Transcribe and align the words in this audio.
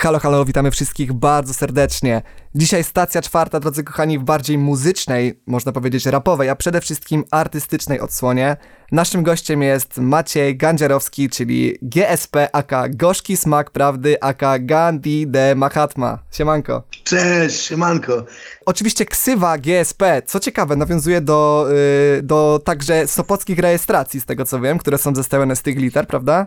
Halo, 0.00 0.18
halo, 0.18 0.44
witamy 0.44 0.70
wszystkich 0.70 1.12
bardzo 1.12 1.54
serdecznie. 1.54 2.22
Dzisiaj 2.54 2.84
stacja 2.84 3.22
czwarta, 3.22 3.60
drodzy 3.60 3.84
kochani, 3.84 4.18
w 4.18 4.22
bardziej 4.22 4.58
muzycznej, 4.58 5.40
można 5.46 5.72
powiedzieć 5.72 6.06
rapowej, 6.06 6.48
a 6.48 6.56
przede 6.56 6.80
wszystkim 6.80 7.24
artystycznej 7.30 8.00
odsłonie. 8.00 8.56
Naszym 8.92 9.22
gościem 9.22 9.62
jest 9.62 9.98
Maciej 9.98 10.56
Gandziarowski, 10.56 11.28
czyli 11.28 11.78
GSP 11.82 12.48
aka 12.52 12.88
Gorzki 12.88 13.36
Smak 13.36 13.70
Prawdy 13.70 14.22
aka 14.22 14.58
Gandhi 14.58 15.26
de 15.26 15.54
Mahatma. 15.54 16.18
Siemanko. 16.30 16.82
Cześć, 17.04 17.60
siemanko. 17.60 18.24
Oczywiście 18.66 19.04
ksywa 19.04 19.58
GSP, 19.58 20.22
co 20.26 20.40
ciekawe, 20.40 20.76
nawiązuje 20.76 21.20
do, 21.20 21.66
yy, 22.14 22.22
do 22.22 22.60
także 22.64 23.06
sopockich 23.06 23.58
rejestracji, 23.58 24.20
z 24.20 24.24
tego 24.24 24.44
co 24.44 24.60
wiem, 24.60 24.78
które 24.78 24.98
są 24.98 25.14
zestawione 25.14 25.56
z 25.56 25.62
tych 25.62 25.76
liter, 25.76 26.06
prawda? 26.06 26.46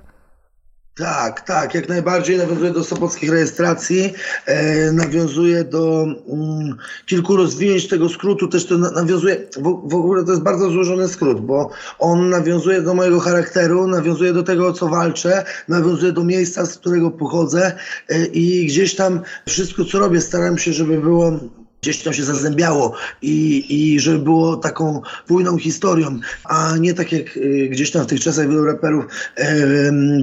Tak, 1.02 1.42
tak, 1.42 1.76
jak 1.76 1.90
najbardziej 1.90 2.38
nawiązuje 2.38 2.72
do 2.72 2.84
sopockich 2.84 3.32
rejestracji, 3.32 4.14
e, 4.46 4.92
nawiązuje 4.92 5.64
do 5.64 6.04
mm, 6.04 6.78
kilku 7.06 7.36
rozwinięć 7.36 7.88
tego 7.88 8.10
skrótu, 8.10 8.48
też 8.48 8.66
to 8.66 8.78
nawiązuje, 8.78 9.48
w, 9.58 9.90
w, 9.90 9.96
ogóle 9.96 10.26
to 10.26 10.32
jest 10.32 10.44
bardzo 10.44 10.70
złożony 10.70 11.08
skrót, 11.08 11.42
bo 11.42 11.70
on 12.00 12.30
nawiązuje 12.30 12.82
do 12.82 12.94
mojego 12.94 13.20
charakteru, 13.20 13.88
nawiązuje 13.88 14.34
do 14.34 14.44
tego, 14.44 14.68
o 14.68 14.74
co 14.74 14.88
walczę, 14.88 15.46
nawiązuje 15.68 16.12
do 16.12 16.24
miejsca, 16.24 16.66
z 16.66 16.78
którego 16.78 17.12
pochodzę 17.12 17.72
e, 18.10 18.26
i 18.26 18.66
gdzieś 18.66 18.96
tam 18.96 19.22
wszystko, 19.48 19.86
co 19.86 20.00
robię, 20.00 20.22
staram 20.22 20.58
się, 20.58 20.74
żeby 20.74 20.98
było 20.98 21.40
gdzieś 21.82 22.04
tam 22.04 22.14
się 22.14 22.24
zazębiało 22.24 22.94
i, 23.22 23.66
i 23.70 24.00
żeby 24.00 24.20
było 24.20 24.58
taką 24.58 25.02
pójną 25.28 25.58
historią, 25.58 26.20
a 26.44 26.78
nie 26.78 26.94
tak 26.94 27.12
jak 27.12 27.38
y, 27.38 27.70
gdzieś 27.72 27.92
tam 27.92 28.04
w 28.04 28.08
tych 28.08 28.20
czasach 28.20 28.48
wielu 28.48 28.66
raperów 28.66 29.06
y, 29.40 29.46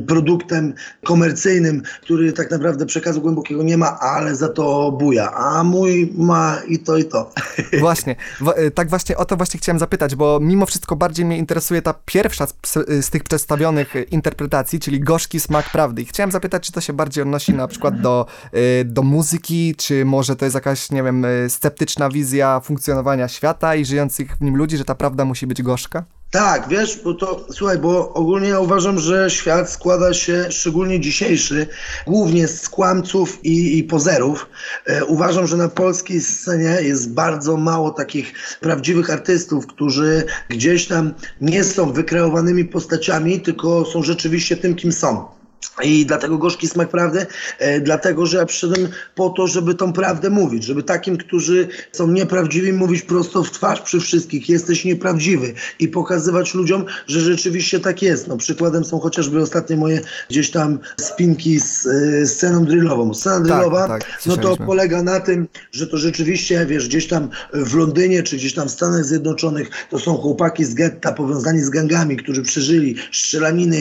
produktem 0.07 0.75
komercyjnym, 1.05 1.83
który 2.03 2.33
tak 2.33 2.51
naprawdę 2.51 2.87
przekazu 2.87 3.21
głębokiego 3.21 3.63
nie 3.63 3.79
ma, 3.79 3.99
ale 4.01 4.37
za 4.37 4.49
to 4.49 4.93
buja, 4.93 5.33
a 5.33 5.65
mój 5.65 6.13
ma 6.17 6.59
i 6.69 6.79
to 6.79 6.97
i 6.97 7.05
to. 7.05 7.33
Właśnie, 7.81 8.17
w, 8.41 8.71
tak 8.75 8.89
właśnie 8.89 9.17
o 9.17 9.25
to 9.25 9.37
właśnie 9.37 9.61
chciałem 9.61 9.79
zapytać, 9.79 10.15
bo 10.15 10.39
mimo 10.43 10.67
wszystko 10.67 10.97
bardziej 10.97 11.27
mnie 11.27 11.39
interesuje 11.39 11.83
ta 11.83 11.95
pierwsza 12.05 12.47
z, 12.47 12.75
z 13.07 13.11
tych 13.11 13.25
przedstawionych 13.25 13.95
interpretacji, 14.11 14.81
czyli 14.81 15.01
gorzki 15.01 15.41
smak 15.41 15.71
prawdy. 15.73 16.03
I 16.03 16.05
chciałem 16.05 16.33
zapytać, 16.33 16.67
czy 16.67 16.73
to 16.73 16.81
się 16.81 16.93
bardziej 16.93 17.23
odnosi 17.23 17.55
na 17.55 17.69
przykład 17.69 18.01
do, 18.01 18.27
y, 18.55 18.85
do 18.85 19.03
muzyki, 19.03 19.75
czy 19.77 20.05
może 20.05 20.37
to 20.37 20.45
jest 20.45 20.55
jakaś, 20.55 20.91
nie 20.91 21.03
wiem, 21.03 21.27
sceptyczna 21.49 22.11
wizja 22.11 22.61
funkcjonowania 22.61 23.29
świata 23.29 23.75
i 23.75 23.85
żyjących 23.85 24.37
w 24.37 24.41
nim 24.41 24.57
ludzi, 24.57 24.77
że 24.77 24.85
ta 24.85 24.95
prawda 24.95 25.25
musi 25.25 25.47
być 25.47 25.63
gorzka? 25.63 26.05
Tak, 26.31 26.69
wiesz, 26.69 27.01
bo 27.05 27.15
to, 27.15 27.47
słuchaj, 27.51 27.79
bo 27.79 28.13
ogólnie 28.13 28.49
ja 28.49 28.61
uważam, 28.61 28.99
że 28.99 29.31
świat 29.31 29.71
składa 29.71 30.15
się, 30.15 30.47
szczególnie 30.51 31.01
dzisiejszy, 31.01 31.67
głównie 32.07 32.49
z 32.49 32.69
kłamców 32.69 33.45
i, 33.45 33.79
i 33.79 33.85
pozerów. 33.85 34.47
E, 34.87 35.05
uważam, 35.05 35.47
że 35.47 35.57
na 35.57 35.69
polskiej 35.69 36.21
scenie 36.21 36.79
jest 36.83 37.13
bardzo 37.13 37.57
mało 37.57 37.91
takich 37.91 38.33
prawdziwych 38.61 39.11
artystów, 39.11 39.67
którzy 39.67 40.25
gdzieś 40.49 40.87
tam 40.87 41.15
nie 41.41 41.65
są 41.65 41.93
wykreowanymi 41.93 42.65
postaciami, 42.65 43.41
tylko 43.41 43.85
są 43.85 44.03
rzeczywiście 44.03 44.57
tym, 44.57 44.75
kim 44.75 44.93
są. 44.93 45.38
I 45.83 46.07
dlatego 46.07 46.39
gorzki 46.39 46.69
smak 46.69 46.89
prawdy, 46.89 47.27
e, 47.59 47.81
dlatego 47.81 48.27
że 48.27 48.39
ja 48.39 48.47
przyszedłem 48.47 48.89
po 49.15 49.31
to, 49.31 49.47
żeby 49.47 49.75
tą 49.75 49.93
prawdę 49.93 50.31
mówić, 50.31 50.65
żeby 50.65 50.83
takim, 50.83 51.17
którzy 51.17 51.69
są 51.93 52.09
nieprawdziwi, 52.09 52.73
mówić 52.73 53.03
prosto 53.03 53.43
w 53.43 53.51
twarz 53.51 53.81
przy 53.81 54.01
wszystkich, 54.01 54.49
jesteś 54.49 54.85
nieprawdziwy 54.85 55.55
i 55.79 55.89
pokazywać 55.89 56.55
ludziom, 56.55 56.85
że 57.07 57.21
rzeczywiście 57.21 57.81
tak 57.81 58.03
jest. 58.03 58.29
No, 58.29 58.37
przykładem 58.37 58.85
są 58.85 59.01
chociażby 59.01 59.43
ostatnie 59.43 59.77
moje 59.77 60.01
gdzieś 60.31 60.51
tam 60.51 60.79
spinki 61.01 61.61
z 61.61 61.87
e, 61.87 62.27
sceną 62.27 62.65
drillową. 62.65 63.15
Scena 63.15 63.37
tak, 63.37 63.45
drillowa, 63.45 63.89
tak, 63.89 64.05
tak, 64.05 64.27
no 64.27 64.37
to 64.37 64.57
polega 64.57 65.03
na 65.03 65.21
tym, 65.21 65.49
że 65.73 65.87
to 65.87 65.97
rzeczywiście, 65.97 66.67
wiesz, 66.67 66.89
gdzieś 66.89 67.09
tam 67.09 67.29
w 67.53 67.75
Londynie, 67.75 68.23
czy 68.23 68.37
gdzieś 68.37 68.55
tam 68.55 68.69
w 68.69 68.71
Stanach 68.71 69.05
Zjednoczonych, 69.05 69.71
to 69.91 69.99
są 69.99 70.17
chłopaki 70.17 70.65
z 70.65 70.75
getta 70.75 71.13
powiązani 71.13 71.61
z 71.61 71.71
gangami, 71.71 72.17
którzy 72.17 72.43
przeżyli 72.43 72.95
strzelaniny, 73.13 73.79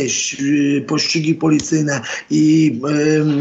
pościgi 0.88 1.36
policyjne, 1.36 1.87
i 2.30 2.80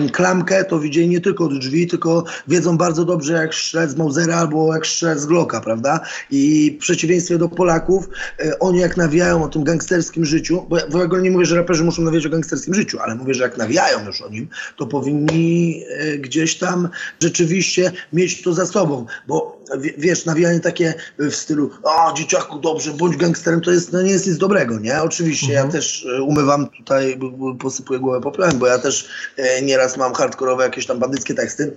y, 0.07 0.11
klamkę 0.11 0.65
to 0.65 0.81
widzieli 0.81 1.09
nie 1.09 1.21
tylko 1.21 1.45
od 1.45 1.59
drzwi, 1.59 1.87
tylko 1.87 2.25
wiedzą 2.49 2.79
bardzo 2.79 3.05
dobrze 3.05 3.33
jak 3.33 3.55
strzelać 3.55 3.91
z 3.91 3.97
Mausera 3.97 4.37
albo 4.37 4.75
jak 4.75 4.87
strzelać 4.87 5.21
z 5.21 5.27
Glocka, 5.27 5.61
prawda? 5.61 6.01
I 6.31 6.73
w 6.77 6.81
przeciwieństwie 6.81 7.39
do 7.39 7.49
Polaków, 7.49 8.09
y, 8.45 8.59
oni 8.59 8.79
jak 8.79 8.97
nawijają 8.97 9.45
o 9.45 9.49
tym 9.49 9.65
gangsterskim 9.65 10.25
życiu, 10.25 10.67
bo 10.69 10.79
ja 10.79 10.87
w 10.87 10.97
ogóle 10.97 11.23
nie 11.23 11.31
mówię, 11.31 11.47
że 11.47 11.57
raperzy 11.57 11.85
muszą 11.85 12.03
nawijać 12.03 12.27
o 12.27 12.31
gangsterskim 12.31 12.75
życiu, 12.75 12.99
ale 13.01 13.15
mówię, 13.15 13.35
że 13.35 13.43
jak 13.43 13.59
nawijają 13.59 14.07
już 14.07 14.23
o 14.23 14.29
nim, 14.29 14.49
to 14.77 14.87
powinni 14.87 15.83
y, 16.03 16.19
gdzieś 16.19 16.59
tam 16.59 16.89
rzeczywiście 17.23 17.93
mieć 18.13 18.43
to 18.43 18.53
za 18.53 18.67
sobą, 18.67 19.07
bo 19.29 19.56
wiesz, 19.99 20.25
nawijanie 20.25 20.61
takie 20.61 20.95
w 21.19 21.35
stylu 21.35 21.71
a 21.85 22.13
dzieciaku 22.13 22.59
dobrze, 22.59 22.93
bądź 22.93 23.17
gangsterem, 23.17 23.61
to 23.61 23.71
jest, 23.71 23.93
no 23.93 24.03
nie 24.03 24.11
jest 24.11 24.27
nic 24.27 24.39
dobrego, 24.39 24.79
nie? 24.79 25.03
Oczywiście 25.03 25.47
mhm. 25.47 25.67
ja 25.67 25.73
też 25.73 26.07
umywam 26.27 26.69
tutaj, 26.69 27.19
posypuję 27.61 28.01
głowę 28.01 28.21
popiołem, 28.21 28.59
bo 28.59 28.67
ja 28.67 28.79
też 28.79 29.09
e, 29.37 29.63
nieraz 29.63 29.97
mam 29.97 30.15
hardkorowe 30.15 30.65
jakieś 30.65 30.87
tam 30.87 30.99
bandyckie 30.99 31.35
teksty. 31.35 31.77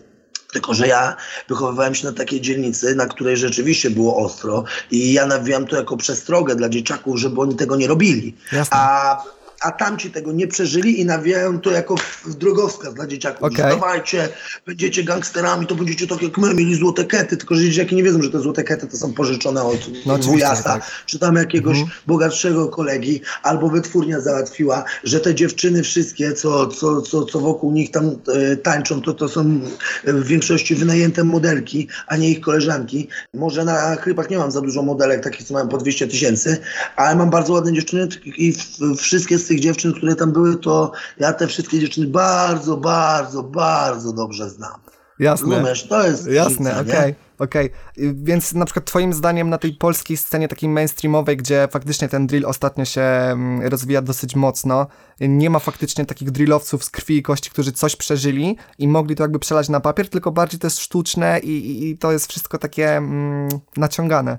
Tylko, 0.53 0.73
że 0.73 0.87
ja 0.87 1.15
wychowywałem 1.49 1.95
się 1.95 2.07
na 2.07 2.13
takiej 2.13 2.41
dzielnicy, 2.41 2.95
na 2.95 3.05
której 3.05 3.37
rzeczywiście 3.37 3.89
było 3.89 4.17
ostro 4.17 4.63
i 4.91 5.13
ja 5.13 5.25
nawijam 5.25 5.67
to 5.67 5.75
jako 5.75 5.97
przestrogę 5.97 6.55
dla 6.55 6.69
dzieciaków, 6.69 7.19
żeby 7.19 7.41
oni 7.41 7.55
tego 7.55 7.75
nie 7.75 7.87
robili. 7.87 8.35
Jasne. 8.51 8.77
A 8.77 9.17
a 9.61 9.71
tamci 9.71 10.11
tego 10.11 10.31
nie 10.31 10.47
przeżyli 10.47 11.01
i 11.01 11.05
nawijają 11.05 11.59
to 11.59 11.71
jako 11.71 11.95
drogowskaz 12.25 12.93
dla 12.93 13.07
dzieciaków. 13.07 13.43
Okay. 13.43 13.69
Dawajcie, 13.69 14.29
będziecie 14.65 15.03
gangsterami, 15.03 15.67
to 15.67 15.75
będziecie 15.75 16.07
tak 16.07 16.21
jak 16.21 16.37
my, 16.37 16.53
mieli 16.53 16.75
złote 16.75 17.05
kety, 17.05 17.37
tylko 17.37 17.55
że 17.55 17.63
dzieciaki 17.63 17.95
nie 17.95 18.03
wiedzą, 18.03 18.21
że 18.21 18.29
te 18.29 18.39
złote 18.39 18.63
kety 18.63 18.87
to 18.87 18.97
są 18.97 19.13
pożyczone 19.13 19.63
od 19.63 19.89
no, 20.05 20.17
wujasa, 20.17 20.63
tak. 20.63 20.91
czy 21.05 21.19
tam 21.19 21.35
jakiegoś 21.35 21.77
mhm. 21.77 21.97
bogatszego 22.07 22.67
kolegi, 22.67 23.21
albo 23.43 23.69
wytwórnia 23.69 24.19
załatwiła, 24.19 24.83
że 25.03 25.19
te 25.19 25.35
dziewczyny 25.35 25.83
wszystkie, 25.83 26.33
co, 26.33 26.67
co, 26.67 27.01
co, 27.01 27.25
co 27.25 27.39
wokół 27.39 27.71
nich 27.71 27.91
tam 27.91 28.05
e, 28.05 28.55
tańczą, 28.57 29.01
to 29.01 29.13
to 29.13 29.29
są 29.29 29.59
w 30.03 30.27
większości 30.27 30.75
wynajęte 30.75 31.23
modelki, 31.23 31.87
a 32.07 32.17
nie 32.17 32.29
ich 32.29 32.41
koleżanki. 32.41 33.07
Może 33.33 33.65
na 33.65 33.97
klipach 33.97 34.29
nie 34.29 34.37
mam 34.37 34.51
za 34.51 34.61
dużo 34.61 34.81
modelek, 34.81 35.23
takich 35.23 35.47
co 35.47 35.53
mają 35.53 35.67
po 35.67 35.77
200 35.77 36.07
tysięcy, 36.07 36.57
ale 36.95 37.15
mam 37.15 37.29
bardzo 37.29 37.53
ładne 37.53 37.73
dziewczyny 37.73 38.07
i 38.25 38.53
wszystkie 38.97 39.39
tych 39.49 39.59
dziewczyn, 39.59 39.93
które 39.93 40.15
tam 40.15 40.31
były, 40.31 40.57
to 40.57 40.91
ja 41.19 41.33
te 41.33 41.47
wszystkie 41.47 41.79
dziewczyny 41.79 42.07
bardzo, 42.07 42.77
bardzo, 42.77 43.43
bardzo 43.43 44.13
dobrze 44.13 44.49
znam. 44.49 44.79
Jasne. 45.19 45.55
Rozumiesz? 45.55 45.87
To 45.87 46.07
jest 46.07 46.27
Jasne, 46.27 46.79
okej. 46.79 46.91
Okay. 46.91 47.15
Okej, 47.39 47.71
okay. 47.97 48.15
więc 48.15 48.53
na 48.53 48.65
przykład 48.65 48.85
twoim 48.85 49.13
zdaniem 49.13 49.49
na 49.49 49.57
tej 49.57 49.73
polskiej 49.73 50.17
scenie 50.17 50.47
takiej 50.47 50.69
mainstreamowej, 50.69 51.37
gdzie 51.37 51.67
faktycznie 51.71 52.09
ten 52.09 52.27
drill 52.27 52.45
ostatnio 52.45 52.85
się 52.85 53.01
mm, 53.01 53.67
rozwija 53.67 54.01
dosyć 54.01 54.35
mocno, 54.35 54.87
nie 55.19 55.49
ma 55.49 55.59
faktycznie 55.59 56.05
takich 56.05 56.31
drillowców 56.31 56.83
z 56.83 56.89
krwi 56.89 57.17
i 57.17 57.23
kości, 57.23 57.49
którzy 57.49 57.71
coś 57.71 57.95
przeżyli 57.95 58.57
i 58.77 58.87
mogli 58.87 59.15
to 59.15 59.23
jakby 59.23 59.39
przelać 59.39 59.69
na 59.69 59.79
papier, 59.79 60.09
tylko 60.09 60.31
bardziej 60.31 60.59
to 60.59 60.67
jest 60.67 60.79
sztuczne 60.79 61.39
i, 61.39 61.49
i, 61.49 61.89
i 61.89 61.97
to 61.97 62.11
jest 62.11 62.29
wszystko 62.29 62.57
takie 62.57 62.97
mm, 62.97 63.49
naciągane. 63.77 64.37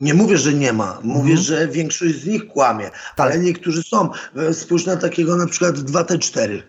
Nie 0.00 0.14
mówię, 0.14 0.38
że 0.38 0.54
nie 0.54 0.72
ma. 0.72 0.98
Mówię, 1.02 1.30
mhm. 1.30 1.38
że 1.38 1.68
większość 1.68 2.14
z 2.14 2.26
nich 2.26 2.48
kłamie, 2.48 2.84
tak. 2.90 3.00
ale 3.16 3.38
niektórzy 3.38 3.82
są. 3.82 4.10
E, 4.36 4.54
spójrz 4.54 4.86
na 4.86 4.96
takiego 4.96 5.36
na 5.36 5.46
przykład 5.46 5.76
2T4 5.76 6.62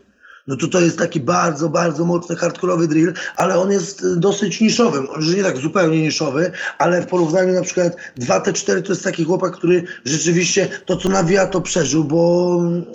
no 0.48 0.56
to 0.56 0.68
to 0.68 0.82
jest 0.82 0.98
taki 0.98 1.20
bardzo, 1.20 1.70
bardzo 1.70 2.06
mocny 2.06 2.36
hardkorowy 2.36 2.88
drill, 2.88 3.14
ale 3.36 3.60
on 3.60 3.72
jest 3.72 4.04
y, 4.04 4.16
dosyć 4.16 4.62
niszowy. 4.62 5.02
Może 5.02 5.38
nie 5.38 5.44
tak 5.44 5.58
zupełnie 5.58 6.02
niszowy, 6.02 6.52
ale 6.78 7.02
w 7.02 7.08
porównaniu 7.08 7.54
na 7.54 7.62
przykład 7.62 7.96
2T4 8.20 8.82
to 8.82 8.92
jest 8.92 9.04
taki 9.04 9.24
chłopak, 9.24 9.54
który 9.54 9.84
rzeczywiście 10.06 10.68
to, 10.86 10.98
co 10.98 11.10
nawija, 11.10 11.48
to 11.48 11.62
przeżył, 11.62 12.04
bo 12.04 12.58
mm, 12.60 12.86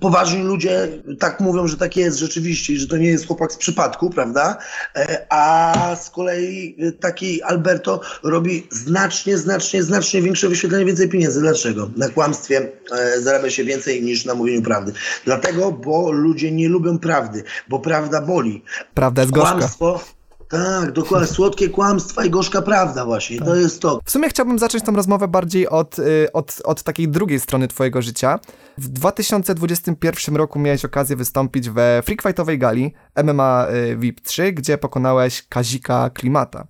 poważni 0.00 0.42
ludzie 0.42 0.88
tak 1.18 1.40
mówią, 1.40 1.68
że 1.68 1.76
tak 1.76 1.96
jest 1.96 2.18
rzeczywiście 2.18 2.72
i 2.72 2.76
że 2.78 2.86
to 2.86 2.96
nie 2.96 3.08
jest 3.08 3.26
chłopak 3.26 3.52
z 3.52 3.56
przypadku, 3.56 4.10
prawda? 4.10 4.58
E, 4.96 5.26
a 5.28 5.96
z 5.96 6.10
kolei 6.10 6.76
y, 6.82 6.92
taki 6.92 7.42
Alberto 7.42 8.00
robi 8.22 8.66
znacznie, 8.70 9.38
znacznie, 9.38 9.82
znacznie 9.82 10.22
większe 10.22 10.48
wyświetlenie, 10.48 10.84
więcej 10.84 11.08
pieniędzy. 11.08 11.40
Dlaczego? 11.40 11.90
Na 11.96 12.08
kłamstwie 12.08 12.68
e, 12.92 13.20
zarabia 13.20 13.50
się 13.50 13.64
więcej 13.64 14.02
niż 14.02 14.24
na 14.24 14.34
mówieniu 14.34 14.62
prawdy. 14.62 14.92
Dlatego, 15.24 15.72
bo 15.72 16.12
ludzie 16.12 16.52
nie 16.52 16.68
lubią 16.68 16.98
prawdy, 17.02 17.44
bo 17.68 17.78
prawda 17.78 18.20
boli. 18.20 18.64
Prawda 18.94 19.22
jest 19.22 19.34
gorzka. 19.34 19.50
Kłamstwo, 19.52 20.00
tak, 20.52 20.92
dokładnie. 20.92 21.28
Słodkie 21.28 21.68
kłamstwa 21.68 22.24
i 22.24 22.30
gorzka 22.30 22.62
prawda 22.62 23.04
właśnie. 23.04 23.38
Tak. 23.38 23.46
To 23.46 23.56
jest 23.56 23.82
to. 23.82 24.00
W 24.04 24.10
sumie 24.10 24.28
chciałbym 24.28 24.58
zacząć 24.58 24.84
tą 24.84 24.96
rozmowę 24.96 25.28
bardziej 25.28 25.68
od, 25.68 25.98
y, 25.98 26.32
od, 26.32 26.62
od 26.64 26.82
takiej 26.82 27.08
drugiej 27.08 27.40
strony 27.40 27.68
twojego 27.68 28.02
życia. 28.02 28.38
W 28.78 28.88
2021 28.88 30.36
roku 30.36 30.58
miałeś 30.58 30.84
okazję 30.84 31.16
wystąpić 31.16 31.70
we 31.70 32.02
freakfightowej 32.04 32.58
gali 32.58 32.94
MMA 33.24 33.66
y, 33.90 33.96
VIP 33.96 34.20
3, 34.20 34.52
gdzie 34.52 34.78
pokonałeś 34.78 35.48
Kazika 35.48 36.10
Klimata. 36.10 36.66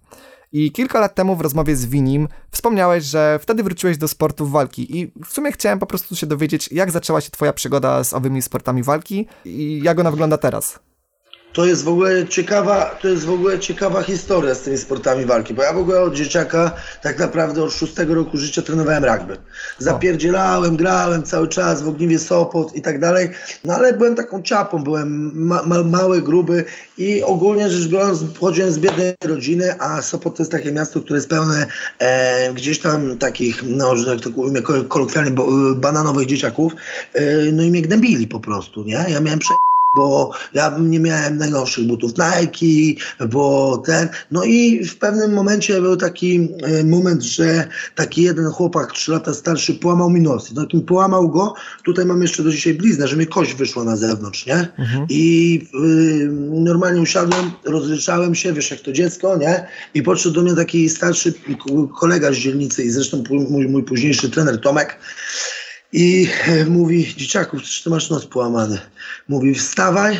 I 0.52 0.72
kilka 0.72 1.00
lat 1.00 1.14
temu 1.14 1.36
w 1.36 1.40
rozmowie 1.40 1.76
z 1.76 1.86
Winim 1.86 2.28
wspomniałeś, 2.50 3.04
że 3.04 3.38
wtedy 3.42 3.62
wróciłeś 3.62 3.98
do 3.98 4.08
sportów 4.08 4.50
walki 4.50 4.98
i 4.98 5.12
w 5.24 5.32
sumie 5.32 5.52
chciałem 5.52 5.78
po 5.78 5.86
prostu 5.86 6.16
się 6.16 6.26
dowiedzieć, 6.26 6.68
jak 6.72 6.90
zaczęła 6.90 7.20
się 7.20 7.30
twoja 7.30 7.52
przygoda 7.52 8.04
z 8.04 8.14
owymi 8.14 8.42
sportami 8.42 8.82
walki 8.82 9.26
i 9.44 9.80
jak 9.84 9.98
ona 9.98 10.10
wygląda 10.10 10.38
teraz. 10.38 10.80
To 11.52 11.66
jest 11.66 11.84
w 11.84 11.88
ogóle 11.88 12.28
ciekawa, 12.28 12.98
to 13.02 13.08
jest 13.08 13.24
w 13.24 13.30
ogóle 13.30 13.58
ciekawa 13.58 14.02
historia 14.02 14.54
z 14.54 14.60
tymi 14.60 14.78
sportami 14.78 15.24
walki, 15.24 15.54
bo 15.54 15.62
ja 15.62 15.72
w 15.72 15.78
ogóle 15.78 16.00
od 16.00 16.14
dzieciaka 16.14 16.72
tak 17.02 17.18
naprawdę 17.18 17.62
od 17.62 17.72
szóstego 17.72 18.14
roku 18.14 18.38
życia 18.38 18.62
trenowałem 18.62 19.04
rugby. 19.04 19.36
Zapierdzielałem, 19.78 20.76
grałem 20.76 21.22
cały 21.22 21.48
czas 21.48 21.82
w 21.82 21.88
Ogniwie 21.88 22.18
Sopot 22.18 22.76
i 22.76 22.82
tak 22.82 23.00
dalej, 23.00 23.30
no 23.64 23.74
ale 23.74 23.92
byłem 23.92 24.14
taką 24.14 24.42
ciapą, 24.42 24.84
byłem 24.84 25.32
ma, 25.34 25.62
ma, 25.62 25.82
mały, 25.82 26.22
gruby 26.22 26.64
i 26.98 27.22
ogólnie 27.22 27.70
rzecz 27.70 27.88
biorąc 27.88 28.24
pochodziłem 28.24 28.72
z 28.72 28.78
biednej 28.78 29.14
rodziny, 29.24 29.80
a 29.80 30.02
Sopot 30.02 30.36
to 30.36 30.42
jest 30.42 30.52
takie 30.52 30.72
miasto, 30.72 31.00
które 31.00 31.16
jest 31.16 31.28
pełne 31.28 31.66
e, 31.98 32.52
gdzieś 32.54 32.80
tam 32.80 33.18
takich, 33.18 33.62
no, 33.66 33.96
że 33.96 34.16
tak 34.16 34.24
to 34.24 34.30
mówię 34.30 34.62
kolokwialnie, 34.88 35.32
bananowych 35.76 36.26
dzieciaków, 36.26 36.72
e, 37.12 37.22
no 37.52 37.62
i 37.62 37.70
mnie 37.70 37.82
gnębili 37.82 38.26
po 38.26 38.40
prostu, 38.40 38.84
nie? 38.84 39.04
Ja 39.08 39.20
miałem 39.20 39.38
prze 39.38 39.54
bo 39.94 40.30
ja 40.54 40.78
nie 40.78 41.00
miałem 41.00 41.38
najnowszych 41.38 41.86
butów 41.86 42.12
Nike, 42.18 43.02
bo 43.28 43.78
ten, 43.86 44.08
no 44.30 44.44
i 44.44 44.84
w 44.84 44.98
pewnym 44.98 45.32
momencie 45.32 45.80
był 45.80 45.96
taki 45.96 46.48
e, 46.62 46.84
moment, 46.84 47.22
że 47.22 47.68
taki 47.94 48.22
jeden 48.22 48.46
chłopak, 48.46 48.92
trzy 48.92 49.12
lata 49.12 49.34
starszy, 49.34 49.74
połamał 49.74 50.10
mi 50.10 50.20
nos. 50.20 50.52
I 50.52 50.54
takim 50.54 50.82
połamał 50.82 51.28
go, 51.28 51.54
tutaj 51.84 52.04
mam 52.04 52.22
jeszcze 52.22 52.42
do 52.42 52.50
dzisiaj 52.50 52.74
bliznę, 52.74 53.08
że 53.08 53.16
mi 53.16 53.26
kość 53.26 53.54
wyszła 53.54 53.84
na 53.84 53.96
zewnątrz, 53.96 54.46
nie? 54.46 54.68
Mhm. 54.78 55.06
I 55.08 55.60
y, 55.74 56.28
normalnie 56.50 57.00
usiadłem, 57.00 57.50
rozryczałem 57.64 58.34
się, 58.34 58.52
wiesz 58.52 58.70
jak 58.70 58.80
to 58.80 58.92
dziecko, 58.92 59.36
nie? 59.36 59.66
I 59.94 60.02
podszedł 60.02 60.34
do 60.34 60.42
mnie 60.42 60.54
taki 60.54 60.88
starszy 60.88 61.34
kolega 62.00 62.32
z 62.32 62.36
dzielnicy 62.36 62.84
i 62.84 62.90
zresztą 62.90 63.24
mój, 63.50 63.68
mój 63.68 63.82
późniejszy 63.82 64.30
trener 64.30 64.60
Tomek, 64.60 64.98
i 65.92 66.28
mówi, 66.68 67.14
dzieciaku, 67.16 67.60
czy 67.60 67.84
ty 67.84 67.90
masz 67.90 68.10
nos 68.10 68.26
połamany? 68.26 68.78
Mówi, 69.28 69.54
wstawaj, 69.54 70.16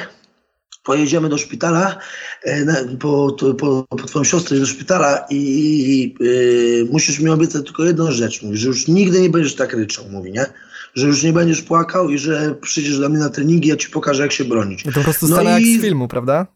pojedziemy 0.85 1.29
do 1.29 1.39
szpitala, 1.39 1.99
e, 2.45 2.85
po, 3.01 3.37
po, 3.59 3.85
po 3.89 3.97
twoją 3.97 4.25
siostrę 4.25 4.59
do 4.59 4.67
szpitala 4.67 5.27
i, 5.31 5.37
i 5.39 6.25
y, 6.25 6.89
musisz 6.93 7.19
mi 7.19 7.31
obiecać 7.31 7.65
tylko 7.65 7.85
jedną 7.85 8.11
rzecz. 8.11 8.43
Mówi, 8.43 8.57
że 8.57 8.69
już 8.69 8.89
nigdy 8.89 9.21
nie 9.21 9.31
będziesz 9.31 9.55
tak 9.55 9.73
ryczał, 9.73 10.05
mówi, 10.11 10.33
nie? 10.33 10.47
Że 10.95 11.07
już 11.07 11.23
nie 11.23 11.33
będziesz 11.33 11.63
płakał 11.63 12.11
i 12.11 12.19
że 12.19 12.55
przyjdziesz 12.55 12.99
do 12.99 13.09
mnie 13.09 13.19
na 13.19 13.31
treningi, 13.31 13.69
ja 13.69 13.77
ci 13.77 13.91
pokażę, 13.91 14.23
jak 14.23 14.33
się 14.33 14.45
bronić. 14.45 14.85
No 14.85 14.93
to 14.93 14.99
po 14.99 15.05
prostu 15.05 15.29
no 15.29 15.43
i... 15.43 15.47
jak 15.47 15.63
z 15.63 15.83
filmu, 15.83 16.09
prawda? 16.09 16.47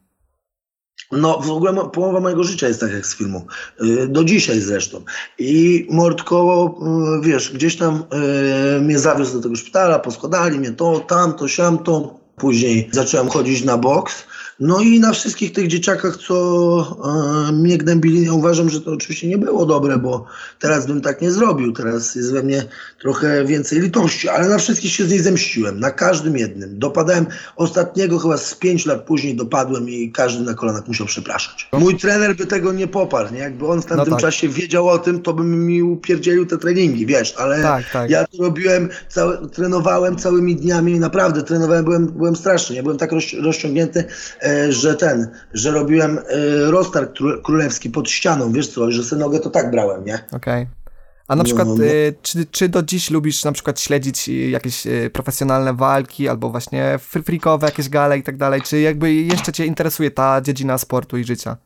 No, 1.12 1.40
w 1.40 1.50
ogóle 1.50 1.90
połowa 1.92 2.20
mojego 2.20 2.44
życia 2.44 2.68
jest 2.68 2.80
tak 2.80 2.92
jak 2.92 3.06
z 3.06 3.16
filmu. 3.16 3.46
Y, 3.82 4.08
do 4.08 4.24
dzisiaj 4.24 4.60
zresztą. 4.60 5.04
I 5.38 5.86
Mordkoło, 5.90 6.80
y, 7.16 7.26
wiesz, 7.26 7.52
gdzieś 7.52 7.76
tam 7.76 8.04
y, 8.76 8.80
mnie 8.80 8.98
zawiózł 8.98 9.32
do 9.32 9.42
tego 9.42 9.56
szpitala, 9.56 9.98
poskładali 9.98 10.58
mnie 10.58 10.72
to, 10.72 11.00
tamto, 11.00 11.48
siamto. 11.48 12.20
Później 12.36 12.88
zacząłem 12.92 13.28
chodzić 13.28 13.64
na 13.64 13.78
boks. 13.78 14.24
No 14.60 14.80
i 14.80 15.00
na 15.00 15.12
wszystkich 15.12 15.52
tych 15.52 15.66
dzieciakach, 15.66 16.16
co 16.16 16.96
e, 17.48 17.52
mnie 17.52 17.78
gnębili, 17.78 18.24
ja 18.24 18.32
uważam, 18.32 18.70
że 18.70 18.80
to 18.80 18.92
oczywiście 18.92 19.28
nie 19.28 19.38
było 19.38 19.66
dobre, 19.66 19.98
bo 19.98 20.26
teraz 20.58 20.86
bym 20.86 21.00
tak 21.00 21.22
nie 21.22 21.30
zrobił. 21.30 21.72
Teraz 21.72 22.14
jest 22.14 22.32
we 22.32 22.42
mnie 22.42 22.64
trochę 23.00 23.44
więcej 23.44 23.80
litości, 23.80 24.28
ale 24.28 24.48
na 24.48 24.58
wszystkich 24.58 24.92
się 24.92 25.04
z 25.04 25.10
niej 25.10 25.20
zemściłem, 25.20 25.80
na 25.80 25.90
każdym 25.90 26.36
jednym. 26.36 26.78
Dopadałem 26.78 27.26
ostatniego, 27.56 28.18
chyba 28.18 28.36
z 28.36 28.54
pięć 28.54 28.86
lat 28.86 29.04
później 29.04 29.36
dopadłem 29.36 29.88
i 29.88 30.12
każdy 30.12 30.44
na 30.44 30.54
kolanach 30.54 30.88
musiał 30.88 31.06
przepraszać. 31.06 31.68
Mój 31.72 31.96
trener 31.98 32.36
by 32.36 32.46
tego 32.46 32.72
nie 32.72 32.86
poparł, 32.86 33.34
nie? 33.34 33.40
Jakby 33.40 33.66
on 33.66 33.82
w 33.82 33.86
tamtym 33.86 34.10
no 34.10 34.16
tak. 34.16 34.20
czasie 34.20 34.48
wiedział 34.48 34.88
o 34.88 34.98
tym, 34.98 35.22
to 35.22 35.32
bym 35.32 35.66
mi 35.66 35.82
upierdzielił 35.82 36.46
te 36.46 36.58
treningi, 36.58 37.06
wiesz, 37.06 37.34
ale 37.38 37.62
tak, 37.62 37.84
tak. 37.92 38.10
ja 38.10 38.26
to 38.26 38.42
robiłem, 38.42 38.88
całe, 39.08 39.48
trenowałem 39.48 40.16
całymi 40.16 40.56
dniami, 40.56 41.00
naprawdę 41.00 41.42
trenowałem, 41.42 41.84
byłem, 41.84 42.06
byłem 42.06 42.36
straszny, 42.36 42.76
ja 42.76 42.82
byłem 42.82 42.98
tak 42.98 43.10
rozciągnięty, 43.42 44.04
E, 44.45 44.45
że 44.68 44.94
ten, 44.94 45.30
że 45.54 45.70
robiłem 45.70 46.18
e, 46.18 46.22
roztarg 46.70 47.12
królewski 47.44 47.90
pod 47.90 48.10
ścianą, 48.10 48.52
wiesz 48.52 48.68
co, 48.68 48.90
że 48.90 49.04
sobie 49.04 49.20
nogę 49.20 49.40
to 49.40 49.50
tak 49.50 49.70
brałem, 49.70 50.04
nie? 50.04 50.14
Okej. 50.14 50.62
Okay. 50.62 50.66
A 51.28 51.36
na 51.36 51.38
no, 51.38 51.44
przykład, 51.44 51.68
no, 51.68 51.74
no. 51.74 51.82
Czy, 52.22 52.46
czy 52.50 52.68
do 52.68 52.82
dziś 52.82 53.10
lubisz 53.10 53.44
na 53.44 53.52
przykład 53.52 53.80
śledzić 53.80 54.28
jakieś 54.28 54.86
profesjonalne 55.12 55.74
walki, 55.74 56.28
albo 56.28 56.50
właśnie 56.50 56.98
freakowe 56.98 57.66
jakieś 57.66 57.88
gale 57.88 58.18
i 58.18 58.22
tak 58.22 58.36
dalej? 58.36 58.62
Czy 58.62 58.80
jakby 58.80 59.12
jeszcze 59.12 59.52
cię 59.52 59.66
interesuje 59.66 60.10
ta 60.10 60.40
dziedzina 60.40 60.78
sportu 60.78 61.16
i 61.16 61.24
życia? 61.24 61.56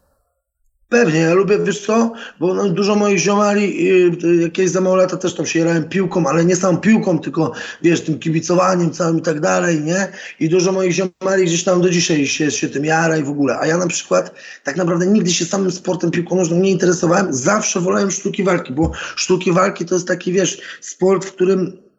Pewnie, 0.90 1.20
ja 1.20 1.34
lubię, 1.34 1.58
wiesz 1.58 1.86
co, 1.86 2.12
bo 2.40 2.54
no, 2.54 2.68
dużo 2.68 2.94
moich 2.94 3.18
ziomali, 3.18 3.84
yy, 3.84 4.36
jakieś 4.42 4.70
za 4.70 4.80
mało 4.80 4.96
lata 4.96 5.16
też 5.16 5.34
tam 5.34 5.46
się 5.46 5.58
jarałem 5.58 5.84
piłką, 5.84 6.26
ale 6.26 6.44
nie 6.44 6.56
samą 6.56 6.78
piłką, 6.78 7.18
tylko 7.18 7.52
wiesz, 7.82 8.00
tym 8.00 8.18
kibicowaniem 8.18 8.90
całym 8.90 9.18
i 9.18 9.22
tak 9.22 9.40
dalej, 9.40 9.80
nie? 9.80 10.08
I 10.40 10.48
dużo 10.48 10.72
moich 10.72 10.92
ziomali 10.92 11.44
gdzieś 11.44 11.64
tam 11.64 11.82
do 11.82 11.90
dzisiaj 11.90 12.26
się, 12.26 12.50
się 12.50 12.68
tym 12.68 12.84
jara 12.84 13.16
i 13.16 13.22
w 13.22 13.30
ogóle. 13.30 13.58
A 13.58 13.66
ja 13.66 13.76
na 13.76 13.86
przykład 13.86 14.34
tak 14.64 14.76
naprawdę 14.76 15.06
nigdy 15.06 15.32
się 15.32 15.44
samym 15.44 15.70
sportem 15.70 16.10
piłką 16.10 16.36
nożną 16.36 16.56
nie 16.56 16.70
interesowałem, 16.70 17.34
zawsze 17.34 17.80
wolałem 17.80 18.10
sztuki 18.10 18.44
walki, 18.44 18.72
bo 18.72 18.92
sztuki 19.16 19.52
walki 19.52 19.84
to 19.84 19.94
jest 19.94 20.08
taki, 20.08 20.32
wiesz, 20.32 20.60
sport, 20.80 21.24
w 21.24 21.32
którym 21.32 21.89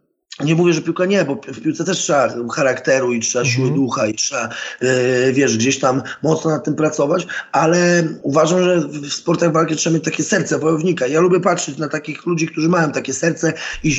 nie 0.43 0.55
mówię, 0.55 0.73
że 0.73 0.81
piłka 0.81 1.05
nie, 1.05 1.25
bo 1.25 1.35
w 1.35 1.61
piłce 1.61 1.83
też 1.83 1.97
trzeba 1.97 2.29
charakteru 2.53 3.13
i 3.13 3.19
trzeba 3.19 3.45
siły 3.45 3.67
mm 3.67 3.77
-hmm. 3.77 3.81
ducha 3.81 4.07
i 4.07 4.13
trzeba, 4.13 4.49
yy, 4.81 5.33
wiesz, 5.33 5.57
gdzieś 5.57 5.79
tam 5.79 6.01
mocno 6.23 6.51
nad 6.51 6.63
tym 6.65 6.75
pracować, 6.75 7.27
ale 7.51 8.03
uważam, 8.21 8.63
że 8.63 8.79
w 8.79 9.13
sportach 9.13 9.51
walki 9.51 9.75
trzeba 9.75 9.93
mieć 9.93 10.03
takie 10.03 10.23
serce 10.23 10.59
wojownika. 10.59 11.07
Ja 11.07 11.21
lubię 11.21 11.39
patrzeć 11.39 11.77
na 11.77 11.87
takich 11.87 12.25
ludzi, 12.25 12.47
którzy 12.47 12.69
mają 12.69 12.91
takie 12.91 13.13
serce 13.13 13.53
i, 13.83 13.89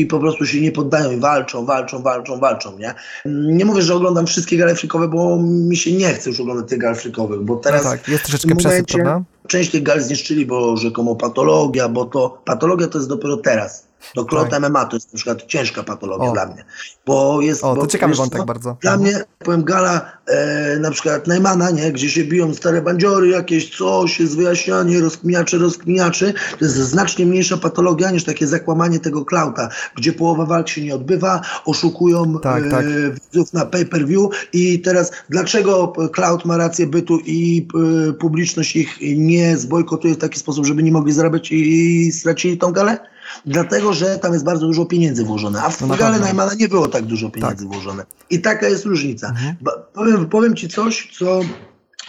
i 0.00 0.06
po 0.06 0.18
prostu 0.18 0.46
się 0.46 0.60
nie 0.60 0.72
poddają 0.72 1.10
i 1.10 1.16
walczą, 1.16 1.66
walczą, 1.66 2.02
walczą, 2.02 2.38
walczą, 2.38 2.78
nie? 2.78 2.94
Nie 3.26 3.64
mówię, 3.64 3.82
że 3.82 3.94
oglądam 3.94 4.26
wszystkie 4.26 4.56
gale 4.56 4.74
frikowe, 4.74 5.08
bo 5.08 5.38
mi 5.42 5.76
się 5.76 5.92
nie 5.92 6.14
chce 6.14 6.30
już 6.30 6.40
oglądać 6.40 6.68
tych 6.68 6.78
gal 6.78 6.94
frikowych, 6.94 7.40
bo 7.40 7.56
teraz... 7.56 7.84
No 7.84 7.90
tak, 7.90 8.08
jest 8.08 8.24
troszeczkę 8.24 8.56
przesyp, 8.56 8.86
prawda? 8.86 9.22
Część 9.46 9.70
tych 9.70 9.82
gal 9.82 10.00
zniszczyli, 10.00 10.46
bo 10.46 10.76
rzekomo 10.76 11.16
patologia, 11.16 11.88
bo 11.88 12.04
to... 12.04 12.42
Patologia 12.44 12.86
to 12.86 12.98
jest 12.98 13.08
dopiero 13.08 13.36
teraz 13.36 13.87
to 14.14 14.24
klot 14.24 14.50
tak. 14.50 14.62
MMA 14.62 14.84
to 14.84 14.96
jest 14.96 15.12
na 15.12 15.16
przykład 15.16 15.46
ciężka 15.46 15.82
patologia 15.82 16.30
o. 16.30 16.32
dla 16.32 16.46
mnie. 16.46 16.64
Bo 17.06 17.40
jest, 17.40 17.64
o, 17.64 17.74
to 17.74 17.80
bo, 17.80 17.86
ciekawy 17.86 18.14
wątek 18.14 18.44
bardzo. 18.44 18.76
Dla 18.80 18.94
mhm. 18.94 19.10
mnie, 19.10 19.24
powiem, 19.38 19.64
gala 19.64 20.12
e, 20.26 20.76
na 20.76 20.90
przykład 20.90 21.26
Najmana, 21.26 21.70
nie, 21.70 21.92
gdzie 21.92 22.10
się 22.10 22.24
biją 22.24 22.54
stare 22.54 22.82
bandziory, 22.82 23.28
jakieś 23.28 23.76
coś, 23.76 24.20
jest 24.20 24.36
wyjaśnianie, 24.36 25.00
rozkminiacze, 25.00 25.58
rozkminiaczy, 25.58 26.34
to 26.58 26.64
jest 26.64 26.76
znacznie 26.76 27.26
mniejsza 27.26 27.56
patologia 27.56 28.10
niż 28.10 28.24
takie 28.24 28.46
zakłamanie 28.46 29.00
tego 29.00 29.24
klauta, 29.24 29.68
gdzie 29.96 30.12
połowa 30.12 30.46
walk 30.46 30.68
się 30.68 30.82
nie 30.82 30.94
odbywa, 30.94 31.40
oszukują 31.64 32.38
tak, 32.40 32.66
e, 32.66 32.70
tak. 32.70 32.86
widzów 33.14 33.52
na 33.52 33.66
pay-per-view 33.66 34.30
i 34.52 34.80
teraz 34.80 35.12
dlaczego 35.30 35.92
cloud 36.12 36.44
ma 36.44 36.56
rację 36.56 36.86
bytu 36.86 37.18
i 37.26 37.68
e, 38.08 38.12
publiczność 38.12 38.76
ich 38.76 38.98
nie 39.16 39.56
zbojkotuje 39.56 40.14
w 40.14 40.18
taki 40.18 40.38
sposób, 40.38 40.66
żeby 40.66 40.82
nie 40.82 40.92
mogli 40.92 41.12
zarabiać 41.12 41.52
i 41.52 42.12
stracili 42.12 42.58
tą 42.58 42.72
galę? 42.72 42.98
Dlatego, 43.46 43.92
że 43.92 44.18
tam 44.18 44.32
jest 44.32 44.44
bardzo 44.44 44.66
dużo 44.66 44.86
pieniędzy 44.86 45.24
włożone, 45.24 45.62
a 45.62 45.70
w 45.70 45.80
no 45.80 45.96
Gale 45.96 46.18
Najmana 46.18 46.54
nie 46.54 46.68
było 46.68 46.88
tak 46.88 47.04
dużo 47.04 47.30
pieniędzy 47.30 47.64
tak. 47.64 47.72
włożone. 47.72 48.04
I 48.30 48.40
taka 48.40 48.68
jest 48.68 48.84
różnica. 48.84 49.28
Mhm. 49.28 49.56
Powiem, 49.94 50.26
powiem 50.26 50.56
Ci 50.56 50.68
coś, 50.68 51.10
co 51.18 51.40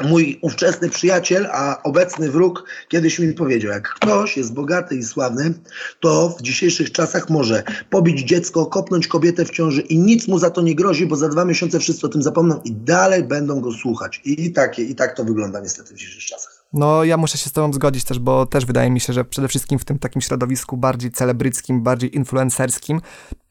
mój 0.03 0.39
ówczesny 0.41 0.89
przyjaciel, 0.89 1.47
a 1.51 1.83
obecny 1.83 2.31
wróg 2.31 2.63
kiedyś 2.88 3.19
mi 3.19 3.33
powiedział, 3.33 3.71
jak 3.71 3.89
ktoś 3.89 4.38
jest 4.38 4.53
bogaty 4.53 4.95
i 4.95 5.03
sławny, 5.03 5.53
to 5.99 6.35
w 6.39 6.41
dzisiejszych 6.41 6.91
czasach 6.91 7.29
może 7.29 7.63
pobić 7.89 8.19
dziecko, 8.19 8.65
kopnąć 8.65 9.07
kobietę 9.07 9.45
w 9.45 9.49
ciąży 9.49 9.81
i 9.81 9.97
nic 9.97 10.27
mu 10.27 10.39
za 10.39 10.49
to 10.49 10.61
nie 10.61 10.75
grozi, 10.75 11.05
bo 11.05 11.15
za 11.15 11.29
dwa 11.29 11.45
miesiące 11.45 11.79
wszyscy 11.79 12.05
o 12.05 12.09
tym 12.09 12.23
zapomną 12.23 12.61
i 12.63 12.71
dalej 12.71 13.23
będą 13.23 13.61
go 13.61 13.71
słuchać. 13.71 14.21
I, 14.25 14.51
takie, 14.51 14.83
i 14.83 14.95
tak 14.95 15.15
to 15.15 15.23
wygląda 15.23 15.59
niestety 15.59 15.93
w 15.93 15.97
dzisiejszych 15.97 16.25
czasach. 16.25 16.58
No, 16.73 17.03
ja 17.03 17.17
muszę 17.17 17.38
się 17.38 17.49
z 17.49 17.51
tobą 17.51 17.73
zgodzić 17.73 18.03
też, 18.03 18.19
bo 18.19 18.45
też 18.45 18.65
wydaje 18.65 18.89
mi 18.91 18.99
się, 18.99 19.13
że 19.13 19.25
przede 19.25 19.47
wszystkim 19.47 19.79
w 19.79 19.85
tym 19.85 19.99
takim 19.99 20.21
środowisku 20.21 20.77
bardziej 20.77 21.11
celebryckim, 21.11 21.83
bardziej 21.83 22.15
influencerskim 22.15 23.01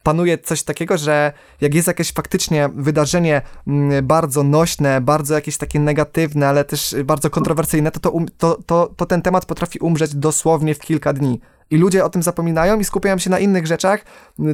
panuje 0.09 0.37
coś 0.37 0.63
takiego, 0.63 0.97
że 0.97 1.33
jak 1.61 1.73
jest 1.73 1.87
jakieś 1.87 2.13
faktycznie 2.13 2.69
wydarzenie 2.75 3.41
mm, 3.67 4.07
bardzo 4.07 4.43
nośne, 4.43 5.01
bardzo 5.01 5.35
jakieś 5.35 5.57
takie 5.57 5.79
negatywne, 5.79 6.47
ale 6.47 6.65
też 6.65 6.95
bardzo 7.05 7.29
kontrowersyjne, 7.29 7.91
to, 7.91 8.11
um, 8.11 8.25
to, 8.37 8.57
to, 8.65 8.93
to 8.95 9.05
ten 9.05 9.21
temat 9.21 9.45
potrafi 9.45 9.79
umrzeć 9.79 10.15
dosłownie 10.15 10.75
w 10.75 10.79
kilka 10.79 11.13
dni. 11.13 11.41
I 11.69 11.77
ludzie 11.77 12.05
o 12.05 12.09
tym 12.09 12.23
zapominają 12.23 12.79
i 12.79 12.83
skupiają 12.83 13.17
się 13.17 13.29
na 13.29 13.39
innych 13.39 13.67
rzeczach, 13.67 14.05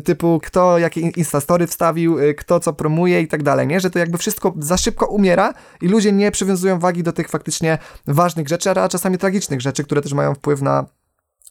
typu 0.04 0.40
kto 0.44 0.78
jakie 0.78 1.02
instastory 1.02 1.68
wstawił, 1.68 2.20
y, 2.20 2.34
kto 2.34 2.60
co 2.60 2.74
promuje 2.74 3.22
i 3.22 3.28
tak 3.28 3.44
dalej, 3.44 3.68
nie? 3.68 3.80
Że 3.80 3.90
to 3.90 4.00
jakby 4.00 4.18
wszystko 4.18 4.54
za 4.60 4.78
szybko 4.78 5.06
umiera 5.06 5.54
i 5.82 5.88
ludzie 5.88 6.12
nie 6.12 6.32
przywiązują 6.32 6.80
wagi 6.80 7.04
do 7.04 7.14
tych 7.14 7.30
faktycznie 7.30 7.78
ważnych 8.08 8.48
rzeczy, 8.48 8.70
a 8.70 8.90
czasami 8.90 9.18
tragicznych 9.18 9.62
rzeczy, 9.62 9.84
które 9.84 10.02
też 10.02 10.14
mają 10.14 10.36
wpływ 10.36 10.62
na 10.62 10.86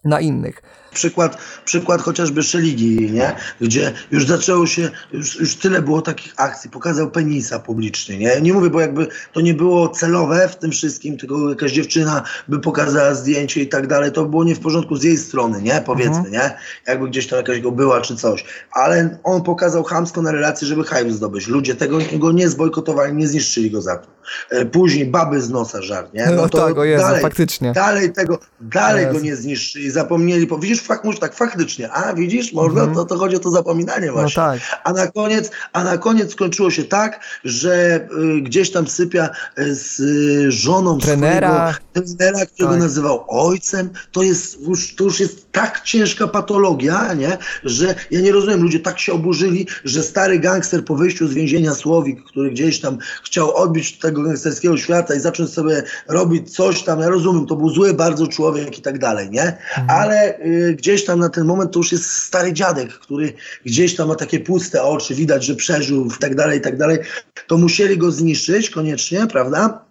na 0.04 0.20
innych. 0.20 0.62
Przykład, 0.94 1.38
przykład 1.64 2.02
chociażby 2.02 2.42
Szeligi, 2.42 3.10
nie? 3.10 3.36
gdzie 3.60 3.92
już 4.10 4.26
zaczęło 4.26 4.66
się, 4.66 4.90
już, 5.12 5.40
już 5.40 5.56
tyle 5.56 5.82
było 5.82 6.02
takich 6.02 6.34
akcji, 6.36 6.70
pokazał 6.70 7.10
penisa 7.10 7.58
publicznie. 7.58 8.18
Nie? 8.18 8.40
nie 8.40 8.52
mówię, 8.52 8.70
bo 8.70 8.80
jakby 8.80 9.06
to 9.32 9.40
nie 9.40 9.54
było 9.54 9.88
celowe 9.88 10.48
w 10.48 10.56
tym 10.56 10.70
wszystkim, 10.70 11.16
tylko 11.16 11.50
jakaś 11.50 11.72
dziewczyna 11.72 12.22
by 12.48 12.60
pokazała 12.60 13.14
zdjęcie 13.14 13.60
i 13.60 13.68
tak 13.68 13.86
dalej, 13.86 14.12
to 14.12 14.24
było 14.24 14.44
nie 14.44 14.54
w 14.54 14.60
porządku 14.60 14.96
z 14.96 15.02
jej 15.02 15.18
strony, 15.18 15.62
nie? 15.62 15.82
Powiedzmy, 15.86 16.16
mhm. 16.16 16.32
nie? 16.32 16.56
Jakby 16.86 17.08
gdzieś 17.08 17.26
tam 17.26 17.36
jakaś 17.36 17.60
go 17.60 17.72
była 17.72 18.00
czy 18.00 18.16
coś. 18.16 18.44
Ale 18.72 19.18
on 19.24 19.42
pokazał 19.42 19.84
chamsko 19.84 20.22
na 20.22 20.32
relacji, 20.32 20.66
żeby 20.66 20.84
hype 20.84 21.10
zdobyć. 21.10 21.48
Ludzie 21.48 21.74
tego 21.74 21.98
go 22.12 22.32
nie 22.32 22.48
zbojkotowali, 22.48 23.14
nie 23.14 23.28
zniszczyli 23.28 23.70
go 23.70 23.82
za 23.82 23.96
to. 23.96 24.08
E, 24.50 24.66
później 24.66 25.06
baby 25.06 25.42
z 25.42 25.50
nosa 25.50 25.82
żart, 25.82 26.14
nie? 26.14 26.26
No, 26.34 26.42
no 26.42 26.48
to 26.48 26.58
tak, 26.58 26.78
o 26.78 26.84
Jezu, 26.84 27.02
dalej, 27.02 27.22
faktycznie. 27.22 27.72
Dalej 27.72 28.12
tego, 28.12 28.38
dalej 28.60 29.06
go 29.06 29.20
nie 29.20 29.36
zniszczyli, 29.36 29.90
zapomnieli, 29.90 30.46
bo 30.46 30.58
widzisz, 30.58 30.80
fakt, 30.87 31.05
może 31.05 31.19
tak 31.19 31.35
faktycznie, 31.35 31.93
a 31.93 32.14
widzisz, 32.14 32.53
można, 32.53 32.83
mm 32.83 32.93
-hmm. 32.93 32.97
to, 32.97 33.05
to 33.05 33.19
chodzi 33.19 33.37
o 33.37 33.38
to 33.38 33.50
zapominanie 33.50 34.07
no 34.07 34.12
właśnie. 34.12 34.43
No 34.43 34.53
tak. 34.53 34.61
A 34.85 34.93
na 34.93 35.07
koniec, 35.07 35.50
a 35.73 35.85
na 35.85 35.99
koniec 35.99 36.33
skończyło 36.33 36.71
się 36.71 36.85
tak, 36.85 37.21
że 37.45 38.00
y, 38.37 38.41
gdzieś 38.41 38.73
tam 38.73 38.88
sypia 38.88 39.31
y, 39.59 39.75
z 39.75 40.00
y, 40.00 40.53
żoną 40.53 40.99
trenera, 40.99 41.75
swojego 41.75 42.17
trenera, 42.17 42.47
którego 42.47 42.73
tak. 42.73 42.83
nazywał 42.83 43.25
ojcem, 43.29 43.91
to 44.12 44.23
jest 44.23 44.61
już, 44.61 44.95
to 44.97 45.05
już 45.05 45.21
jest 45.21 45.53
tak 45.53 45.81
ciężka 45.81 46.29
patologia, 46.29 47.14
nie? 47.14 47.38
że 47.64 47.95
ja 48.11 48.21
nie 48.21 48.33
rozumiem, 48.33 48.62
ludzie 48.62 48.81
tak 48.81 48.99
się 48.99 49.12
oburzyli, 49.12 49.67
że 49.85 50.03
stary 50.03 50.38
gangster 50.38 50.85
po 50.85 50.97
wyjściu 50.97 51.29
z 51.29 51.35
więzienia 51.35 51.75
Słowik, 51.75 52.25
który 52.25 52.50
gdzieś 52.50 52.81
tam 52.81 52.99
chciał 53.25 53.57
odbić 53.57 53.99
tego 53.99 54.23
gangsterskiego 54.23 54.76
świata 54.76 55.14
i 55.14 55.21
zacząć 55.21 55.50
sobie 55.50 55.83
robić 56.09 56.55
coś 56.57 56.83
tam, 56.83 57.00
ja 57.00 57.09
rozumiem, 57.09 57.47
to 57.47 57.57
był 57.57 57.69
zły 57.69 57.95
bardzo 57.95 58.26
człowiek 58.26 58.79
i 58.79 58.83
tak 58.83 58.99
dalej, 58.99 59.31
nie? 59.31 59.43
Mhm. 59.43 59.87
Ale 59.88 60.38
y, 60.38 60.74
gdzieś 60.76 61.04
tam 61.04 61.19
na 61.19 61.28
ten 61.28 61.45
moment 61.45 61.73
to 61.73 61.78
już 61.78 61.93
jest 61.93 62.12
stary 62.12 62.52
dziadek, 62.52 62.93
który 62.93 63.33
gdzieś 63.64 63.97
tam 63.97 64.09
ma 64.09 64.14
takie 64.14 64.40
puste 64.40 64.83
oczy, 64.83 65.14
widać, 65.14 65.45
że 65.45 65.54
przeżył 65.54 66.07
i 66.07 66.19
tak 66.21 66.35
dalej, 66.35 66.59
i 66.59 66.62
tak 66.62 66.78
dalej, 66.78 66.99
to 67.47 67.59
musieli 67.59 67.99
go 67.99 68.11
zniszczyć 68.11 68.71
koniecznie, 68.71 69.26
prawda? 69.26 69.85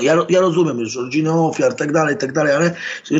Ja, 0.00 0.16
ja 0.28 0.40
rozumiem 0.40 0.78
już 0.78 0.96
rodzinę 0.96 1.32
ofiar, 1.32 1.74
tak 1.74 1.92
dalej, 1.92 2.16
tak 2.16 2.32
dalej, 2.32 2.52
ale 2.52 2.70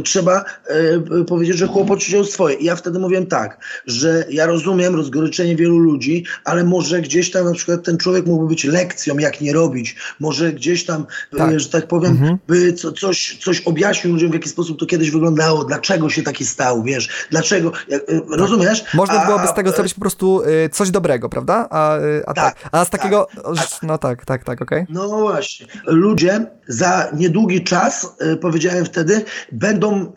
trzeba 0.05 0.45
e, 0.67 1.25
powiedzieć, 1.25 1.57
że 1.57 1.67
chłopot 1.67 1.99
wziął 1.99 2.25
swoje. 2.25 2.57
I 2.57 2.65
ja 2.65 2.77
wtedy 2.77 2.99
mówiłem 2.99 3.27
tak, 3.27 3.59
że 3.87 4.25
ja 4.31 4.47
rozumiem 4.47 4.97
rozgoryczenie 4.97 5.57
wielu 5.57 5.79
ludzi, 5.79 6.25
ale 6.45 6.65
może 6.65 7.01
gdzieś 7.01 7.31
tam 7.31 7.45
na 7.45 7.53
przykład 7.53 7.83
ten 7.83 7.99
człowiek 7.99 8.27
mógłby 8.27 8.49
być 8.49 8.65
lekcją, 8.65 9.19
jak 9.19 9.41
nie 9.41 9.53
robić. 9.53 9.97
Może 10.21 10.53
gdzieś 10.53 10.85
tam, 10.85 11.07
e, 11.33 11.37
tak. 11.37 11.53
E, 11.53 11.61
że 11.61 11.69
tak 11.69 11.89
powiem, 11.89 12.13
mhm. 12.13 12.39
by 12.49 12.73
co, 12.73 12.93
coś, 12.93 13.39
coś 13.41 13.61
objaśnił 13.61 14.13
ludziom, 14.13 14.31
w 14.31 14.35
jaki 14.35 14.49
sposób 14.49 14.79
to 14.81 14.87
kiedyś 14.87 15.11
wyglądało, 15.11 15.65
dlaczego 15.65 16.11
się 16.11 16.23
taki 16.23 16.47
stał, 16.47 16.83
wiesz, 16.83 17.09
dlaczego, 17.31 17.73
e, 17.93 18.01
rozumiesz? 18.37 18.85
Można 18.95 19.23
a, 19.23 19.27
byłoby 19.27 19.47
z 19.47 19.55
tego 19.55 19.71
zrobić 19.71 19.95
po 19.95 20.01
prostu 20.01 20.43
y, 20.43 20.69
coś 20.69 20.91
dobrego, 20.91 21.29
prawda? 21.29 21.69
A, 21.71 21.99
y, 21.99 22.23
a 22.27 22.35
tak, 22.35 22.61
tak, 22.63 22.69
a 22.73 22.85
z 22.85 22.91
takiego, 22.91 23.29
tak, 23.35 23.69
no 23.83 23.99
tak, 23.99 24.25
tak, 24.25 24.45
tak, 24.45 24.63
okej. 24.63 24.83
Okay. 24.83 24.95
No 24.95 25.09
właśnie. 25.09 25.67
Ludzie 25.87 26.47
za 26.69 27.11
niedługi 27.17 27.65
czas, 27.65 28.17
e, 28.19 28.37
powiedziałem 28.37 28.85
wtedy, 28.85 29.25
będą 29.53 30.01
e, 30.01 30.15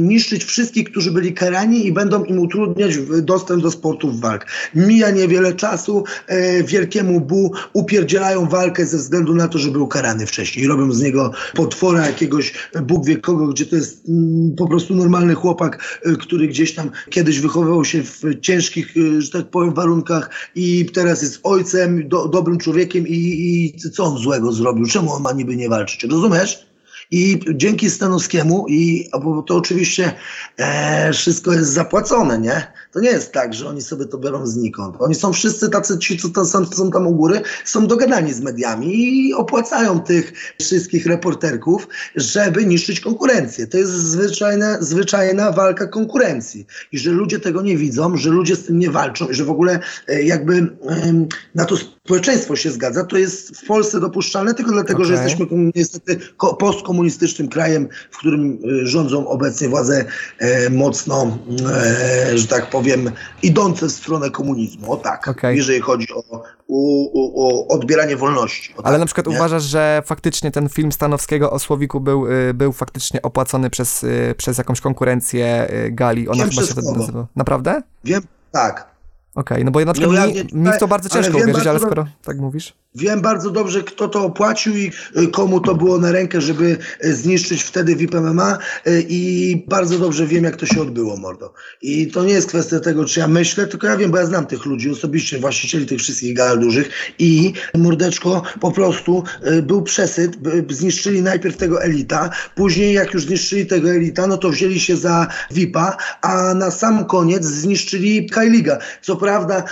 niszczyć 0.00 0.44
wszystkich, 0.44 0.90
którzy 0.90 1.12
byli 1.12 1.34
karani 1.34 1.86
i 1.86 1.92
będą 1.92 2.24
im 2.24 2.38
utrudniać 2.38 2.98
dostęp 3.22 3.62
do 3.62 3.70
sportów 3.70 4.20
walk. 4.20 4.46
Mija 4.74 5.10
niewiele 5.10 5.52
czasu, 5.52 6.04
e, 6.26 6.62
wielkiemu 6.64 7.20
Bu 7.20 7.52
upierdzielają 7.72 8.48
walkę 8.48 8.86
ze 8.86 8.98
względu 8.98 9.34
na 9.34 9.48
to, 9.48 9.58
że 9.58 9.70
był 9.70 9.86
karany 9.86 10.26
wcześniej. 10.26 10.66
Robią 10.66 10.92
z 10.92 11.02
niego 11.02 11.32
potwora 11.54 12.06
jakiegoś 12.06 12.54
Bóg 12.82 13.06
wie 13.06 13.16
kogo, 13.16 13.46
gdzie 13.46 13.66
to 13.66 13.76
jest 13.76 14.08
mm, 14.08 14.54
po 14.56 14.68
prostu 14.68 14.94
normalny 14.94 15.34
chłopak, 15.34 16.00
który 16.20 16.48
gdzieś 16.48 16.74
tam 16.74 16.90
kiedyś 17.10 17.40
wychowywał 17.40 17.84
się 17.84 18.02
w 18.02 18.22
ciężkich, 18.40 18.94
że 19.18 19.30
tak 19.30 19.50
powiem, 19.50 19.74
warunkach 19.74 20.30
i 20.54 20.86
teraz 20.94 21.22
jest 21.22 21.40
ojcem, 21.42 22.08
do, 22.08 22.28
dobrym 22.28 22.58
człowiekiem 22.58 23.08
i, 23.08 23.14
i 23.14 23.90
co 23.90 24.04
on 24.04 24.18
złego 24.18 24.52
zrobił? 24.52 24.86
Czemu 24.86 25.12
on 25.12 25.22
ma 25.22 25.32
niby 25.32 25.56
nie 25.56 25.68
walczyć? 25.68 25.91
Walczyć. 25.92 26.10
Rozumiesz? 26.10 26.66
I 27.10 27.40
dzięki 27.54 27.90
Stanowskiemu, 27.90 28.66
i 28.68 29.08
bo 29.22 29.42
to 29.42 29.56
oczywiście 29.56 30.12
e, 30.56 31.12
wszystko 31.12 31.52
jest 31.52 31.70
zapłacone, 31.70 32.38
nie? 32.38 32.72
To 32.92 33.00
nie 33.00 33.08
jest 33.08 33.32
tak, 33.32 33.54
że 33.54 33.68
oni 33.68 33.82
sobie 33.82 34.04
to 34.04 34.18
biorą 34.18 34.46
znikąd. 34.46 34.96
Oni 34.98 35.14
są 35.14 35.32
wszyscy 35.32 35.68
tacy, 35.68 35.98
ci, 35.98 36.18
co 36.18 36.28
tam, 36.28 36.66
są 36.66 36.90
tam 36.90 37.06
u 37.06 37.14
góry, 37.14 37.42
są 37.64 37.86
dogadani 37.86 38.32
z 38.32 38.40
mediami 38.40 38.88
i 38.94 39.34
opłacają 39.34 40.00
tych 40.00 40.32
wszystkich 40.60 41.06
reporterków, 41.06 41.88
żeby 42.16 42.66
niszczyć 42.66 43.00
konkurencję. 43.00 43.66
To 43.66 43.78
jest 43.78 43.92
zwyczajna, 43.92 44.82
zwyczajna 44.82 45.52
walka 45.52 45.86
konkurencji. 45.86 46.66
I 46.92 46.98
że 46.98 47.10
ludzie 47.10 47.40
tego 47.40 47.62
nie 47.62 47.76
widzą, 47.76 48.16
że 48.16 48.30
ludzie 48.30 48.56
z 48.56 48.64
tym 48.64 48.78
nie 48.78 48.90
walczą, 48.90 49.28
i 49.28 49.34
że 49.34 49.44
w 49.44 49.50
ogóle 49.50 49.80
e, 50.08 50.22
jakby 50.22 50.54
e, 50.56 51.26
na 51.54 51.64
to 51.64 51.76
społeczeństwo 52.04 52.56
się 52.56 52.70
zgadza, 52.70 53.04
to 53.04 53.18
jest 53.18 53.56
w 53.56 53.66
Polsce 53.66 54.00
dopuszczalne 54.00 54.54
tylko 54.54 54.72
dlatego, 54.72 55.02
okay. 55.02 55.06
że 55.06 55.12
jesteśmy 55.12 55.46
niestety 55.74 56.18
postkomunistycznym 56.58 57.48
krajem, 57.48 57.88
w 58.10 58.18
którym 58.18 58.58
e, 58.82 58.86
rządzą 58.86 59.28
obecnie 59.28 59.68
władze 59.68 60.04
e, 60.38 60.70
mocno, 60.70 61.38
e, 61.72 62.38
że 62.38 62.48
tak 62.48 62.70
powiem, 62.70 63.10
idące 63.42 63.86
w 63.86 63.92
stronę 63.92 64.30
komunizmu. 64.30 64.92
O 64.92 64.96
tak, 64.96 65.28
okay. 65.28 65.56
jeżeli 65.56 65.80
chodzi 65.80 66.06
o, 66.14 66.42
o, 66.68 67.12
o 67.34 67.68
odbieranie 67.68 68.16
wolności. 68.16 68.74
Ale 68.76 68.92
tak, 68.92 69.00
na 69.00 69.06
przykład 69.06 69.26
nie? 69.26 69.36
uważasz, 69.36 69.62
że 69.62 70.02
faktycznie 70.06 70.50
ten 70.50 70.68
film 70.68 70.92
Stanowskiego 70.92 71.50
o 71.50 71.58
Słowiku 71.58 72.00
był, 72.00 72.26
y, 72.26 72.54
był 72.54 72.72
faktycznie 72.72 73.22
opłacony 73.22 73.70
przez, 73.70 74.04
y, 74.04 74.34
przez 74.36 74.58
jakąś 74.58 74.80
konkurencję 74.80 75.70
y, 75.86 75.90
Gali? 75.90 76.28
Ona 76.28 76.44
Wiem 76.44 76.50
chyba 76.50 76.62
się 76.62 76.72
wtedy 76.72 76.92
nazywała. 76.92 77.26
Naprawdę? 77.36 77.82
Wiem, 78.04 78.22
tak. 78.52 78.91
Okej, 79.34 79.56
okay, 79.56 79.64
no 79.64 79.70
bo 79.70 79.80
ja 79.80 79.86
na 79.86 79.92
przykład 79.92 80.16
no, 80.16 80.26
mi, 80.26 80.70
mi 80.70 80.78
to 80.78 80.88
bardzo 80.88 81.08
ciężko 81.08 81.38
uwierzyć, 81.38 81.66
ale 81.66 81.80
skoro 81.80 82.06
tak 82.24 82.38
mówisz. 82.38 82.74
Wiem 82.94 83.20
bardzo 83.20 83.50
dobrze, 83.50 83.82
kto 83.82 84.08
to 84.08 84.24
opłacił 84.24 84.76
i 84.76 84.92
y, 85.16 85.28
komu 85.28 85.60
to 85.60 85.74
było 85.74 85.98
na 85.98 86.12
rękę, 86.12 86.40
żeby 86.40 86.76
y, 87.04 87.14
zniszczyć 87.14 87.62
wtedy 87.62 87.96
VIP 87.96 88.14
MMA 88.14 88.58
y, 88.86 89.06
i 89.08 89.64
bardzo 89.68 89.98
dobrze 89.98 90.26
wiem, 90.26 90.44
jak 90.44 90.56
to 90.56 90.66
się 90.66 90.82
odbyło, 90.82 91.16
mordo. 91.16 91.54
I 91.82 92.06
to 92.06 92.24
nie 92.24 92.32
jest 92.32 92.48
kwestia 92.48 92.80
tego, 92.80 93.04
czy 93.04 93.20
ja 93.20 93.28
myślę, 93.28 93.66
tylko 93.66 93.86
ja 93.86 93.96
wiem, 93.96 94.10
bo 94.10 94.18
ja 94.18 94.26
znam 94.26 94.46
tych 94.46 94.66
ludzi 94.66 94.90
osobiście, 94.90 95.38
właścicieli 95.38 95.86
tych 95.86 95.98
wszystkich 95.98 96.34
gal 96.34 96.60
dużych 96.60 96.90
i 97.18 97.52
mordeczko 97.74 98.42
po 98.60 98.72
prostu 98.72 99.24
był 99.62 99.82
przesyt, 99.82 100.36
zniszczyli 100.70 101.22
najpierw 101.22 101.56
tego 101.56 101.82
Elita, 101.82 102.30
później 102.54 102.94
jak 102.94 103.14
już 103.14 103.22
zniszczyli 103.22 103.66
tego 103.66 103.90
Elita, 103.90 104.26
no 104.26 104.36
to 104.36 104.48
wzięli 104.48 104.80
się 104.80 104.96
za 104.96 105.26
VIPa, 105.50 105.96
a 106.22 106.54
na 106.54 106.70
sam 106.70 107.04
koniec 107.04 107.44
zniszczyli 107.44 108.30
Kajliga. 108.30 108.78
Co 109.02 109.16
prawda, 109.16 109.64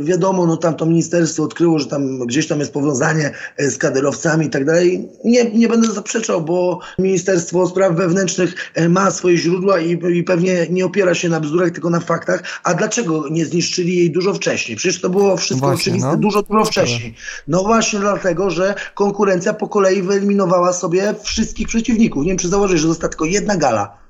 wiadomo, 0.00 0.46
no 0.46 0.56
tam 0.56 0.74
to 0.74 0.86
ministerstwo 0.86 1.42
odkryło, 1.42 1.78
że 1.78 1.86
tam 1.86 2.18
gdzieś 2.18 2.46
tam 2.46 2.55
tam 2.56 2.60
jest 2.60 2.72
powiązanie 2.72 3.30
e, 3.56 3.70
z 3.70 3.78
kaderowcami 3.78 4.46
i 4.46 4.50
tak 4.50 4.64
dalej. 4.64 5.08
Nie, 5.24 5.50
nie 5.50 5.68
będę 5.68 5.92
zaprzeczał, 5.92 6.42
bo 6.42 6.80
Ministerstwo 6.98 7.66
Spraw 7.66 7.92
Wewnętrznych 7.92 8.54
e, 8.74 8.88
ma 8.88 9.10
swoje 9.10 9.38
źródła 9.38 9.80
i, 9.80 9.98
i 10.18 10.24
pewnie 10.24 10.66
nie 10.70 10.86
opiera 10.86 11.14
się 11.14 11.28
na 11.28 11.40
bzdurach, 11.40 11.70
tylko 11.70 11.90
na 11.90 12.00
faktach. 12.00 12.42
A 12.64 12.74
dlaczego 12.74 13.28
nie 13.30 13.46
zniszczyli 13.46 13.96
jej 13.96 14.10
dużo 14.10 14.34
wcześniej? 14.34 14.76
Przecież 14.76 15.00
to 15.00 15.10
było 15.10 15.36
wszystko 15.36 15.66
właśnie, 15.66 15.92
oczywiste 15.92 16.08
no. 16.08 16.16
dużo, 16.16 16.42
dużo 16.42 16.64
wcześniej. 16.64 17.14
No 17.48 17.62
właśnie 17.62 17.98
dlatego, 17.98 18.50
że 18.50 18.74
konkurencja 18.94 19.54
po 19.54 19.68
kolei 19.68 20.02
wyeliminowała 20.02 20.72
sobie 20.72 21.14
wszystkich 21.22 21.68
przeciwników. 21.68 22.22
Nie 22.22 22.28
wiem, 22.28 22.38
czy 22.38 22.48
założyć, 22.48 22.80
że 22.80 22.88
została 22.88 23.08
tylko 23.08 23.24
jedna 23.24 23.56
gala 23.56 24.05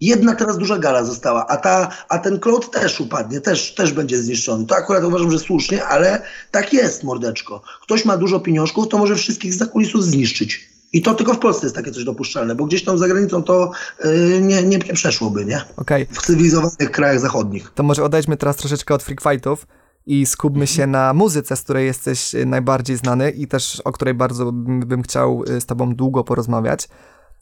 Jedna 0.00 0.34
teraz 0.34 0.58
duża 0.58 0.78
gala 0.78 1.04
została, 1.04 1.46
a, 1.46 1.56
ta, 1.56 1.90
a 2.08 2.18
ten 2.18 2.40
Cloud 2.40 2.70
też 2.70 3.00
upadnie, 3.00 3.40
też, 3.40 3.74
też 3.74 3.92
będzie 3.92 4.22
zniszczony. 4.22 4.66
To 4.66 4.76
akurat 4.76 5.04
uważam, 5.04 5.30
że 5.30 5.38
słusznie, 5.38 5.84
ale 5.84 6.22
tak 6.50 6.72
jest, 6.72 7.04
mordeczko. 7.04 7.62
Ktoś 7.82 8.04
ma 8.04 8.16
dużo 8.16 8.40
pieniążków, 8.40 8.88
to 8.88 8.98
może 8.98 9.16
wszystkich 9.16 9.54
z 9.54 9.58
zakulisów 9.58 10.04
zniszczyć. 10.04 10.68
I 10.92 11.02
to 11.02 11.14
tylko 11.14 11.34
w 11.34 11.38
Polsce 11.38 11.66
jest 11.66 11.76
takie 11.76 11.90
coś 11.90 12.04
dopuszczalne, 12.04 12.54
bo 12.54 12.64
gdzieś 12.64 12.84
tam 12.84 12.98
za 12.98 13.08
granicą 13.08 13.42
to 13.42 13.70
yy, 14.04 14.40
nie, 14.40 14.62
nie, 14.62 14.78
nie 14.78 14.94
przeszłoby, 14.94 15.44
nie? 15.44 15.62
Okay. 15.76 16.06
W 16.10 16.22
cywilizowanych 16.22 16.90
krajach 16.90 17.20
zachodnich. 17.20 17.72
To 17.74 17.82
może 17.82 18.04
odejdźmy 18.04 18.36
teraz 18.36 18.56
troszeczkę 18.56 18.94
od 18.94 19.02
freak 19.02 19.20
fightów 19.22 19.66
i 20.06 20.26
skupmy 20.26 20.66
się 20.66 20.86
na 20.86 21.14
muzyce, 21.14 21.56
z 21.56 21.62
której 21.62 21.86
jesteś 21.86 22.34
najbardziej 22.46 22.96
znany 22.96 23.30
i 23.30 23.48
też 23.48 23.82
o 23.84 23.92
której 23.92 24.14
bardzo 24.14 24.52
bym 24.52 25.02
chciał 25.02 25.44
z 25.60 25.66
tobą 25.66 25.94
długo 25.94 26.24
porozmawiać. 26.24 26.88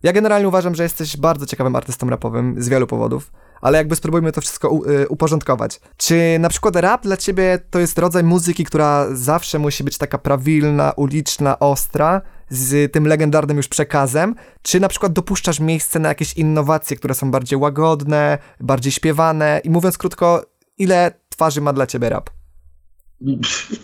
Ja 0.03 0.13
generalnie 0.13 0.49
uważam, 0.49 0.75
że 0.75 0.83
jesteś 0.83 1.17
bardzo 1.17 1.47
ciekawym 1.47 1.77
artystą 1.77 2.11
rapowym 2.11 2.63
z 2.63 2.69
wielu 2.69 2.87
powodów, 2.87 3.33
ale 3.61 3.79
jakby 3.79 3.97
spróbujmy 3.97 4.33
to 4.33 4.41
wszystko 4.41 4.71
u, 4.71 4.91
y, 4.91 5.09
uporządkować. 5.09 5.81
Czy 5.97 6.37
na 6.41 6.49
przykład 6.49 6.77
rap 6.77 7.03
dla 7.03 7.17
ciebie 7.17 7.59
to 7.71 7.79
jest 7.79 7.99
rodzaj 7.99 8.25
muzyki, 8.25 8.65
która 8.65 9.07
zawsze 9.13 9.59
musi 9.59 9.85
być 9.85 9.99
taka 9.99 10.19
prawilna, 10.19 10.93
uliczna, 10.97 11.59
ostra, 11.59 12.23
z 12.51 12.93
tym 12.93 13.07
legendarnym 13.07 13.57
już 13.57 13.69
przekazem, 13.69 14.35
czy 14.63 14.81
na 14.81 14.89
przykład 14.89 15.13
dopuszczasz 15.13 15.61
miejsce 15.61 15.99
na 15.99 16.09
jakieś 16.09 16.35
innowacje, 16.35 16.97
które 16.97 17.15
są 17.15 17.31
bardziej 17.31 17.59
łagodne, 17.59 18.39
bardziej 18.61 18.93
śpiewane 18.93 19.61
i 19.65 19.71
mówiąc 19.71 19.99
krótko, 19.99 20.47
ile 20.79 21.13
twarzy 21.29 21.61
ma 21.61 21.73
dla 21.73 21.87
ciebie 21.87 22.09
rap? 22.09 22.31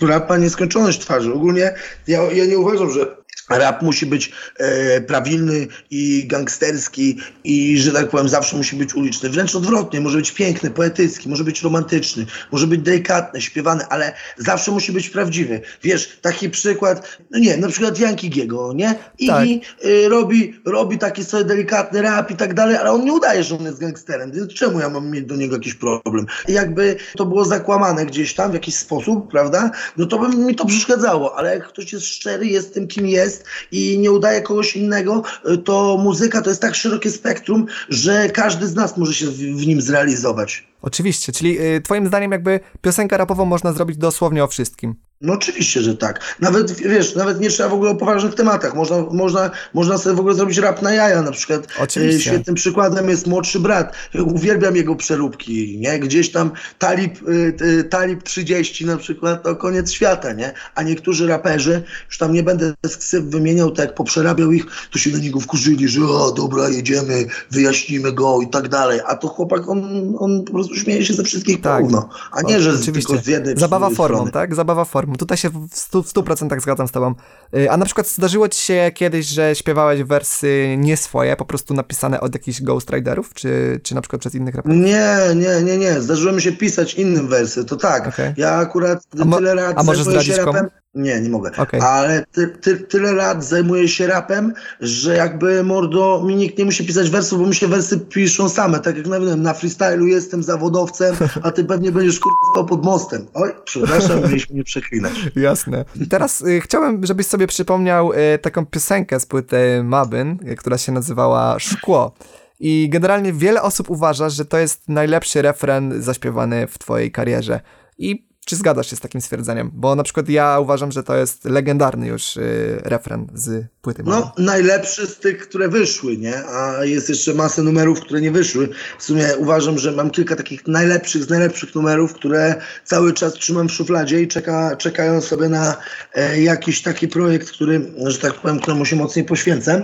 Rap 0.00 0.31
ma 0.31 0.37
nieskończoność 0.37 1.00
twarzy. 1.00 1.35
Ogólnie 1.35 1.75
ja, 2.07 2.23
ja 2.23 2.47
nie 2.47 2.59
uważam, 2.59 2.90
że 2.90 3.16
Rap 3.51 3.83
musi 3.83 4.07
być 4.07 4.33
e, 4.59 5.01
prawilny 5.01 5.67
i 5.91 6.27
gangsterski 6.27 7.19
i, 7.45 7.79
że 7.79 7.93
tak 7.93 8.09
powiem, 8.09 8.29
zawsze 8.29 8.57
musi 8.57 8.77
być 8.77 8.95
uliczny. 8.95 9.29
Wręcz 9.29 9.55
odwrotnie, 9.55 10.01
może 10.01 10.19
być 10.19 10.33
piękny, 10.33 10.71
poetycki, 10.71 11.29
może 11.29 11.45
być 11.45 11.63
romantyczny, 11.63 12.27
może 12.53 12.67
być 12.67 12.81
delikatny, 12.81 13.41
śpiewany, 13.41 13.85
ale 13.87 14.13
zawsze 14.37 14.71
musi 14.71 14.93
być 14.93 15.11
prawdziwy. 15.11 15.61
Wiesz, 15.83 16.19
taki 16.23 16.51
przykład, 16.51 17.19
no 17.31 17.39
nie, 17.39 17.57
na 17.57 17.69
przykład 17.69 17.99
Janki 17.99 18.31
Giego, 18.31 18.73
nie? 18.73 18.95
I 19.19 19.27
tak. 19.27 19.47
y, 19.85 20.09
robi, 20.09 20.61
robi 20.65 20.99
taki 20.99 21.25
sobie 21.25 21.45
delikatny 21.45 22.03
rap 22.03 22.31
i 22.31 22.37
tak 22.37 22.55
dalej, 22.55 22.77
ale 22.77 22.91
on 22.93 23.05
nie 23.05 23.13
udaje, 23.13 23.45
że 23.45 23.57
on 23.59 23.65
jest 23.65 23.81
gangsterem, 23.81 24.33
więc 24.33 24.55
czemu 24.55 24.81
ja 24.81 24.89
mam 24.89 25.11
mieć 25.11 25.25
do 25.25 25.37
niego 25.37 25.57
jakiś 25.57 25.75
problem? 25.75 26.27
I 26.49 26.53
jakby 26.53 26.97
to 27.17 27.27
było 27.27 27.45
zakłamane 27.45 28.07
gdzieś 28.07 28.35
tam 28.35 28.51
w 28.51 28.55
jakiś 28.55 28.75
sposób, 28.75 29.31
prawda? 29.31 29.71
No 29.97 30.07
to 30.07 30.19
by 30.19 30.37
mi 30.37 30.55
to 30.55 30.67
przeszkadzało, 30.67 31.39
ale 31.39 31.55
jak 31.55 31.69
ktoś 31.69 31.93
jest 31.93 32.07
szczery, 32.07 32.47
jest 32.47 32.75
tym, 32.75 32.89
kim 32.89 33.07
jest, 33.07 33.32
i 33.73 33.99
nie 33.99 34.12
udaje 34.12 34.43
kogoś 34.43 34.77
innego, 34.77 35.23
y, 35.51 35.59
to 35.59 35.99
muzyka 36.03 36.43
to 36.43 36.51
jest 36.51 36.62
tak 36.62 36.75
szerokie 36.75 37.11
spektrum, 37.11 37.67
że 37.89 38.29
każdy 38.29 38.67
z 38.67 38.75
nas 38.75 38.97
może 38.97 39.15
się 39.15 39.27
w 39.27 39.67
nim 39.67 39.83
zrealizować. 39.83 40.72
Oczywiście, 40.83 41.33
czyli 41.33 41.61
y, 41.61 41.81
twoim 41.81 42.07
zdaniem 42.07 42.33
jakby 42.33 42.61
piosenkę 42.81 43.17
rapową 43.17 43.45
można 43.45 43.73
zrobić 43.73 43.97
dosłownie 43.97 44.45
o 44.45 44.49
wszystkim. 44.49 44.95
No 45.23 45.33
oczywiście, 45.33 45.81
że 45.81 45.97
tak. 45.97 46.37
Nawet, 46.41 46.73
wiesz, 46.73 47.15
nawet 47.15 47.41
nie 47.41 47.51
trzeba 47.51 47.69
w 47.69 47.73
ogóle 47.73 47.91
o 47.91 47.95
poważnych 47.95 48.35
tematach. 48.35 48.75
Można, 48.75 48.97
można, 49.11 49.51
można 49.75 49.99
sobie 49.99 50.17
w 50.17 50.21
ogóle 50.21 50.35
zrobić 50.35 50.59
rap 50.59 50.83
na 50.83 50.93
jaja 50.93 51.23
na 51.23 51.31
przykład. 51.31 51.67
Oczywiście. 51.81 52.31
Świetnym 52.31 52.55
przykładem 52.55 53.09
jest 53.09 53.27
młodszy 53.27 53.61
brat. 53.61 53.95
Uwielbiam 54.25 54.77
jego 54.77 54.97
przeróbki, 54.97 55.79
nie? 55.79 55.99
Gdzieś 55.99 56.33
tam 56.33 56.51
Talib, 56.79 57.29
y, 57.29 57.85
Talib 57.91 58.23
30 58.23 58.87
na 58.87 58.97
przykład, 58.97 59.43
to 59.43 59.57
koniec 59.57 59.93
świata, 59.93 60.33
nie? 60.33 60.53
A 60.75 60.83
niektórzy 60.83 61.27
raperzy, 61.27 61.83
już 62.07 62.19
tam 62.19 62.33
nie 62.33 62.43
będę 62.43 62.75
ksyw 62.99 63.25
wymieniał, 63.25 63.71
tak 63.71 63.87
jak 63.87 63.95
poprzerabiał 63.95 64.53
ich, 64.53 64.67
to 64.91 64.99
się 64.99 65.11
na 65.11 65.19
niego 65.19 65.41
wkurzyli, 65.41 65.89
że 65.89 66.05
o, 66.05 66.33
dobra, 66.33 66.69
jedziemy, 66.69 67.27
wyjaśnimy 67.51 68.12
go 68.12 68.41
i 68.41 68.49
tak 68.49 68.69
dalej. 68.69 69.01
A 69.07 69.17
to 69.17 69.29
chłopak, 69.29 69.69
on, 69.69 70.15
on 70.19 70.45
po 70.45 70.53
prostu 70.53 70.72
śmieje 70.75 71.05
się 71.05 71.14
ze 71.14 71.23
wszystkich 71.23 71.61
tak. 71.61 71.83
Pełno, 71.83 72.09
a 72.33 72.43
nie, 72.43 72.61
że 72.61 72.71
Oczywiście. 72.71 73.09
tylko 73.09 73.25
z 73.25 73.26
jednej 73.26 73.57
Zabawa 73.57 73.91
formą, 73.91 74.17
strony. 74.17 74.33
tak? 74.33 74.55
Zabawa 74.55 74.85
formą. 74.85 75.17
Tutaj 75.17 75.38
się 75.38 75.50
w 75.50 75.69
100%, 75.69 76.02
w 76.02 76.12
100% 76.12 76.61
zgadzam 76.61 76.88
z 76.88 76.93
tobą. 76.93 77.14
Y, 77.57 77.71
a 77.71 77.76
na 77.76 77.85
przykład 77.85 78.09
zdarzyło 78.09 78.49
ci 78.49 78.61
się 78.61 78.91
kiedyś, 78.95 79.26
że 79.26 79.55
śpiewałeś 79.55 80.02
wersy 80.02 80.75
nie 80.79 80.97
swoje, 80.97 81.37
po 81.37 81.45
prostu 81.45 81.75
napisane 81.75 82.21
od 82.21 82.35
jakichś 82.35 82.62
ghostwriterów, 82.62 83.35
czy, 83.35 83.81
czy 83.83 83.95
na 83.95 84.00
przykład 84.00 84.21
przez 84.21 84.35
innych 84.35 84.55
raperów? 84.55 84.79
Nie, 84.79 85.17
nie, 85.37 85.62
nie, 85.62 85.79
nie. 85.79 86.00
Zdarzyło 86.00 86.33
mi 86.33 86.43
się 86.43 86.52
pisać 86.52 86.95
innym 86.95 87.29
wersy, 87.29 87.64
to 87.64 87.76
tak. 87.76 88.09
Okay. 88.09 88.35
Ja 88.37 88.52
akurat 88.55 89.02
tyle 89.37 89.55
lat 89.55 89.79
a 89.79 89.83
możesz 89.83 90.05
zdradzić 90.05 90.35
się 90.35 90.45
rapem. 90.45 90.55
Komu? 90.55 90.82
Nie, 90.95 91.21
nie 91.21 91.29
mogę. 91.29 91.51
Okay. 91.57 91.83
Ale 91.83 92.25
ty, 92.33 92.49
ty, 92.49 92.77
tyle 92.77 93.13
lat 93.13 93.45
zajmuję 93.45 93.89
się 93.89 94.07
rapem, 94.07 94.53
że 94.81 95.17
jakby 95.17 95.65
mordo, 95.65 96.23
mi 96.27 96.37
nikt 96.37 96.59
nie 96.59 96.65
musi 96.65 96.87
pisać 96.87 97.11
wersów, 97.11 97.41
bo 97.41 97.47
mi 97.47 97.55
się 97.55 97.69
wersy 97.69 98.01
piszą 98.01 98.49
same. 98.49 98.81
Tak 98.81 98.97
jak 98.97 99.07
mówiłem, 99.07 99.43
na 99.43 99.55
freestylu 99.55 100.07
jestem 100.07 100.43
zawodowcem, 100.43 101.17
a 101.43 101.51
ty 101.51 101.65
pewnie 101.65 101.93
będziesz 101.93 102.21
kurwa 102.21 102.69
pod 102.69 102.85
mostem. 102.85 103.27
Oj, 103.35 103.51
przepraszam, 103.65 104.23
mieliśmy 104.23 104.57
nie 104.57 104.65
przeklinać. 104.65 105.13
Jasne. 105.37 105.85
Teraz 106.11 106.41
y, 106.41 106.61
chciałem, 106.61 107.07
żebyś 107.07 107.27
sobie 107.27 107.47
przypomniał 107.47 108.13
y, 108.13 108.39
taką 108.39 108.67
piosenkę 108.67 109.21
z 109.21 109.27
płyty 109.27 109.83
Mabyn, 109.85 110.39
y, 110.49 110.57
która 110.57 110.79
się 110.79 110.93
nazywała 110.93 111.59
Szkło. 111.59 112.15
I 112.61 112.89
generalnie 112.89 113.33
wiele 113.33 113.63
osób 113.63 113.91
uważa, 113.91 114.29
że 114.29 114.45
to 114.45 114.59
jest 114.59 114.89
najlepszy 114.89 115.43
refren 115.43 116.03
zaśpiewany 116.03 116.67
w 116.67 116.79
twojej 116.79 117.11
karierze. 117.13 117.61
I 117.99 118.32
czy 118.53 118.57
zgadzasz 118.57 118.91
się 118.91 118.97
z 118.97 119.01
takim 119.01 119.21
stwierdzeniem? 119.21 119.71
Bo 119.75 119.95
na 119.95 120.03
przykład 120.03 120.29
ja 120.29 120.59
uważam, 120.61 120.93
że 120.93 121.03
to 121.03 121.17
jest 121.17 121.45
legendarny 121.45 122.07
już 122.07 122.37
y, 122.37 122.81
refren 122.85 123.27
z 123.35 123.67
płyty. 123.83 124.03
No, 124.07 124.33
najlepszy 124.39 125.07
z 125.07 125.19
tych, 125.19 125.39
które 125.49 125.69
wyszły, 125.69 126.17
nie? 126.17 126.45
A 126.47 126.85
jest 126.85 127.09
jeszcze 127.09 127.35
masę 127.35 127.63
numerów, 127.63 128.01
które 128.01 128.21
nie 128.21 128.31
wyszły. 128.31 128.69
W 128.99 129.05
sumie 129.05 129.37
uważam, 129.39 129.79
że 129.79 129.93
mam 129.93 130.11
kilka 130.11 130.37
takich 130.37 130.67
najlepszych 130.67 131.25
z 131.25 131.29
najlepszych 131.29 131.75
numerów, 131.75 132.15
które 132.15 132.55
cały 132.85 133.13
czas 133.13 133.33
trzymam 133.33 133.69
w 133.69 133.73
szufladzie 133.73 134.23
i 134.23 134.29
czeka, 134.29 134.77
czekają 134.77 135.21
sobie 135.21 135.49
na 135.49 135.77
e, 136.15 136.41
jakiś 136.43 136.83
taki 136.83 137.09
projekt, 137.09 137.51
który, 137.51 137.93
że 138.07 138.19
tak 138.19 138.35
powiem, 138.35 138.61
któremu 138.61 138.85
się 138.85 138.97
mocniej 138.97 139.25
poświęcę. 139.25 139.83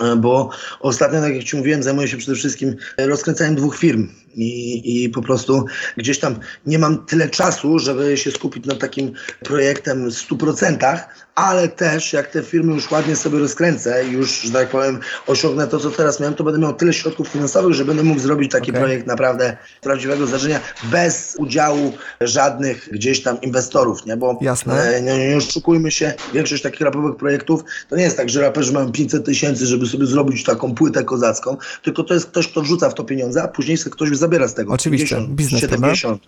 E, 0.00 0.16
bo 0.16 0.50
ostatnio, 0.80 1.20
tak 1.20 1.34
jak 1.34 1.44
Ci 1.44 1.56
mówiłem, 1.56 1.82
zajmuję 1.82 2.08
się 2.08 2.16
przede 2.16 2.36
wszystkim 2.36 2.76
rozkręcaniem 2.98 3.54
dwóch 3.54 3.76
firm 3.76 4.08
i, 4.38 5.04
i 5.04 5.08
po 5.08 5.22
prostu 5.22 5.64
gdzieś 5.96 6.18
tam 6.18 6.34
nie 6.66 6.78
mam 6.78 7.06
tyle 7.06 7.28
czasu, 7.28 7.78
żeby 7.78 8.16
się 8.16 8.30
skupić 8.30 8.66
na 8.66 8.74
takim 8.74 9.12
projektem 9.44 10.10
w 10.10 10.14
100%, 10.14 10.98
ale 11.34 11.68
też 11.68 12.12
jak 12.12 12.26
te 12.26 12.42
firmy 12.42 12.74
już 12.74 12.90
ładnie 12.90 13.16
sobie 13.16 13.38
rozkręcę 13.38 14.04
i 14.08 14.12
już, 14.12 14.40
że 14.40 14.52
tak 14.52 14.68
powiem, 14.68 15.00
osiągnę 15.26 15.66
to, 15.66 15.78
co 15.78 15.90
teraz 15.90 16.20
miałem, 16.20 16.34
to 16.34 16.44
będę 16.44 16.60
miał 16.60 16.74
tyle 16.74 16.92
środków 16.92 17.28
finansowych, 17.28 17.74
że 17.74 17.84
będę 17.84 18.02
mógł 18.02 18.20
zrobić 18.20 18.52
taki 18.52 18.70
okay. 18.70 18.82
projekt 18.82 19.06
naprawdę 19.06 19.56
prawdziwego 19.80 20.26
zdarzenia 20.26 20.60
bez 20.84 21.36
udziału 21.38 21.92
żadnych 22.20 22.88
gdzieś 22.92 23.22
tam 23.22 23.40
inwestorów, 23.40 24.06
nie? 24.06 24.16
Bo 24.16 24.38
Jasne. 24.40 24.82
E, 24.82 25.02
nie, 25.02 25.28
nie 25.28 25.36
oszukujmy 25.36 25.90
się, 25.90 26.14
większość 26.34 26.62
takich 26.62 26.80
rapowych 26.80 27.16
projektów 27.16 27.64
to 27.88 27.96
nie 27.96 28.02
jest 28.02 28.16
tak, 28.16 28.28
że 28.28 28.40
raperzy 28.40 28.72
mają 28.72 28.92
500 28.92 29.24
tysięcy, 29.24 29.66
żeby 29.66 29.86
sobie 29.86 30.06
zrobić 30.06 30.44
taką 30.44 30.74
płytę 30.74 31.04
kozacką, 31.04 31.56
tylko 31.82 32.02
to 32.02 32.14
jest 32.14 32.26
ktoś, 32.26 32.48
kto 32.48 32.62
wrzuca 32.62 32.90
w 32.90 32.94
to 32.94 33.04
pieniądze, 33.04 33.42
a 33.42 33.48
później 33.48 33.76
sobie 33.76 33.90
ktoś 33.90 34.10
zabiera 34.28 34.48
z 34.48 34.54
tego. 34.54 34.72
Oczywiście, 34.72 35.16
50, 35.16 35.34
biznes 35.34 35.62
70%. 35.62 36.18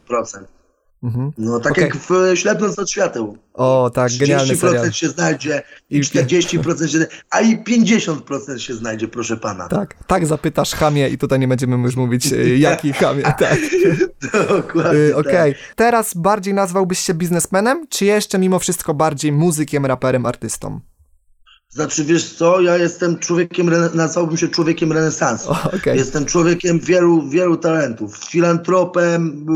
Mhm. 1.02 1.32
No 1.38 1.60
tak 1.60 1.72
okay. 1.72 1.84
jak 1.84 1.96
w 1.96 2.08
Ślepnąc 2.34 2.78
od 2.78 2.90
świateł. 2.90 3.36
O, 3.54 3.90
tak, 3.94 4.12
genialny 4.18 4.56
serial. 4.56 4.86
30% 4.86 4.92
się 4.92 5.08
znajdzie, 5.08 5.62
i 5.90 6.00
40% 6.00 6.86
się 6.86 7.06
a 7.30 7.40
i 7.40 7.64
50% 7.64 8.58
się 8.58 8.74
znajdzie, 8.74 9.08
proszę 9.08 9.36
pana. 9.36 9.68
Tak, 9.68 10.04
tak 10.06 10.26
zapytasz 10.26 10.74
chamie 10.74 11.08
i 11.08 11.18
tutaj 11.18 11.38
nie 11.38 11.48
będziemy 11.48 11.76
już 11.76 11.96
mówić 11.96 12.32
e, 12.32 12.58
jaki 12.58 12.92
chamie, 13.00 13.22
tak. 13.22 13.58
Dokładnie 14.48 15.00
y, 15.00 15.16
Okej, 15.16 15.32
okay. 15.32 15.52
tak. 15.52 15.74
teraz 15.76 16.14
bardziej 16.14 16.54
nazwałbyś 16.54 16.98
się 16.98 17.14
biznesmenem, 17.14 17.86
czy 17.88 18.04
jeszcze 18.04 18.38
mimo 18.38 18.58
wszystko 18.58 18.94
bardziej 18.94 19.32
muzykiem, 19.32 19.86
raperem, 19.86 20.26
artystą? 20.26 20.80
Znaczy, 21.70 22.04
wiesz 22.04 22.34
co, 22.34 22.60
ja 22.60 22.76
jestem 22.76 23.18
człowiekiem, 23.18 23.70
nazwałbym 23.94 24.36
się 24.36 24.48
człowiekiem 24.48 24.92
renesansu. 24.92 25.50
okay. 25.50 25.96
Jestem 25.96 26.24
człowiekiem 26.26 26.78
wielu, 26.80 27.28
wielu 27.28 27.56
talentów. 27.56 28.16
Filantropem, 28.16 29.46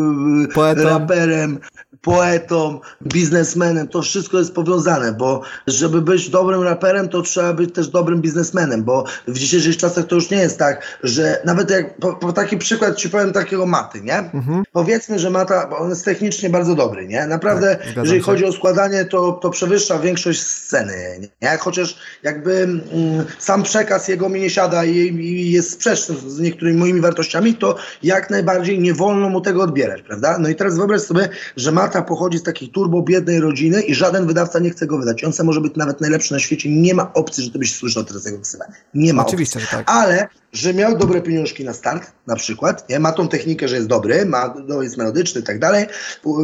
Poetą. 0.54 0.82
raperem, 0.82 1.58
poetą, 2.04 2.80
biznesmenem, 3.02 3.88
to 3.88 4.02
wszystko 4.02 4.38
jest 4.38 4.54
powiązane, 4.54 5.12
bo 5.12 5.40
żeby 5.66 6.02
być 6.02 6.30
dobrym 6.30 6.62
raperem, 6.62 7.08
to 7.08 7.22
trzeba 7.22 7.52
być 7.52 7.74
też 7.74 7.88
dobrym 7.88 8.20
biznesmenem, 8.20 8.84
bo 8.84 9.04
w 9.28 9.38
dzisiejszych 9.38 9.76
czasach 9.76 10.06
to 10.06 10.14
już 10.14 10.30
nie 10.30 10.36
jest 10.36 10.58
tak, 10.58 10.98
że 11.02 11.42
nawet 11.44 11.70
jak, 11.70 11.98
po, 11.98 12.12
po 12.12 12.32
taki 12.32 12.58
przykład 12.58 12.96
ci 12.96 13.10
powiem 13.10 13.32
takiego 13.32 13.66
Maty, 13.66 14.00
nie? 14.00 14.18
Mhm. 14.18 14.62
Powiedzmy, 14.72 15.18
że 15.18 15.30
Mata, 15.30 15.66
bo 15.66 15.78
on 15.78 15.90
jest 15.90 16.04
technicznie 16.04 16.50
bardzo 16.50 16.74
dobry, 16.74 17.06
nie? 17.06 17.26
Naprawdę, 17.26 17.76
tak, 17.76 17.96
jeżeli 17.96 18.20
się. 18.20 18.24
chodzi 18.24 18.44
o 18.44 18.52
składanie, 18.52 19.04
to, 19.04 19.32
to 19.32 19.50
przewyższa 19.50 19.98
większość 19.98 20.42
sceny, 20.42 21.28
nie? 21.42 21.56
Chociaż 21.58 21.96
jakby 22.22 22.52
mm, 22.52 23.24
sam 23.38 23.62
przekaz 23.62 24.08
jego 24.08 24.28
mi 24.28 24.40
nie 24.40 24.50
siada 24.50 24.84
i, 24.84 24.96
i 24.96 25.52
jest 25.52 25.70
sprzeczny 25.70 26.16
z 26.26 26.40
niektórymi 26.40 26.78
moimi 26.78 27.00
wartościami, 27.00 27.54
to 27.54 27.76
jak 28.02 28.30
najbardziej 28.30 28.78
nie 28.78 28.94
wolno 28.94 29.28
mu 29.28 29.40
tego 29.40 29.62
odbierać, 29.62 30.02
prawda? 30.02 30.38
No 30.38 30.48
i 30.48 30.54
teraz 30.54 30.76
wyobraź 30.76 31.00
sobie, 31.00 31.28
że 31.56 31.72
Mata 31.72 31.93
Tata 31.94 32.06
pochodzi 32.06 32.38
z 32.38 32.42
takiej 32.42 32.68
turbo 32.68 33.02
biednej 33.02 33.40
rodziny 33.40 33.82
i 33.82 33.94
żaden 33.94 34.26
wydawca 34.26 34.58
nie 34.58 34.70
chce 34.70 34.86
go 34.86 34.98
wydać. 34.98 35.22
I 35.22 35.26
on 35.26 35.32
sam 35.32 35.46
może 35.46 35.60
być 35.60 35.76
nawet 35.76 36.00
najlepszy 36.00 36.32
na 36.32 36.38
świecie. 36.38 36.70
Nie 36.70 36.94
ma 36.94 37.12
opcji, 37.12 37.44
że 37.44 37.50
ty 37.50 37.58
byś 37.58 37.74
słyszał 37.74 38.04
teraz 38.04 38.26
jego 38.26 38.38
ksywę. 38.38 38.64
Nie 38.94 39.14
ma 39.14 39.26
Oczywiście, 39.26 39.58
opcji. 39.58 39.70
że 39.70 39.76
tak. 39.76 39.90
Ale 39.90 40.28
że 40.54 40.74
miał 40.74 40.98
dobre 40.98 41.22
pieniążki 41.22 41.64
na 41.64 41.72
start, 41.72 42.12
na 42.26 42.36
przykład, 42.36 42.88
nie? 42.88 42.98
ma 42.98 43.12
tą 43.12 43.28
technikę, 43.28 43.68
że 43.68 43.76
jest 43.76 43.88
dobry, 43.88 44.26
ma, 44.26 44.54
no, 44.68 44.82
jest 44.82 44.96
melodyczny 44.96 45.40
i 45.40 45.44
tak 45.44 45.58
dalej, 45.58 45.86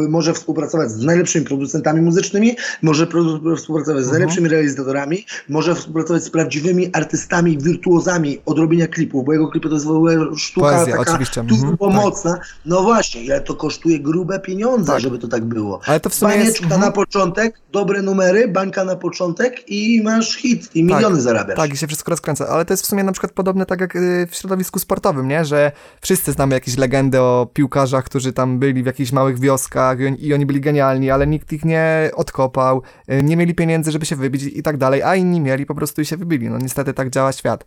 może 0.09 0.35
współpracować 0.35 0.91
z 0.91 1.05
najlepszymi 1.05 1.47
producentami 1.47 2.01
muzycznymi, 2.01 2.57
może 2.83 3.07
współpracować 3.57 4.05
z 4.05 4.07
mhm. 4.07 4.11
najlepszymi 4.11 4.49
realizatorami, 4.49 5.27
może 5.49 5.75
współpracować 5.75 6.25
z 6.25 6.31
prawdziwymi 6.31 6.91
artystami, 6.93 7.59
wirtuozami 7.59 8.39
od 8.47 8.59
robienia 8.59 8.87
klipów, 8.87 9.25
bo 9.25 9.33
jego 9.33 9.49
klipy 9.49 9.69
to 9.69 9.75
jest 9.75 9.87
w 9.87 9.91
ogóle 9.91 10.37
sztuka 10.37 10.71
Poezja, 10.71 10.97
taka 10.97 11.11
oczywiście. 11.11 11.41
Mhm, 11.41 11.77
pomocna. 11.77 12.33
Tak. 12.33 12.47
No 12.67 12.83
właśnie, 12.83 13.25
ile 13.25 13.41
to 13.41 13.55
kosztuje 13.55 14.01
grube 14.01 14.41
pieniądze, 14.41 14.93
tak. 14.93 15.01
żeby 15.01 15.19
to 15.19 15.29
tak 15.29 15.45
było. 15.45 15.81
Ale 15.87 16.01
to 16.01 16.11
w 16.11 16.15
sumie 16.15 16.33
Banieczka 16.33 16.67
jest... 16.67 16.81
na 16.81 16.93
początek, 16.93 17.61
dobre 17.73 18.03
numery, 18.03 18.49
bańka 18.49 18.85
na 18.85 18.97
początek 18.97 19.71
i 19.71 20.03
masz 20.03 20.37
hit 20.37 20.77
i 20.77 20.85
miliony 20.85 21.17
tak, 21.17 21.23
zarabiasz. 21.23 21.57
Tak, 21.57 21.75
i 21.75 21.77
się 21.77 21.87
wszystko 21.87 22.11
rozkręca, 22.11 22.49
ale 22.49 22.65
to 22.65 22.73
jest 22.73 22.83
w 22.83 22.87
sumie 22.87 23.05
na 23.05 23.13
przykład 23.13 23.33
podobne 23.33 23.67
tak 23.67 23.81
jak 23.81 24.00
w 24.31 24.35
środowisku 24.35 24.79
sportowym, 24.79 25.29
nie? 25.29 25.45
Że 25.45 25.73
wszyscy 26.01 26.33
znamy 26.33 26.55
jakieś 26.55 26.77
legendy 26.77 27.21
o 27.21 27.49
piłkarzach, 27.55 28.05
którzy 28.05 28.33
tam 28.33 28.59
byli 28.59 28.83
w 28.83 28.87
jakichś 28.87 29.13
małych 29.13 29.39
wioskach 29.39 29.99
i 30.19 30.35
oni 30.35 30.47
byli 30.47 30.61
genialni, 30.61 31.11
ale 31.11 31.27
nikt 31.27 31.53
ich 31.53 31.65
nie 31.65 32.11
odkopał, 32.15 32.83
y, 33.13 33.23
nie 33.23 33.37
mieli 33.37 33.55
pieniędzy, 33.55 33.93
żeby 33.93 34.07
się 34.07 34.17
wybić 34.17 34.43
i 34.43 34.63
tak 34.63 34.77
dalej, 34.77 35.03
a 35.03 35.17
inni 35.17 35.41
mieli 35.41 35.67
po 35.67 35.75
prostu 35.75 36.01
i 36.01 36.05
się 36.05 36.17
wybili. 36.17 36.51
No 36.51 36.59
niestety 36.59 36.95
tak 36.95 37.11
działa 37.11 37.33
świat. 37.33 37.65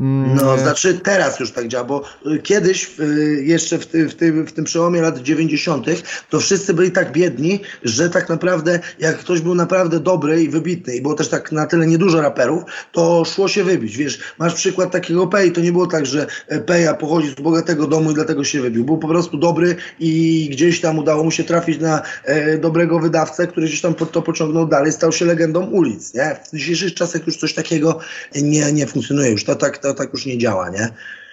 Mm, 0.00 0.34
no, 0.34 0.58
znaczy 0.58 1.00
teraz 1.04 1.40
już 1.40 1.52
tak 1.52 1.68
działa, 1.68 1.84
bo 1.84 2.02
y, 2.26 2.38
kiedyś 2.38 2.90
y, 3.00 3.42
jeszcze 3.44 3.78
w, 3.78 3.86
ty, 3.86 4.08
w, 4.08 4.14
tym, 4.14 4.46
w 4.46 4.52
tym 4.52 4.64
przełomie 4.64 5.02
lat 5.02 5.18
90. 5.18 5.86
to 6.30 6.40
wszyscy 6.40 6.74
byli 6.74 6.90
tak 6.90 7.12
biedni, 7.12 7.60
że 7.82 8.10
tak 8.10 8.28
naprawdę 8.28 8.80
jak 8.98 9.18
ktoś 9.18 9.40
był 9.40 9.54
naprawdę 9.54 10.00
dobry 10.00 10.42
i 10.42 10.48
wybitny 10.48 10.96
i 10.96 11.02
było 11.02 11.14
też 11.14 11.28
tak 11.28 11.52
na 11.52 11.66
tyle 11.66 11.86
niedużo 11.86 12.20
raperów, 12.20 12.62
to 12.92 13.24
szło 13.24 13.48
się 13.48 13.64
wybić. 13.64 13.96
Wiesz, 13.96 14.18
masz 14.38 14.54
przykład 14.54 14.90
takiego 14.90 15.26
Pei, 15.26 15.52
to 15.52 15.60
nie 15.60 15.72
było 15.72 15.86
tak, 15.86 16.06
że 16.06 16.26
e, 16.48 16.60
Peja 16.60 16.94
pochodzi 16.94 17.30
z 17.30 17.34
bogatego 17.34 17.86
domu 17.86 18.10
i 18.10 18.14
dlatego 18.14 18.44
się 18.44 18.60
wybił. 18.60 18.84
Był 18.84 18.98
po 18.98 19.08
prostu 19.08 19.38
dobry 19.38 19.76
i 19.98 20.48
gdzieś 20.52 20.80
tam 20.80 20.98
udało 20.98 21.24
mu 21.24 21.30
się 21.30 21.44
trafić 21.44 21.80
na 21.80 22.02
e, 22.24 22.58
dobrego 22.58 22.98
wydawcę, 22.98 23.46
który 23.46 23.66
gdzieś 23.66 23.80
tam 23.80 23.94
to 23.94 24.22
pociągnął 24.22 24.66
dalej, 24.66 24.92
stał 24.92 25.12
się 25.12 25.24
legendą 25.24 25.66
ulic. 25.66 26.14
Nie? 26.14 26.36
W 26.52 26.56
dzisiejszych 26.56 26.94
czasach 26.94 27.26
już 27.26 27.36
coś 27.36 27.54
takiego 27.54 27.98
nie, 28.34 28.72
nie 28.72 28.86
funkcjonuje. 28.86 29.30
Już 29.30 29.44
to 29.44 29.54
tak, 29.54 29.78
to 29.78 29.89
tak 29.94 30.12
już 30.12 30.26
nie 30.26 30.38
działa, 30.38 30.70
nie? 30.70 30.88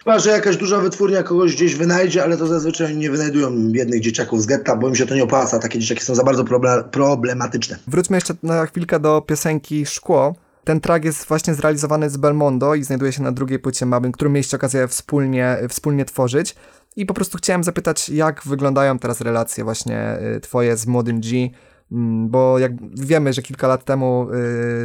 Chyba, 0.07 0.19
że 0.19 0.29
jakaś 0.29 0.57
duża 0.57 0.79
wytwórnia 0.79 1.23
kogoś 1.23 1.55
gdzieś 1.55 1.75
wynajdzie, 1.75 2.23
ale 2.23 2.37
to 2.37 2.47
zazwyczaj 2.47 2.97
nie 2.97 3.11
wynajdują 3.11 3.71
biednych 3.71 4.01
dzieciaków 4.01 4.41
z 4.41 4.45
getta, 4.45 4.75
bo 4.75 4.87
im 4.87 4.95
się 4.95 5.05
to 5.05 5.15
nie 5.15 5.23
opłaca. 5.23 5.59
Takie 5.59 5.79
dzieciaki 5.79 6.05
są 6.05 6.15
za 6.15 6.23
bardzo 6.23 6.45
problematyczne. 6.91 7.77
Wróćmy 7.87 8.17
jeszcze 8.17 8.33
na 8.43 8.65
chwilkę 8.65 8.99
do 8.99 9.21
piosenki 9.21 9.85
Szkło. 9.85 10.35
Ten 10.63 10.81
track 10.81 11.05
jest 11.05 11.27
właśnie 11.27 11.53
zrealizowany 11.53 12.09
z 12.09 12.17
Belmondo 12.17 12.75
i 12.75 12.83
znajduje 12.83 13.11
się 13.11 13.23
na 13.23 13.31
drugiej 13.31 13.59
płycie 13.59 13.85
Mabin, 13.85 14.11
którą 14.11 14.31
mieliście 14.31 14.57
okazję 14.57 14.87
wspólnie, 14.87 15.57
wspólnie 15.69 16.05
tworzyć. 16.05 16.55
I 16.95 17.05
po 17.05 17.13
prostu 17.13 17.37
chciałem 17.37 17.63
zapytać, 17.63 18.09
jak 18.09 18.41
wyglądają 18.45 18.99
teraz 18.99 19.21
relacje 19.21 19.63
właśnie 19.63 20.19
y, 20.35 20.39
twoje 20.39 20.77
z 20.77 20.87
młodym 20.87 21.21
G, 21.21 21.49
mm, 21.91 22.29
bo 22.29 22.59
jak 22.59 22.71
wiemy, 22.95 23.33
że 23.33 23.41
kilka 23.41 23.67
lat 23.67 23.85
temu 23.85 24.27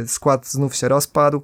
y, 0.03 0.07
skład 0.07 0.47
znów 0.47 0.75
się 0.75 0.87
rozpadł 0.87 1.41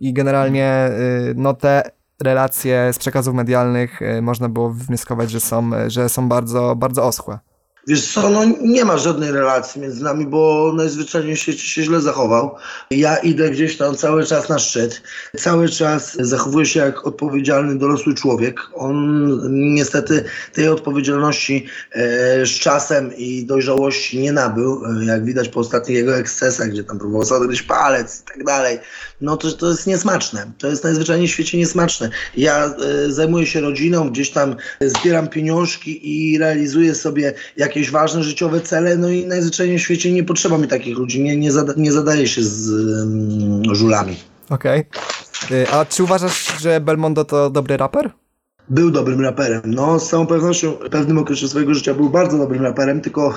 i 0.00 0.12
generalnie 0.12 0.90
y, 1.30 1.34
no 1.36 1.54
te 1.54 1.82
relacje 2.22 2.92
z 2.92 2.98
przekazów 2.98 3.34
medialnych 3.34 4.00
można 4.22 4.48
było 4.48 4.70
wnioskować, 4.70 5.30
że 5.30 5.40
są, 5.40 5.70
że 5.86 6.08
są 6.08 6.28
bardzo, 6.28 6.76
bardzo 6.76 7.04
oschłe. 7.04 7.38
Wiesz 7.88 8.12
co, 8.12 8.30
no 8.30 8.44
nie 8.60 8.84
ma 8.84 8.98
żadnej 8.98 9.32
relacji 9.32 9.80
między 9.80 10.04
nami, 10.04 10.26
bo 10.26 10.72
najzwyczajniej 10.76 11.36
się, 11.36 11.52
się 11.52 11.82
źle 11.82 12.00
zachował. 12.00 12.54
Ja 12.90 13.16
idę 13.16 13.50
gdzieś 13.50 13.76
tam 13.76 13.96
cały 13.96 14.24
czas 14.24 14.48
na 14.48 14.58
szczyt. 14.58 15.02
Cały 15.36 15.68
czas 15.68 16.16
zachowuję 16.20 16.66
się 16.66 16.80
jak 16.80 17.06
odpowiedzialny 17.06 17.78
dorosły 17.78 18.14
człowiek. 18.14 18.60
On 18.74 19.40
niestety 19.74 20.24
tej 20.52 20.68
odpowiedzialności 20.68 21.66
e, 21.92 22.46
z 22.46 22.50
czasem 22.50 23.16
i 23.16 23.46
dojrzałości 23.46 24.18
nie 24.18 24.32
nabył. 24.32 24.82
E, 24.86 25.04
jak 25.04 25.24
widać 25.24 25.48
po 25.48 25.60
ostatnich 25.60 25.96
jego 25.96 26.16
ekscesach, 26.16 26.68
gdzie 26.68 26.84
tam 26.84 26.98
próbował 26.98 27.38
odgryźć 27.40 27.62
palec 27.62 28.20
i 28.20 28.24
tak 28.24 28.44
dalej. 28.44 28.78
No 29.20 29.36
to, 29.36 29.52
to 29.52 29.68
jest 29.68 29.86
niesmaczne. 29.86 30.50
To 30.58 30.68
jest 30.68 30.84
najzwyczajniej 30.84 31.28
w 31.28 31.30
świecie 31.30 31.58
niesmaczne. 31.58 32.10
Ja 32.36 32.64
e, 32.64 33.10
zajmuję 33.10 33.46
się 33.46 33.60
rodziną, 33.60 34.10
gdzieś 34.10 34.30
tam 34.30 34.56
zbieram 34.80 35.28
pieniążki 35.28 36.00
i 36.02 36.38
realizuję 36.38 36.94
sobie 36.94 37.34
jakieś 37.56 37.77
jakieś 37.78 37.90
ważne 37.92 38.22
życiowe 38.22 38.60
cele, 38.60 38.96
no 38.96 39.08
i 39.08 39.26
najzwyczajniej 39.26 39.78
w 39.78 39.82
świecie 39.82 40.12
nie 40.12 40.24
potrzeba 40.24 40.58
mi 40.58 40.68
takich 40.68 40.98
ludzi, 40.98 41.22
nie, 41.22 41.36
nie, 41.36 41.52
zada, 41.52 41.72
nie 41.76 41.92
zadaje 41.92 42.28
się 42.28 42.42
z 42.42 42.70
um, 42.70 43.74
żulami. 43.74 44.16
Okej. 44.50 44.84
Okay. 45.44 45.70
A 45.72 45.84
czy 45.84 46.02
uważasz, 46.02 46.60
że 46.60 46.80
Belmondo 46.80 47.24
to 47.24 47.50
dobry 47.50 47.76
raper? 47.76 48.10
był 48.70 48.90
dobrym 48.90 49.20
raperem. 49.20 49.62
No, 49.64 50.00
z 50.00 50.08
całą 50.08 50.26
pewnością 50.26 50.72
w 50.72 50.88
pewnym 50.90 51.18
okresie 51.18 51.48
swojego 51.48 51.74
życia 51.74 51.94
był 51.94 52.10
bardzo 52.10 52.38
dobrym 52.38 52.62
raperem, 52.62 53.00
tylko 53.00 53.34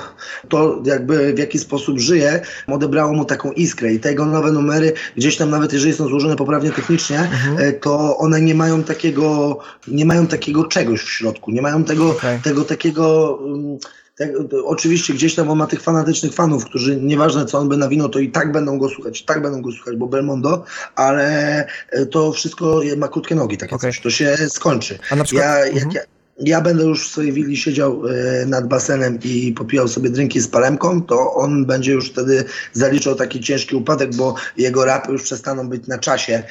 to 0.48 0.82
jakby 0.84 1.34
w 1.34 1.38
jaki 1.38 1.58
sposób 1.58 1.98
żyje, 1.98 2.40
odebrało 2.66 3.12
mu 3.12 3.24
taką 3.24 3.52
iskrę 3.52 3.92
i 3.92 4.00
te 4.00 4.10
jego 4.10 4.26
nowe 4.26 4.52
numery, 4.52 4.92
gdzieś 5.16 5.36
tam 5.36 5.50
nawet 5.50 5.72
jeżeli 5.72 5.94
są 5.94 6.08
złożone 6.08 6.36
poprawnie 6.36 6.70
technicznie, 6.70 7.18
mhm. 7.18 7.58
E, 7.58 7.72
to 7.72 8.16
one 8.16 8.40
nie 8.40 8.54
mają 8.54 8.82
takiego, 8.82 9.58
nie 9.88 10.06
mają 10.06 10.26
takiego 10.26 10.64
czegoś 10.64 11.00
w 11.00 11.10
środku, 11.10 11.50
nie 11.50 11.62
mają 11.62 11.84
tego, 11.84 12.10
okay. 12.10 12.40
tego 12.44 12.64
takiego... 12.64 13.34
Um, 13.34 13.78
tak, 14.18 14.30
oczywiście 14.64 15.14
gdzieś 15.14 15.34
tam 15.34 15.50
on 15.50 15.58
ma 15.58 15.66
tych 15.66 15.82
fanatycznych 15.82 16.34
fanów, 16.34 16.64
którzy 16.64 16.96
nieważne 16.96 17.46
co 17.46 17.58
on 17.58 17.68
by 17.68 17.76
nawinął, 17.76 18.08
to 18.08 18.18
i 18.18 18.30
tak 18.30 18.52
będą 18.52 18.78
go 18.78 18.88
słuchać, 18.88 19.24
tak 19.24 19.42
będą 19.42 19.62
go 19.62 19.72
słuchać, 19.72 19.96
bo 19.96 20.06
Belmondo, 20.06 20.64
ale 20.94 21.66
e, 21.90 22.06
to 22.06 22.32
wszystko 22.32 22.80
ma 22.96 23.08
krótkie 23.08 23.34
nogi, 23.34 23.58
takie 23.58 23.74
okay. 23.74 23.90
coś, 23.90 24.00
to 24.00 24.10
się 24.10 24.36
skończy. 24.48 24.98
A 25.10 25.16
na 25.16 25.24
przykład, 25.24 25.44
ja, 25.44 25.66
jak 25.66 25.74
mhm. 25.74 25.92
ja, 25.94 26.00
ja 26.38 26.60
będę 26.60 26.84
już 26.84 27.08
w 27.08 27.10
swojej 27.10 27.32
willi 27.32 27.56
siedział 27.56 28.02
e, 28.06 28.46
nad 28.46 28.68
basenem 28.68 29.18
i 29.24 29.52
popijał 29.52 29.88
sobie 29.88 30.10
drinki 30.10 30.40
z 30.40 30.48
palemką, 30.48 31.02
to 31.02 31.34
on 31.34 31.66
będzie 31.66 31.92
już 31.92 32.10
wtedy 32.10 32.44
zaliczał 32.72 33.14
taki 33.14 33.40
ciężki 33.40 33.76
upadek, 33.76 34.14
bo 34.14 34.34
jego 34.56 34.84
rapy 34.84 35.12
już 35.12 35.22
przestaną 35.22 35.68
być 35.68 35.86
na 35.86 35.98
czasie 35.98 36.42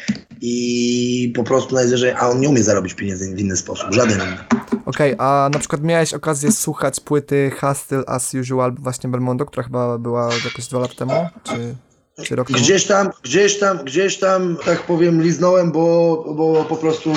i 0.41 1.33
po 1.35 1.43
prostu 1.43 1.75
najwyżej, 1.75 2.11
a 2.11 2.29
on 2.29 2.39
nie 2.39 2.49
umie 2.49 2.63
zarobić 2.63 2.93
pieniędzy 2.93 3.35
w 3.35 3.39
inny 3.39 3.57
sposób, 3.57 3.93
żaden 3.93 4.17
inny. 4.17 4.37
Okej, 4.85 5.13
okay, 5.13 5.27
a 5.27 5.49
na 5.53 5.59
przykład 5.59 5.83
miałeś 5.83 6.13
okazję 6.13 6.51
słuchać 6.51 6.99
płyty 6.99 7.51
Hustle 7.59 8.03
As 8.07 8.33
Usual 8.33 8.75
właśnie 8.79 9.09
Belmondo, 9.09 9.45
która 9.45 9.63
chyba 9.63 9.97
była 9.97 10.29
jakoś 10.45 10.67
dwa 10.67 10.79
lata 10.79 10.93
temu, 10.95 11.27
czy... 11.43 11.75
Gdzieś 12.49 12.85
tam, 12.85 13.09
gdzieś 13.23 13.59
tam, 13.59 13.77
gdzieś 13.77 14.19
tam, 14.19 14.57
tak 14.65 14.83
powiem, 14.83 15.21
liznąłem, 15.21 15.71
bo, 15.71 16.23
bo 16.37 16.65
po 16.69 16.75
prostu 16.75 17.13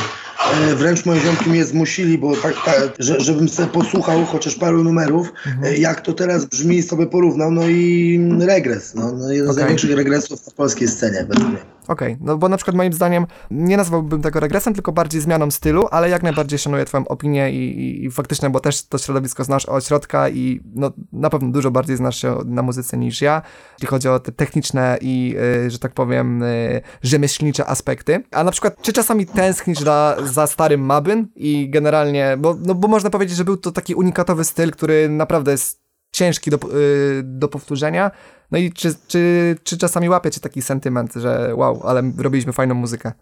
wręcz 0.77 1.07
moje 1.07 1.21
ziomki 1.21 1.51
mnie 1.51 1.65
zmusili, 1.65 2.19
bo 2.19 2.37
tak, 2.37 2.55
tak 2.65 2.93
że, 2.99 3.21
żebym 3.21 3.49
sobie 3.49 3.69
posłuchał 3.69 4.25
chociaż 4.25 4.55
paru 4.55 4.85
numerów, 4.85 5.33
mhm. 5.47 5.75
e, 5.75 5.79
jak 5.79 6.01
to 6.01 6.13
teraz 6.13 6.45
brzmi 6.45 6.83
sobie 6.83 7.07
porównał, 7.07 7.51
no 7.51 7.69
i 7.69 8.21
regres, 8.41 8.95
no, 8.95 9.13
no 9.13 9.33
jeden 9.33 9.45
okay. 9.45 9.55
z 9.55 9.57
największych 9.57 9.97
regresów 9.97 10.47
na 10.47 10.53
polskiej 10.53 10.89
scenie 10.89 11.25
według 11.29 11.49
mnie. 11.49 11.74
Okej, 11.89 12.13
okay. 12.13 12.27
no 12.27 12.37
bo 12.37 12.49
na 12.49 12.57
przykład 12.57 12.77
moim 12.77 12.93
zdaniem 12.93 13.27
nie 13.51 13.77
nazwałbym 13.77 14.23
tego 14.23 14.41
regresem, 14.41 14.75
tylko 14.75 14.93
bardziej 14.93 15.21
zmianą 15.21 15.51
stylu, 15.51 15.87
ale 15.91 16.09
jak 16.09 16.23
najbardziej 16.23 16.59
szanuję 16.59 16.85
twoją 16.85 17.09
opinię 17.09 17.53
i, 17.53 17.81
i, 17.81 18.05
i 18.05 18.11
faktycznie, 18.11 18.51
bo 18.51 18.61
też 18.61 18.87
to 18.87 18.99
środowisko 18.99 19.45
znasz 19.45 19.67
od 19.67 19.87
środka 19.87 20.29
i 20.29 20.61
no, 20.75 20.93
na 21.13 21.31
pewno 21.31 21.49
dużo 21.49 21.71
bardziej 21.71 21.97
znasz 21.97 22.17
się 22.17 22.39
na 22.45 22.63
muzyce 22.63 22.97
niż 22.97 23.21
ja, 23.21 23.43
jeśli 23.73 23.87
chodzi 23.87 24.09
o 24.09 24.21
te 24.21 24.33
techniczne 24.33 24.99
i, 25.01 25.37
y, 25.67 25.71
że 25.71 25.79
tak 25.79 25.93
powiem, 25.93 26.43
y, 26.43 26.83
rzemieślnicze 27.03 27.67
aspekty. 27.67 28.23
A 28.31 28.45
na 28.45 28.51
przykład, 28.51 28.83
czy 28.83 28.93
czasami 28.93 29.27
tęsknisz 29.27 29.79
za, 29.79 30.17
za 30.25 30.47
starym 30.47 30.81
Mabyn 30.81 31.29
i 31.37 31.71
generalnie, 31.71 32.37
bo, 32.39 32.57
no, 32.67 32.75
bo 32.75 32.89
można 32.89 33.11
powiedzieć, 33.11 33.37
że 33.37 33.45
był 33.45 33.57
to 33.57 33.73
taki 33.73 33.95
unikatowy 33.95 34.45
styl, 34.45 34.71
który 34.71 35.09
naprawdę 35.09 35.51
jest 35.51 35.85
ciężki 36.15 36.51
do, 36.51 36.57
y, 36.57 37.23
do 37.25 37.49
powtórzenia. 37.49 38.11
No 38.55 38.61
i 38.61 38.73
czy, 38.73 38.95
czy, 39.07 39.57
czy 39.65 39.79
czasami 39.79 40.09
łapiecie 40.09 40.41
taki 40.41 40.63
sentyment, 40.63 41.15
że 41.15 41.55
wow, 41.55 41.81
ale 41.85 42.13
robiliśmy 42.19 42.53
fajną 42.53 42.75
muzykę? 42.75 43.13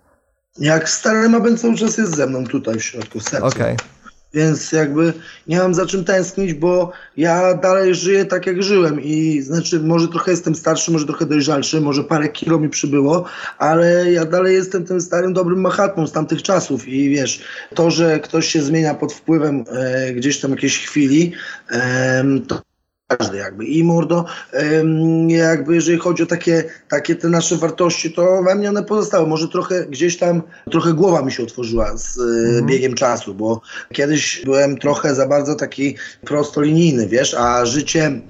Jak 0.58 0.88
stary 0.88 1.28
Mabyn 1.28 1.58
cały 1.58 1.76
czas 1.76 1.98
jest 1.98 2.16
ze 2.16 2.26
mną 2.26 2.46
tutaj 2.46 2.78
w 2.78 2.84
środku. 2.84 3.18
Okej. 3.28 3.42
Okay. 3.42 3.76
Więc 4.34 4.72
jakby 4.72 5.12
nie 5.46 5.58
mam 5.58 5.74
za 5.74 5.86
czym 5.86 6.04
tęsknić, 6.04 6.54
bo 6.54 6.92
ja 7.16 7.54
dalej 7.54 7.94
żyję 7.94 8.24
tak 8.24 8.46
jak 8.46 8.62
żyłem 8.62 9.00
i 9.00 9.42
znaczy 9.42 9.80
może 9.80 10.08
trochę 10.08 10.30
jestem 10.30 10.54
starszy, 10.54 10.90
może 10.90 11.06
trochę 11.06 11.26
dojrzalszy, 11.26 11.80
może 11.80 12.04
parę 12.04 12.28
kilo 12.28 12.58
mi 12.58 12.68
przybyło, 12.68 13.24
ale 13.58 14.12
ja 14.12 14.24
dalej 14.24 14.54
jestem 14.54 14.84
tym 14.84 15.00
starym 15.00 15.32
dobrym 15.32 15.60
Mahatmą 15.60 16.06
z 16.06 16.12
tamtych 16.12 16.42
czasów 16.42 16.88
i 16.88 17.10
wiesz, 17.10 17.42
to, 17.74 17.90
że 17.90 18.20
ktoś 18.20 18.48
się 18.48 18.62
zmienia 18.62 18.94
pod 18.94 19.12
wpływem 19.12 19.64
e, 19.68 20.12
gdzieś 20.12 20.40
tam 20.40 20.50
jakiejś 20.50 20.78
chwili, 20.78 21.32
e, 21.70 22.24
to 22.48 22.71
każdy 23.16 23.38
jakby. 23.38 23.64
I 23.64 23.84
mordo, 23.84 24.24
jakby 25.28 25.74
jeżeli 25.74 25.98
chodzi 25.98 26.22
o 26.22 26.26
takie, 26.26 26.64
takie 26.88 27.14
te 27.14 27.28
nasze 27.28 27.56
wartości, 27.56 28.12
to 28.12 28.42
we 28.42 28.54
mnie 28.54 28.68
one 28.68 28.82
pozostały. 28.82 29.26
Może 29.26 29.48
trochę 29.48 29.86
gdzieś 29.86 30.18
tam, 30.18 30.42
trochę 30.70 30.92
głowa 30.92 31.22
mi 31.22 31.32
się 31.32 31.42
otworzyła 31.42 31.96
z 31.96 32.18
mm. 32.18 32.66
biegiem 32.66 32.94
czasu, 32.94 33.34
bo 33.34 33.60
kiedyś 33.92 34.42
byłem 34.44 34.78
trochę 34.78 35.14
za 35.14 35.28
bardzo 35.28 35.54
taki 35.54 35.96
prostolinijny, 36.24 37.08
wiesz, 37.08 37.34
a 37.34 37.66
życie 37.66 38.20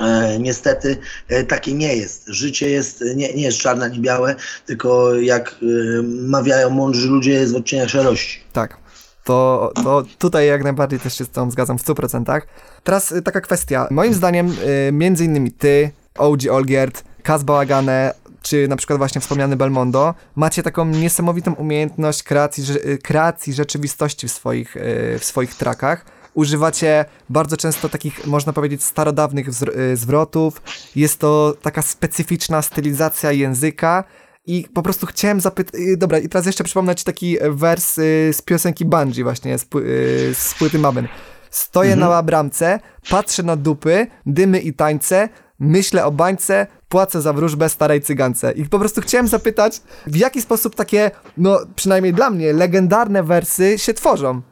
E, 0.00 0.38
niestety 0.38 0.96
e, 1.28 1.44
takie 1.44 1.74
nie 1.74 1.96
jest. 1.96 2.24
Życie 2.26 2.70
jest, 2.70 3.04
nie, 3.16 3.34
nie 3.34 3.42
jest 3.42 3.58
czarne 3.58 3.84
ani 3.84 4.00
białe, 4.00 4.34
tylko 4.66 5.14
jak 5.14 5.48
e, 5.48 6.02
mawiają 6.02 6.70
mądrzy 6.70 7.08
ludzie, 7.08 7.32
jest 7.32 7.52
w 7.52 7.56
odcieniach 7.56 7.88
szarości. 7.88 8.40
Tak 8.52 8.87
to, 9.28 9.72
to 9.84 10.02
tutaj 10.18 10.46
jak 10.46 10.64
najbardziej 10.64 11.00
też 11.00 11.18
się 11.18 11.24
z 11.24 11.30
tą 11.30 11.50
zgadzam 11.50 11.78
w 11.78 11.84
100%. 11.84 12.40
Teraz 12.84 13.12
y, 13.12 13.22
taka 13.22 13.40
kwestia. 13.40 13.88
Moim 13.90 14.14
zdaniem 14.14 14.50
y, 14.88 14.92
między 14.92 15.24
innymi 15.24 15.52
ty, 15.52 15.90
OG 16.18 16.38
Olgierd, 16.50 17.04
Kaz 17.22 17.42
Bałagane, 17.42 18.14
czy 18.42 18.68
na 18.68 18.76
przykład 18.76 18.98
właśnie 18.98 19.20
wspomniany 19.20 19.56
Belmondo, 19.56 20.14
macie 20.36 20.62
taką 20.62 20.84
niesamowitą 20.84 21.52
umiejętność 21.52 22.22
kreacji, 22.22 22.64
y, 22.86 22.98
kreacji 22.98 23.52
rzeczywistości 23.52 24.28
w 24.28 24.32
swoich, 24.32 24.76
w 25.18 25.24
swoich 25.24 25.54
trackach. 25.54 26.04
Używacie 26.34 27.04
bardzo 27.28 27.56
często 27.56 27.88
takich, 27.88 28.26
można 28.26 28.52
powiedzieć, 28.52 28.84
starodawnych 28.84 29.46
zwrotów. 29.94 30.62
Jest 30.96 31.18
to 31.18 31.54
taka 31.62 31.82
specyficzna 31.82 32.62
stylizacja 32.62 33.32
języka, 33.32 34.04
i 34.48 34.68
po 34.74 34.82
prostu 34.82 35.06
chciałem 35.06 35.40
zapytać, 35.40 35.80
y, 35.80 35.96
dobra, 35.96 36.18
i 36.18 36.28
teraz 36.28 36.46
jeszcze 36.46 36.64
przypomnę 36.64 36.94
ci 36.94 37.04
taki 37.04 37.36
wers 37.50 37.98
y, 37.98 38.30
z 38.32 38.42
piosenki 38.42 38.84
Bungie 38.84 39.24
właśnie, 39.24 39.58
z, 39.58 39.62
y, 39.62 40.34
z 40.34 40.54
płyty 40.58 40.78
Maben. 40.78 41.08
Stoję 41.50 41.92
mhm. 41.92 42.12
na 42.12 42.22
bramce, 42.22 42.80
patrzę 43.10 43.42
na 43.42 43.56
dupy, 43.56 44.06
dymy 44.26 44.60
i 44.60 44.72
tańce, 44.72 45.28
myślę 45.58 46.04
o 46.04 46.10
bańce, 46.10 46.66
płacę 46.88 47.20
za 47.20 47.32
wróżbę 47.32 47.68
starej 47.68 48.02
cygance. 48.02 48.52
I 48.52 48.64
po 48.64 48.78
prostu 48.78 49.00
chciałem 49.00 49.28
zapytać, 49.28 49.80
w 50.06 50.16
jaki 50.16 50.42
sposób 50.42 50.74
takie, 50.74 51.10
no 51.36 51.58
przynajmniej 51.76 52.14
dla 52.14 52.30
mnie, 52.30 52.52
legendarne 52.52 53.22
wersy 53.22 53.78
się 53.78 53.94
tworzą? 53.94 54.42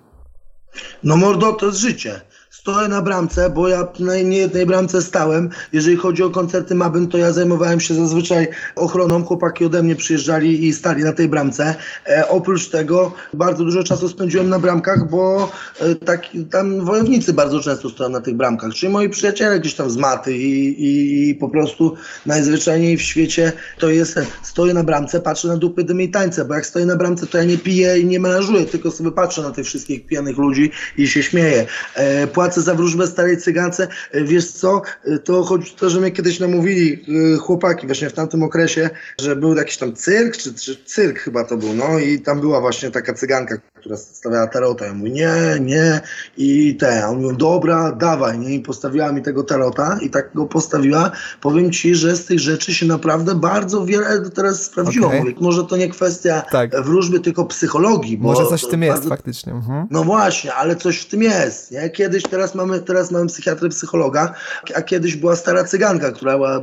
No 1.02 1.16
mordo, 1.16 1.52
to 1.52 1.66
jest 1.66 1.78
życie 1.78 2.20
stoję 2.60 2.88
na 2.88 3.02
bramce, 3.02 3.50
bo 3.50 3.68
ja 3.68 3.88
na 3.98 4.16
niejednej 4.16 4.66
bramce 4.66 5.02
stałem. 5.02 5.50
Jeżeli 5.72 5.96
chodzi 5.96 6.22
o 6.22 6.30
koncerty 6.30 6.74
Mabyn, 6.74 7.08
to 7.08 7.18
ja 7.18 7.32
zajmowałem 7.32 7.80
się 7.80 7.94
zazwyczaj 7.94 8.48
ochroną. 8.76 9.24
Chłopaki 9.24 9.64
ode 9.64 9.82
mnie 9.82 9.96
przyjeżdżali 9.96 10.66
i 10.66 10.72
stali 10.72 11.04
na 11.04 11.12
tej 11.12 11.28
bramce. 11.28 11.74
E, 12.06 12.28
oprócz 12.28 12.68
tego 12.68 13.12
bardzo 13.34 13.64
dużo 13.64 13.84
czasu 13.84 14.08
spędziłem 14.08 14.48
na 14.48 14.58
bramkach, 14.58 15.10
bo 15.10 15.52
e, 15.80 15.94
tak, 15.94 16.22
tam 16.50 16.84
wojownicy 16.84 17.32
bardzo 17.32 17.60
często 17.60 17.90
stoją 17.90 18.10
na 18.10 18.20
tych 18.20 18.36
bramkach. 18.36 18.74
Czyli 18.74 18.92
moi 18.92 19.08
przyjaciele 19.08 19.60
gdzieś 19.60 19.74
tam 19.74 19.90
z 19.90 19.96
maty 19.96 20.36
i, 20.36 20.82
i, 20.82 21.30
i 21.30 21.34
po 21.34 21.48
prostu 21.48 21.96
najzwyczajniej 22.26 22.96
w 22.96 23.02
świecie 23.02 23.52
to 23.78 23.90
jest, 23.90 24.20
stoję 24.42 24.74
na 24.74 24.84
bramce, 24.84 25.20
patrzę 25.20 25.48
na 25.48 25.56
dupy 25.56 25.84
dymy 25.84 26.02
i 26.02 26.10
tańce, 26.10 26.44
bo 26.44 26.54
jak 26.54 26.66
stoję 26.66 26.86
na 26.86 26.96
bramce, 26.96 27.26
to 27.26 27.38
ja 27.38 27.44
nie 27.44 27.58
piję 27.58 27.98
i 27.98 28.06
nie 28.06 28.20
menażuję, 28.20 28.64
tylko 28.64 28.90
sobie 28.90 29.12
patrzę 29.12 29.42
na 29.42 29.50
tych 29.50 29.66
wszystkich 29.66 30.06
pijanych 30.06 30.38
ludzi 30.38 30.70
i 30.98 31.08
się 31.08 31.22
śmieję. 31.22 31.66
E, 31.94 32.26
płacę 32.46 32.62
za 32.62 32.74
wróżbę 32.74 33.06
starej 33.06 33.36
cygance. 33.36 33.88
E, 34.12 34.24
wiesz 34.24 34.52
co, 34.52 34.82
e, 35.04 35.18
to 35.18 35.38
o 35.38 35.58
to, 35.76 35.90
że 35.90 36.00
mnie 36.00 36.10
kiedyś 36.10 36.40
namówili 36.40 37.04
e, 37.34 37.36
chłopaki 37.36 37.86
właśnie 37.86 38.10
w 38.10 38.12
tamtym 38.12 38.42
okresie, 38.42 38.90
że 39.20 39.36
był 39.36 39.54
jakiś 39.54 39.76
tam 39.76 39.94
cyrk, 39.94 40.36
czy, 40.36 40.54
czy 40.54 40.84
cyrk 40.84 41.18
chyba 41.18 41.44
to 41.44 41.56
był, 41.56 41.74
no 41.74 41.98
i 41.98 42.20
tam 42.20 42.40
była 42.40 42.60
właśnie 42.60 42.90
taka 42.90 43.14
cyganka, 43.14 43.56
która 43.74 43.96
stawiała 43.96 44.46
tarota. 44.46 44.86
Ja 44.86 44.94
mówię, 44.94 45.10
nie, 45.10 45.34
nie 45.60 46.00
i 46.36 46.76
te, 46.76 47.04
a 47.04 47.08
on 47.08 47.16
mówił, 47.16 47.36
dobra, 47.36 47.92
dawaj, 47.92 48.38
nie, 48.38 48.54
i 48.54 48.60
postawiła 48.60 49.12
mi 49.12 49.22
tego 49.22 49.42
tarota 49.42 49.98
i 50.02 50.10
tak 50.10 50.30
go 50.34 50.46
postawiła. 50.46 51.10
Powiem 51.40 51.72
ci, 51.72 51.94
że 51.94 52.16
z 52.16 52.24
tych 52.24 52.40
rzeczy 52.40 52.74
się 52.74 52.86
naprawdę 52.86 53.34
bardzo 53.34 53.84
wiele 53.84 54.30
teraz 54.34 54.62
sprawdziło. 54.62 55.06
Okay. 55.06 55.20
Mówię, 55.20 55.34
może 55.40 55.64
to 55.64 55.76
nie 55.76 55.88
kwestia 55.88 56.42
tak. 56.50 56.82
wróżby, 56.82 57.20
tylko 57.20 57.44
psychologii. 57.44 58.18
Może 58.18 58.46
coś 58.46 58.64
w 58.64 58.68
tym 58.68 58.80
bardzo... 58.80 58.94
jest 58.94 59.08
faktycznie. 59.08 59.52
Mhm. 59.52 59.86
No 59.90 60.04
właśnie, 60.04 60.54
ale 60.54 60.76
coś 60.76 60.98
w 60.98 61.06
tym 61.06 61.22
jest, 61.22 61.70
nie? 61.70 61.90
Kiedyś, 61.90 62.22
teraz 62.36 62.54
mamy, 62.54 62.80
teraz 62.80 63.10
mamy 63.10 63.26
psychiatrę, 63.26 63.68
psychologa, 63.68 64.34
a 64.74 64.82
kiedyś 64.82 65.16
była 65.16 65.36
stara 65.36 65.64
cyganka, 65.64 66.12
która 66.12 66.36
była 66.36 66.60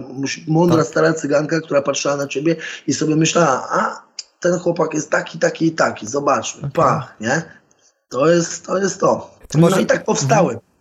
mądra 0.47 0.77
tak. 0.77 0.87
stara 0.87 1.13
cyganka, 1.13 1.61
która 1.61 1.81
patrzyła 1.81 2.17
na 2.17 2.27
ciebie 2.27 2.55
i 2.87 2.93
sobie 2.93 3.15
myślała, 3.15 3.67
a 3.71 4.01
ten 4.39 4.59
chłopak 4.59 4.93
jest 4.93 5.09
taki, 5.09 5.39
taki 5.39 5.65
i 5.65 5.71
taki, 5.71 6.07
zobaczmy, 6.07 6.59
okay. 6.59 6.71
pach, 6.71 7.15
nie? 7.19 7.41
To 8.09 8.29
jest 8.29 8.65
to. 8.65 8.77
Jest 8.77 8.99
to. 8.99 9.37
to 9.47 9.59
może... 9.59 9.75
No 9.75 9.81
i 9.81 9.85
tak 9.85 10.05
powstały. 10.05 10.53
Mhm 10.53 10.72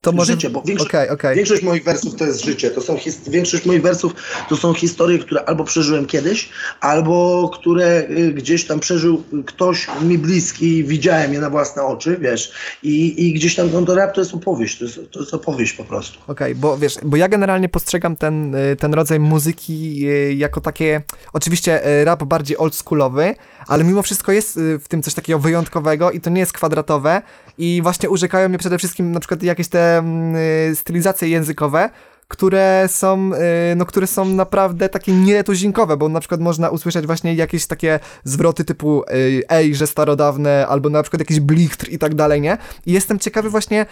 to 0.00 0.12
może... 0.12 0.32
Życie, 0.32 0.50
bo 0.50 0.62
większość, 0.62 0.90
okay, 0.90 1.10
okay. 1.10 1.34
większość 1.34 1.62
moich 1.62 1.84
wersów 1.84 2.16
to 2.16 2.24
jest 2.24 2.44
życie. 2.44 2.70
To 2.70 2.80
są 2.80 2.96
większość 3.28 3.66
moich 3.66 3.82
wersów 3.82 4.14
to 4.48 4.56
są 4.56 4.74
historie, 4.74 5.18
które 5.18 5.44
albo 5.44 5.64
przeżyłem 5.64 6.06
kiedyś, 6.06 6.48
albo 6.80 7.50
które 7.54 8.08
y, 8.10 8.32
gdzieś 8.32 8.66
tam 8.66 8.80
przeżył 8.80 9.22
ktoś 9.46 9.86
mi 10.02 10.18
bliski, 10.18 10.84
widziałem 10.84 11.32
je 11.32 11.40
na 11.40 11.50
własne 11.50 11.82
oczy, 11.82 12.16
wiesz. 12.20 12.52
I, 12.82 13.28
i 13.28 13.32
gdzieś 13.32 13.54
tam 13.54 13.70
no, 13.72 13.82
to 13.82 13.94
rap 13.94 14.14
to 14.14 14.20
jest 14.20 14.34
opowieść, 14.34 14.78
to 14.78 14.84
jest, 14.84 15.00
to 15.10 15.20
jest 15.20 15.34
opowieść 15.34 15.72
po 15.72 15.84
prostu. 15.84 16.18
Okej, 16.26 16.52
okay, 16.52 16.54
bo 16.54 16.78
wiesz, 16.78 16.94
bo 17.02 17.16
ja 17.16 17.28
generalnie 17.28 17.68
postrzegam 17.68 18.16
ten, 18.16 18.54
y, 18.54 18.76
ten 18.76 18.94
rodzaj 18.94 19.20
muzyki 19.20 20.08
y, 20.08 20.34
jako 20.34 20.60
takie, 20.60 21.02
oczywiście 21.32 21.80
rap 22.04 22.24
bardziej 22.24 22.56
oldschoolowy, 22.56 23.34
ale 23.66 23.84
mimo 23.84 24.02
wszystko 24.02 24.32
jest 24.32 24.60
w 24.80 24.88
tym 24.88 25.02
coś 25.02 25.14
takiego 25.14 25.38
wyjątkowego 25.38 26.10
i 26.10 26.20
to 26.20 26.30
nie 26.30 26.40
jest 26.40 26.52
kwadratowe 26.52 27.22
i 27.58 27.80
właśnie 27.82 28.10
urzekają 28.10 28.48
mnie 28.48 28.58
przede 28.58 28.78
wszystkim 28.78 29.12
na 29.12 29.20
przykład 29.20 29.42
jakieś 29.42 29.68
te 29.68 29.98
mm, 29.98 30.36
y, 30.70 30.76
stylizacje 30.76 31.28
językowe, 31.28 31.90
które 32.30 32.88
są, 32.88 33.30
y, 33.72 33.76
no, 33.76 33.86
które 33.86 34.06
są 34.06 34.24
naprawdę 34.24 34.88
takie 34.88 35.12
nietuzinkowe, 35.12 35.96
bo 35.96 36.08
na 36.08 36.20
przykład 36.20 36.40
można 36.40 36.68
usłyszeć 36.68 37.06
właśnie 37.06 37.34
jakieś 37.34 37.66
takie 37.66 38.00
zwroty 38.24 38.64
typu 38.64 39.02
y, 39.02 39.42
ej, 39.48 39.74
że 39.74 39.86
starodawne, 39.86 40.66
albo 40.66 40.88
na 40.88 41.02
przykład 41.02 41.20
jakiś 41.20 41.40
blichtr 41.40 41.88
i 41.88 41.98
tak 41.98 42.14
dalej, 42.14 42.40
nie? 42.40 42.58
I 42.86 42.92
jestem 42.92 43.18
ciekawy 43.18 43.50
właśnie, 43.50 43.86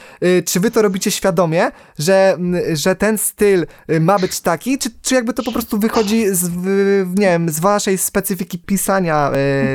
czy 0.45 0.61
wy 0.61 0.71
to 0.71 0.83
robicie 0.83 1.11
świadomie, 1.11 1.71
że, 1.99 2.35
mm, 2.35 2.77
że 2.77 2.97
ten 2.97 3.19
styl 3.19 3.67
ma 4.01 4.19
być 4.19 4.41
taki, 4.41 4.79
czy, 4.79 4.91
czy 5.03 5.15
jakby 5.15 5.35
to 5.35 5.43
po 5.43 5.53
prostu 5.53 5.79
wychodzi 5.79 6.35
z, 6.35 6.51
nie 7.19 7.27
wiem, 7.27 7.51
z 7.51 7.61
waszej 7.61 7.99
specyfiki 7.99 8.59
pisania 8.59 9.33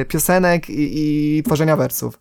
piosenek 0.07 0.69
i, 0.69 1.37
i 1.37 1.43
tworzenia 1.43 1.77
wersów? 1.77 2.19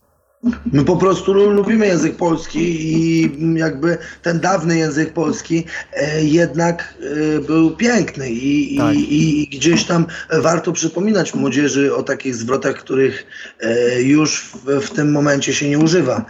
My 0.72 0.84
po 0.84 0.96
prostu 0.96 1.32
lubimy 1.32 1.86
język 1.86 2.16
polski 2.16 2.60
i 2.60 3.30
jakby 3.54 3.98
ten 4.22 4.40
dawny 4.40 4.78
język 4.78 5.12
polski 5.12 5.64
e, 5.92 6.24
jednak 6.24 6.94
e, 7.36 7.40
był 7.40 7.76
piękny 7.76 8.30
i, 8.30 8.76
tak. 8.78 8.94
i, 8.94 9.42
i, 9.42 9.48
gdzieś 9.48 9.84
tam 9.84 10.06
warto 10.30 10.72
przypominać 10.72 11.34
młodzieży 11.34 11.94
o 11.94 12.02
takich 12.02 12.34
zwrotach, 12.34 12.76
których 12.76 13.26
e, 13.60 14.02
już 14.02 14.52
w, 14.66 14.86
w 14.86 14.90
tym 14.90 15.12
momencie 15.12 15.54
się 15.54 15.68
nie 15.68 15.78
używa. 15.78 16.24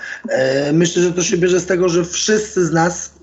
Myślę, 0.73 1.03
że 1.03 1.13
to 1.13 1.23
się 1.23 1.37
bierze 1.37 1.61
z 1.61 1.67
tego, 1.67 1.89
że 1.89 2.05
wszyscy 2.05 2.67
z 2.67 2.73
nas 2.73 3.22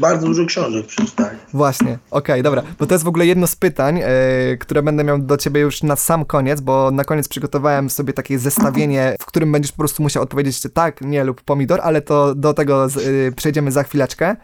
bardzo 0.00 0.26
dużo 0.26 0.46
książek 0.46 0.86
przeczytali. 0.86 1.38
Właśnie, 1.52 1.98
okej, 2.10 2.34
okay, 2.34 2.42
dobra, 2.42 2.62
bo 2.78 2.86
to 2.86 2.94
jest 2.94 3.04
w 3.04 3.08
ogóle 3.08 3.26
jedno 3.26 3.46
z 3.46 3.56
pytań, 3.56 4.00
e, 4.02 4.56
które 4.56 4.82
będę 4.82 5.04
miał 5.04 5.18
do 5.18 5.36
ciebie 5.36 5.60
już 5.60 5.82
na 5.82 5.96
sam 5.96 6.24
koniec, 6.24 6.60
bo 6.60 6.90
na 6.90 7.04
koniec 7.04 7.28
przygotowałem 7.28 7.90
sobie 7.90 8.12
takie 8.12 8.38
zestawienie, 8.38 9.16
w 9.20 9.26
którym 9.26 9.52
będziesz 9.52 9.72
po 9.72 9.78
prostu 9.78 10.02
musiał 10.02 10.22
odpowiedzieć 10.22 10.60
tak, 10.74 11.00
nie 11.00 11.24
lub 11.24 11.42
pomidor, 11.42 11.80
ale 11.82 12.02
to 12.02 12.34
do 12.34 12.54
tego 12.54 12.88
z, 12.88 12.96
e, 12.96 13.32
przejdziemy 13.32 13.72
za 13.72 13.82
chwileczkę. 13.82 14.36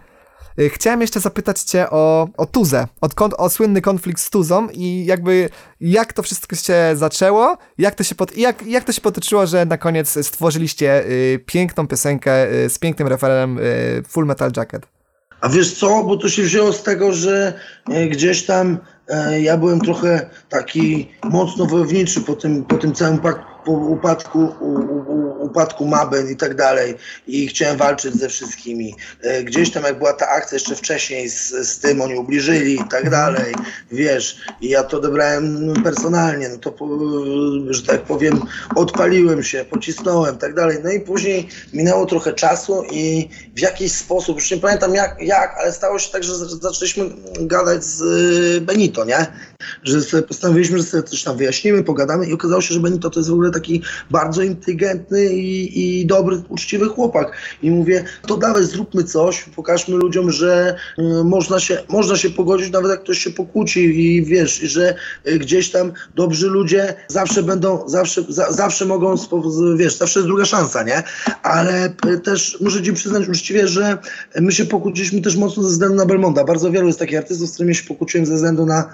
E, 0.59 0.69
chciałem 0.69 1.01
jeszcze 1.01 1.21
zapytać 1.21 1.61
cię 1.61 1.91
o, 1.91 2.29
o 2.37 2.47
Tuzę, 2.47 2.87
o, 3.01 3.37
o 3.37 3.51
słynny 3.51 3.81
konflikt 3.81 4.21
z 4.21 4.31
Tuzą 4.31 4.69
i 4.69 5.05
jakby 5.05 5.49
jak 5.81 6.13
to 6.13 6.23
wszystko 6.23 6.57
się 6.57 6.75
zaczęło, 6.95 7.57
jak 7.79 7.95
to 7.95 8.05
się, 8.05 8.15
pod, 8.15 8.37
jak, 8.37 8.67
jak 8.67 8.85
to 8.85 8.93
się 8.93 9.01
potoczyło, 9.01 9.47
że 9.47 9.67
na 9.67 9.79
koniec 9.79 10.27
stworzyliście 10.27 11.05
piękną 11.47 11.87
piosenkę 11.87 12.33
z 12.69 12.79
pięknym 12.79 13.09
referem 13.09 13.59
Full 14.09 14.27
Metal 14.27 14.53
Jacket. 14.57 14.94
A 15.41 15.49
wiesz 15.49 15.75
co, 15.75 16.05
bo 16.05 16.17
to 16.17 16.29
się 16.29 16.43
wzięło 16.43 16.73
z 16.73 16.83
tego, 16.83 17.13
że 17.13 17.53
e, 17.91 18.09
gdzieś 18.09 18.47
tam 18.47 18.79
e, 19.09 19.41
ja 19.41 19.57
byłem 19.57 19.81
trochę 19.81 20.31
taki 20.49 21.09
mocno 21.25 21.67
wojowniczy 21.67 22.21
po 22.21 22.35
tym, 22.35 22.65
po 22.65 22.77
tym 22.77 22.93
całym 22.93 23.19
po 23.65 23.73
upadku, 23.73 24.49
u, 25.55 25.59
u, 25.59 25.65
upadku 25.65 25.87
Maben 25.87 26.31
i 26.31 26.37
tak 26.37 26.55
dalej 26.55 26.95
i 27.27 27.49
chciałem 27.49 27.77
walczyć 27.77 28.15
ze 28.15 28.29
wszystkimi. 28.29 28.95
E, 29.23 29.43
gdzieś 29.43 29.71
tam 29.71 29.85
jak 29.85 29.99
była 29.99 30.13
ta 30.13 30.29
akcja 30.29 30.57
jeszcze 30.57 30.77
wcześniej 30.77 31.29
z, 31.29 31.51
z 31.51 31.79
tym, 31.79 32.01
oni 32.01 32.15
ubliżyli 32.15 32.75
i 32.75 32.89
tak 32.91 33.11
dalej, 33.11 33.55
wiesz, 33.93 34.37
i 34.61 34.69
ja 34.69 34.83
to 34.83 34.97
odebrałem 34.97 35.75
personalnie, 35.85 36.49
no 36.49 36.59
to, 36.59 36.75
że 37.71 37.83
tak 37.83 38.03
powiem, 38.03 38.41
odpaliłem 38.77 39.43
się, 39.43 39.65
pocisnąłem 39.65 40.39
tak 40.39 40.55
dalej. 40.55 40.79
No 40.85 40.91
i 40.91 41.01
później 41.01 41.49
minęło 41.73 42.07
trochę 42.07 42.33
czasu 42.33 42.85
i 42.91 43.29
w 43.57 43.61
jakiś 43.61 43.93
sposób, 43.93 44.37
już 44.37 44.51
nie 44.51 44.57
pamiętam 44.57 44.95
jak, 44.95 45.23
jak 45.23 45.57
ale 45.61 45.73
stało 45.73 45.99
się 45.99 46.13
tak, 46.13 46.25
że 46.25 46.35
zaczęliśmy 46.37 47.05
gadać 47.41 47.85
z 47.85 48.01
y, 48.01 48.61
Benito, 48.61 49.05
nie? 49.05 49.27
Że 49.83 50.03
sobie 50.03 50.23
postanowiliśmy, 50.23 50.79
że 50.79 50.85
sobie 50.85 51.03
coś 51.03 51.23
tam 51.23 51.37
wyjaśnimy, 51.37 51.85
pogadamy 51.85 52.27
i 52.27 52.33
okazało 52.33 52.61
się, 52.61 52.75
że 52.75 52.81
Benito 52.81 53.11
to 53.11 53.21
jest 53.21 53.31
w 53.31 53.33
ogóle 53.33 53.51
taki 53.51 53.83
bardzo 54.11 54.43
inteligentny 54.43 55.35
i, 55.35 56.01
i 56.01 56.07
dobry, 56.07 56.43
uczciwy 56.49 56.89
chłopak. 56.89 57.33
I 57.63 57.71
mówię, 57.71 58.05
to 58.27 58.37
dawaj, 58.37 58.65
zróbmy 58.65 59.05
coś, 59.05 59.45
pokażmy 59.57 59.97
ludziom, 59.97 60.31
że 60.31 60.77
y, 60.99 61.25
można, 61.25 61.61
się, 61.61 61.79
można 61.89 62.17
się 62.17 62.31
pogodzić, 62.31 62.73
nawet 62.73 62.91
jak 62.91 63.03
ktoś 63.03 63.19
się 63.19 63.31
pokłóci 63.31 63.81
i 63.81 64.25
wiesz, 64.25 64.59
że 64.59 64.95
y, 65.29 65.39
gdzieś 65.39 65.71
tam 65.71 65.93
dobrzy 66.15 66.47
ludzie 66.47 66.95
zawsze 67.09 67.43
będą, 67.43 67.89
zawsze, 67.89 68.23
za, 68.29 68.53
zawsze 68.53 68.87
mogą, 68.87 69.15
wiesz, 69.77 69.97
zawsze 69.97 70.21
jest 70.21 70.29
druga 70.29 70.45
szansa, 70.45 70.83
nie? 70.83 71.03
Ale 71.43 71.93
y, 72.07 72.19
też 72.19 72.59
muszę 72.61 72.83
ci 72.83 72.93
przyznać 72.93 73.29
uczciwie, 73.29 73.69
że 73.69 73.99
my 74.41 74.53
się 74.53 74.65
pokłóciliśmy 74.65 75.21
też 75.21 75.37
mocno 75.37 75.63
ze 75.63 75.69
względu 75.69 75.97
na 75.97 76.07
Belmonda. 76.07 76.45
Bardzo 76.45 76.71
wielu 76.71 76.87
jest 76.87 76.99
takich 76.99 77.19
artystów, 77.19 77.49
z 77.49 77.55
którymi 77.55 77.75
się 77.75 77.89
pokłóciłem 77.89 78.27
ze 78.27 78.35
względu 78.35 78.67
na 78.67 78.91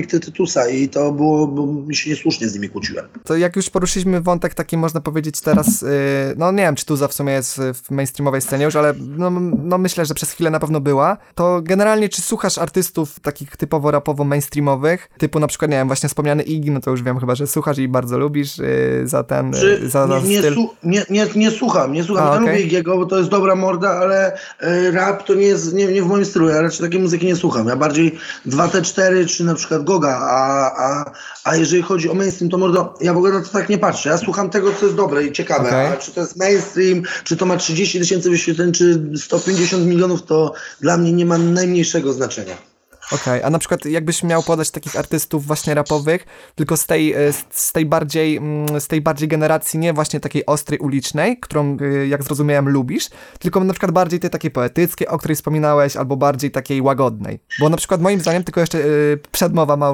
konflikty 0.00 0.20
Tytusa 0.20 0.68
i 0.68 0.88
to 0.88 1.12
było, 1.12 1.46
bo 1.46 1.66
mi 1.66 1.96
się 1.96 2.10
niesłusznie 2.10 2.48
z 2.48 2.54
nimi 2.54 2.68
kłóciłem. 2.68 3.06
To 3.24 3.36
jak 3.36 3.56
już 3.56 3.70
poruszyliśmy 3.70 4.20
wątek 4.20 4.54
taki, 4.54 4.76
można 4.76 5.00
powiedzieć 5.00 5.40
teraz, 5.40 5.82
yy, 5.82 5.88
no 6.36 6.52
nie 6.52 6.62
wiem, 6.62 6.74
czy 6.74 6.86
Tuza 6.86 7.08
w 7.08 7.14
sumie 7.14 7.32
jest 7.32 7.60
w 7.74 7.90
mainstreamowej 7.90 8.40
scenie 8.40 8.64
już, 8.64 8.76
ale 8.76 8.94
no, 8.98 9.30
no, 9.64 9.78
myślę, 9.78 10.06
że 10.06 10.14
przez 10.14 10.30
chwilę 10.30 10.50
na 10.50 10.60
pewno 10.60 10.80
była. 10.80 11.16
To 11.34 11.60
generalnie, 11.62 12.08
czy 12.08 12.22
słuchasz 12.22 12.58
artystów 12.58 13.20
takich 13.20 13.56
typowo 13.56 13.90
rapowo 13.90 14.24
mainstreamowych, 14.24 15.10
typu 15.18 15.40
na 15.40 15.46
przykład, 15.46 15.70
nie 15.70 15.76
wiem, 15.76 15.86
właśnie 15.86 16.08
wspomniany 16.08 16.42
Iggy, 16.42 16.70
no 16.70 16.80
to 16.80 16.90
już 16.90 17.02
wiem 17.02 17.20
chyba, 17.20 17.34
że 17.34 17.46
słuchasz 17.46 17.78
i 17.78 17.88
bardzo 17.88 18.18
lubisz 18.18 18.58
yy, 18.58 19.02
za 19.04 19.24
ten, 19.24 19.52
yy, 19.52 19.88
za, 19.88 20.06
za 20.06 20.20
nie, 20.20 20.38
styl. 20.38 20.56
Nie, 20.84 21.04
nie, 21.10 21.26
nie, 21.36 21.50
słucham, 21.50 21.92
nie 21.92 22.04
słucham, 22.04 22.26
A, 22.26 22.34
ja 22.34 22.40
okay. 22.40 22.52
lubię 22.52 22.68
Iggy'ego, 22.68 22.96
bo 22.96 23.06
to 23.06 23.18
jest 23.18 23.30
dobra 23.30 23.54
morda, 23.56 23.90
ale 23.90 24.38
yy, 24.62 24.90
rap 24.90 25.22
to 25.22 25.34
nie 25.34 25.46
jest, 25.46 25.74
nie, 25.74 25.86
nie 25.86 26.02
w 26.02 26.06
moim 26.06 26.24
stylu, 26.24 26.48
ja 26.48 26.62
raczej 26.62 26.80
takiej 26.86 27.00
muzyki 27.00 27.26
nie 27.26 27.36
słucham, 27.36 27.68
ja 27.68 27.76
bardziej 27.76 28.18
2T4 28.46 29.26
czy 29.26 29.44
na 29.44 29.54
przykład 29.54 29.79
Goga, 29.82 30.18
a, 30.18 30.70
a, 30.84 31.12
a 31.44 31.56
jeżeli 31.56 31.82
chodzi 31.82 32.10
o 32.10 32.14
mainstream, 32.14 32.50
to 32.50 32.58
mordo, 32.58 32.94
ja 33.00 33.14
w 33.14 33.16
ogóle 33.16 33.32
na 33.32 33.40
to 33.40 33.48
tak 33.48 33.68
nie 33.68 33.78
patrzę, 33.78 34.08
ja 34.08 34.18
słucham 34.18 34.50
tego, 34.50 34.72
co 34.72 34.84
jest 34.84 34.96
dobre 34.96 35.24
i 35.24 35.32
ciekawe, 35.32 35.68
okay. 35.68 35.88
a 35.88 35.96
czy 35.96 36.12
to 36.12 36.20
jest 36.20 36.36
mainstream, 36.36 37.02
czy 37.24 37.36
to 37.36 37.46
ma 37.46 37.56
30 37.56 37.98
tysięcy 38.00 38.30
wyświetleń, 38.30 38.72
czy 38.72 39.02
150 39.16 39.86
milionów, 39.86 40.22
to 40.22 40.52
dla 40.80 40.96
mnie 40.96 41.12
nie 41.12 41.26
ma 41.26 41.38
najmniejszego 41.38 42.12
znaczenia. 42.12 42.69
Okej, 43.12 43.38
okay. 43.38 43.44
a 43.44 43.50
na 43.50 43.58
przykład 43.58 43.84
jakbyś 43.84 44.22
miał 44.22 44.42
podać 44.42 44.70
takich 44.70 44.96
artystów 44.96 45.46
właśnie 45.46 45.74
rapowych, 45.74 46.26
tylko 46.54 46.76
z 46.76 46.86
tej, 46.86 47.12
e, 47.12 47.32
z 47.50 47.72
tej 47.72 47.86
bardziej, 47.86 48.36
mm, 48.36 48.80
z 48.80 48.88
tej 48.88 49.00
bardziej 49.00 49.28
generacji, 49.28 49.78
nie 49.78 49.92
właśnie 49.92 50.20
takiej 50.20 50.46
ostrej 50.46 50.78
ulicznej, 50.78 51.38
którą 51.40 51.76
e, 51.80 52.06
jak 52.06 52.22
zrozumiałem 52.22 52.68
lubisz, 52.68 53.08
tylko 53.38 53.64
na 53.64 53.72
przykład 53.72 53.92
bardziej 53.92 54.20
tej 54.20 54.30
takiej 54.30 54.50
poetyckiej, 54.50 55.08
o 55.08 55.18
której 55.18 55.36
wspominałeś, 55.36 55.96
albo 55.96 56.16
bardziej 56.16 56.50
takiej 56.50 56.82
łagodnej. 56.82 57.40
Bo 57.58 57.68
na 57.68 57.76
przykład 57.76 58.00
moim 58.00 58.20
zdaniem, 58.20 58.44
tylko 58.44 58.60
jeszcze 58.60 58.78
yy, 58.78 59.18
przedmowa 59.32 59.76
ma, 59.76 59.92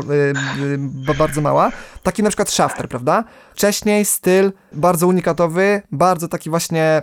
bardzo 1.18 1.40
mała, 1.40 1.72
taki 2.02 2.22
na 2.22 2.30
przykład 2.30 2.50
Shafter, 2.50 2.88
prawda? 2.88 3.24
Wcześniej 3.54 4.04
styl 4.04 4.52
bardzo 4.72 5.06
unikatowy, 5.06 5.82
bardzo 5.92 6.28
taki 6.28 6.50
właśnie 6.50 7.02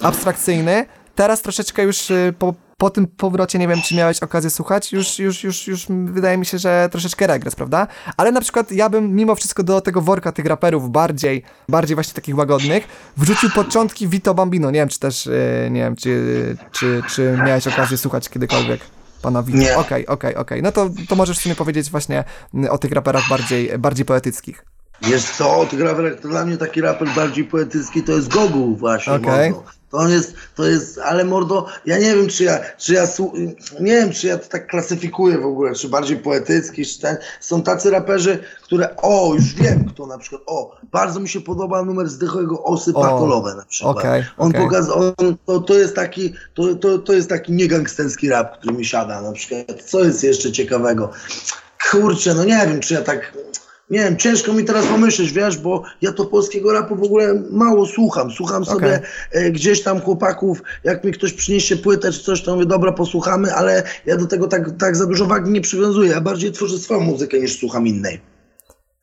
abstrakcyjny, 0.00 0.86
teraz 1.14 1.42
troszeczkę 1.42 1.82
już 1.82 2.12
po, 2.38 2.54
po 2.84 2.90
tym 2.90 3.06
powrocie, 3.06 3.58
nie 3.58 3.68
wiem, 3.68 3.82
czy 3.82 3.94
miałeś 3.94 4.22
okazję 4.22 4.50
słuchać, 4.50 4.92
już, 4.92 5.18
już, 5.18 5.44
już, 5.44 5.66
już 5.66 5.86
wydaje 6.04 6.38
mi 6.38 6.46
się, 6.46 6.58
że 6.58 6.88
troszeczkę 6.92 7.26
regres, 7.26 7.54
prawda? 7.54 7.86
Ale 8.16 8.32
na 8.32 8.40
przykład 8.40 8.72
ja 8.72 8.88
bym 8.88 9.14
mimo 9.14 9.34
wszystko 9.34 9.62
do 9.62 9.80
tego 9.80 10.00
worka 10.00 10.32
tych 10.32 10.46
raperów 10.46 10.90
bardziej, 10.90 11.42
bardziej 11.68 11.94
właśnie 11.94 12.14
takich 12.14 12.38
łagodnych, 12.38 12.88
wrzucił 13.16 13.50
początki 13.50 14.08
Vito 14.08 14.34
Bambino. 14.34 14.70
Nie 14.70 14.78
wiem, 14.78 14.88
czy 14.88 14.98
też, 14.98 15.26
yy, 15.26 15.70
nie 15.70 15.80
wiem, 15.80 15.96
czy, 15.96 16.56
czy, 16.72 17.02
czy 17.08 17.38
miałeś 17.46 17.66
okazję 17.66 17.98
słuchać 17.98 18.28
kiedykolwiek 18.28 18.80
pana 19.22 19.42
Vito. 19.42 19.58
Okej, 19.58 20.06
okej, 20.06 20.06
okej. 20.06 20.36
Okay, 20.36 20.62
No 20.62 20.72
to, 20.72 20.90
to 21.08 21.16
możesz 21.16 21.38
w 21.38 21.42
sumie 21.42 21.54
powiedzieć 21.54 21.90
właśnie 21.90 22.24
o 22.70 22.78
tych 22.78 22.92
raperach 22.92 23.28
bardziej, 23.28 23.78
bardziej 23.78 24.04
poetyckich. 24.04 24.64
Wiesz 25.02 25.24
co, 25.24 25.66
tych 25.70 25.80
raperach 25.80 26.20
to 26.20 26.28
dla 26.28 26.44
mnie 26.44 26.56
taki 26.56 26.80
raper 26.80 27.08
bardziej 27.16 27.44
poetycki 27.44 28.02
to 28.02 28.12
jest 28.12 28.28
Gogu 28.28 28.76
właśnie. 28.76 29.12
Okay. 29.12 29.54
To 29.90 30.08
jest, 30.08 30.34
to 30.54 30.66
jest, 30.66 30.98
ale 30.98 31.24
mordo, 31.24 31.66
ja 31.86 31.98
nie 31.98 32.14
wiem, 32.14 32.28
czy 32.28 32.44
ja, 32.44 32.60
czy 32.78 32.94
ja, 32.94 33.06
nie 33.80 33.92
wiem, 33.92 34.12
czy 34.12 34.26
ja 34.26 34.38
to 34.38 34.48
tak 34.48 34.66
klasyfikuję 34.66 35.38
w 35.38 35.46
ogóle, 35.46 35.74
czy 35.74 35.88
bardziej 35.88 36.16
poetycki, 36.16 36.86
czy 36.86 37.00
ten. 37.00 37.16
Są 37.40 37.62
tacy 37.62 37.90
raperzy, 37.90 38.38
które, 38.62 38.96
o, 38.96 39.34
już 39.34 39.54
wiem 39.54 39.84
kto 39.84 40.06
na 40.06 40.18
przykład, 40.18 40.42
o, 40.46 40.76
bardzo 40.92 41.20
mi 41.20 41.28
się 41.28 41.40
podoba 41.40 41.84
numer 41.84 42.08
Zdychłego 42.08 42.62
Osy 42.62 42.92
Pakolowe 42.92 43.54
na 43.54 43.64
przykład. 43.64 43.96
Okay, 43.96 44.26
on 44.38 44.50
okay. 44.50 44.62
pokazał, 44.62 44.98
on, 44.98 45.36
to, 45.46 45.60
to 45.60 45.74
jest 45.74 45.94
taki, 45.94 46.34
to, 46.54 46.74
to, 46.74 46.98
to 46.98 47.12
jest 47.12 47.28
taki 47.28 47.52
niegangsterski 47.52 48.28
rap, 48.28 48.58
który 48.58 48.74
mi 48.74 48.84
siada 48.84 49.20
na 49.20 49.32
przykład. 49.32 49.82
Co 49.82 50.04
jest 50.04 50.24
jeszcze 50.24 50.52
ciekawego? 50.52 51.10
Kurczę, 51.90 52.34
no 52.34 52.44
nie 52.44 52.66
wiem, 52.66 52.80
czy 52.80 52.94
ja 52.94 53.02
tak 53.02 53.32
nie 53.94 54.00
wiem, 54.00 54.16
ciężko 54.16 54.52
mi 54.52 54.64
teraz 54.64 54.86
pomyśleć, 54.86 55.32
wiesz, 55.32 55.58
bo 55.58 55.82
ja 56.02 56.12
to 56.12 56.24
polskiego 56.24 56.72
rapu 56.72 56.96
w 56.96 57.02
ogóle 57.02 57.42
mało 57.50 57.86
słucham. 57.86 58.30
Słucham 58.30 58.64
sobie 58.64 59.00
e, 59.30 59.50
gdzieś 59.50 59.82
tam 59.82 60.00
chłopaków, 60.00 60.62
jak 60.84 61.04
mi 61.04 61.12
ktoś 61.12 61.32
przyniesie 61.32 61.76
płytę 61.76 62.12
czy 62.12 62.22
coś, 62.22 62.42
to 62.42 62.54
mówię, 62.54 62.66
dobra, 62.66 62.92
posłuchamy, 62.92 63.54
ale 63.54 63.82
ja 64.06 64.16
do 64.16 64.26
tego 64.26 64.46
tak, 64.46 64.70
tak 64.78 64.96
za 64.96 65.06
dużo 65.06 65.26
wagi 65.26 65.50
nie 65.50 65.60
przywiązuję. 65.60 66.10
Ja 66.10 66.20
bardziej 66.20 66.52
tworzę 66.52 66.78
swoją 66.78 67.00
muzykę 67.00 67.40
niż 67.40 67.58
słucham 67.58 67.86
innej. 67.86 68.20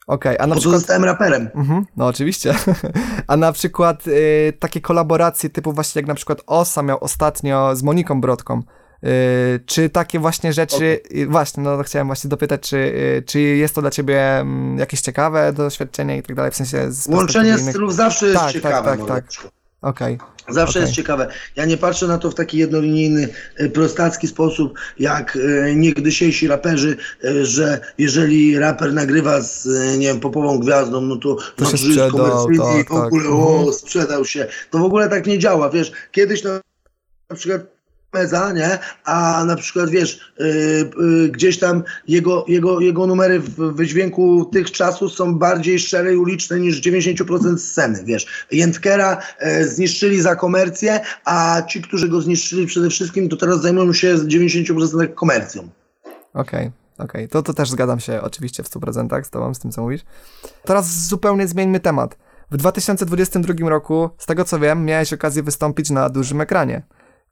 Okej, 0.08 0.36
okay, 0.36 0.44
a 0.44 0.48
na 0.48 0.56
Bo 0.56 0.62
przykład... 0.62 0.80
zostałem 0.80 1.04
raperem. 1.06 1.50
Mhm, 1.56 1.86
no 1.98 2.08
oczywiście. 2.08 2.56
a 3.28 3.38
na 3.38 3.52
przykład 3.52 4.08
y, 4.08 4.54
takie 4.60 4.82
kolaboracje 4.82 5.50
typu 5.50 5.74
właśnie 5.74 6.00
jak 6.00 6.08
na 6.08 6.16
przykład 6.16 6.42
Osa 6.48 6.84
miał 6.84 6.98
ostatnio 7.04 7.76
z 7.76 7.84
Moniką 7.84 8.22
Brodką. 8.22 8.64
Y, 9.04 9.60
czy 9.66 9.90
takie 9.90 10.20
właśnie 10.20 10.54
rzeczy, 10.54 11.00
okay. 11.12 11.28
właśnie, 11.28 11.64
no 11.64 11.84
chciałem 11.84 12.08
właśnie 12.08 12.30
dopytać, 12.30 12.70
czy, 12.70 12.78
y, 12.78 13.24
czy 13.26 13.40
jest 13.40 13.76
to 13.76 13.82
dla 13.82 13.92
ciebie 13.92 14.40
mm, 14.40 14.78
jakieś 14.78 15.02
ciekawe 15.02 15.54
doświadczenie 15.54 16.18
i 16.18 16.24
tak 16.24 16.36
dalej, 16.36 16.52
w 16.52 16.56
sensie... 16.56 16.92
Z 16.92 17.08
Łączenie 17.08 17.58
stylów 17.58 17.96
zawsze 17.96 18.26
jest 18.26 18.38
tak, 18.38 18.46
tak 18.46 18.54
ciekawe. 18.54 18.98
Tak, 18.98 19.08
tak, 19.08 19.08
tak. 19.08 19.52
Okej. 19.82 20.16
Okay. 20.16 20.54
Zawsze 20.54 20.80
okay. 20.80 20.82
jest 20.82 20.94
ciekawe. 20.94 21.28
Ja 21.56 21.66
nie 21.66 21.78
patrzę 21.78 22.08
na 22.08 22.18
to 22.18 22.32
w 22.32 22.36
taki 22.36 22.58
jednolinijny, 22.58 23.30
y, 23.60 23.70
prostacki 23.70 24.28
sposób, 24.28 24.74
jak 25.00 25.38
niegdysiejsi 25.76 26.48
raperzy, 26.48 26.98
że 27.42 27.80
jeżeli 27.98 28.60
raper 28.60 28.94
nagrywa 28.94 29.42
z, 29.42 29.68
nie 29.98 30.08
wiem, 30.08 30.20
popową 30.20 30.60
gwiazdą, 30.60 31.02
no 31.02 31.16
to, 31.16 31.38
to 31.56 31.66
się 31.66 31.78
sprzedał, 31.78 32.12
tak, 32.12 32.32
w 32.32 32.92
ogóle, 32.92 33.24
tak. 33.24 33.32
o, 33.32 33.56
mhm. 33.56 33.74
sprzedał 33.74 34.26
się. 34.26 34.48
To 34.72 34.80
w 34.80 34.84
ogóle 34.84 35.10
tak 35.10 35.28
nie 35.28 35.40
działa, 35.40 35.70
wiesz. 35.70 35.92
Kiedyś 36.12 36.44
na, 36.44 36.62
na 37.30 37.36
przykład 37.36 37.71
Meza, 38.14 38.54
nie? 38.54 38.80
A 39.06 39.46
na 39.46 39.56
przykład 39.56 39.90
wiesz, 39.90 40.34
yy, 40.40 40.46
yy, 40.98 41.30
gdzieś 41.30 41.60
tam 41.60 41.84
jego, 42.08 42.46
jego, 42.48 42.80
jego 42.80 43.08
numery 43.08 43.40
w 43.40 43.56
wydźwięku 43.56 44.46
tych 44.46 44.72
czasów 44.72 45.12
są 45.12 45.36
bardziej 45.36 45.80
szczere 45.80 46.14
i 46.14 46.18
uliczne 46.18 46.60
niż 46.60 46.82
90% 46.82 47.58
sceny, 47.58 48.04
wiesz. 48.04 48.48
Jędkera 48.52 49.22
yy, 49.42 49.68
zniszczyli 49.68 50.22
za 50.22 50.36
komercję, 50.36 51.00
a 51.26 51.62
ci, 51.62 51.82
którzy 51.82 52.10
go 52.10 52.22
zniszczyli 52.22 52.68
przede 52.68 52.90
wszystkim, 52.90 53.30
to 53.30 53.38
teraz 53.38 53.62
zajmują 53.62 53.94
się 53.94 54.16
90% 54.16 55.14
komercją. 55.14 55.70
Okej. 56.34 56.60
Okay. 56.60 56.72
Okej, 56.98 57.26
okay. 57.26 57.28
to, 57.28 57.44
to 57.44 57.54
też 57.54 57.70
zgadzam 57.70 58.00
się 58.00 58.22
oczywiście 58.22 58.64
w 58.64 58.70
100% 58.70 59.24
z 59.24 59.30
tobą, 59.30 59.54
z 59.54 59.60
tym 59.60 59.72
co 59.72 59.82
mówisz. 59.82 60.02
Teraz 60.64 61.08
zupełnie 61.08 61.48
zmieńmy 61.48 61.80
temat. 61.80 62.18
W 62.52 62.58
2022 62.58 63.70
roku, 63.70 64.10
z 64.18 64.26
tego 64.26 64.46
co 64.46 64.60
wiem, 64.60 64.86
miałeś 64.86 65.14
okazję 65.14 65.44
wystąpić 65.44 65.90
na 65.90 66.10
dużym 66.10 66.42
ekranie. 66.42 66.82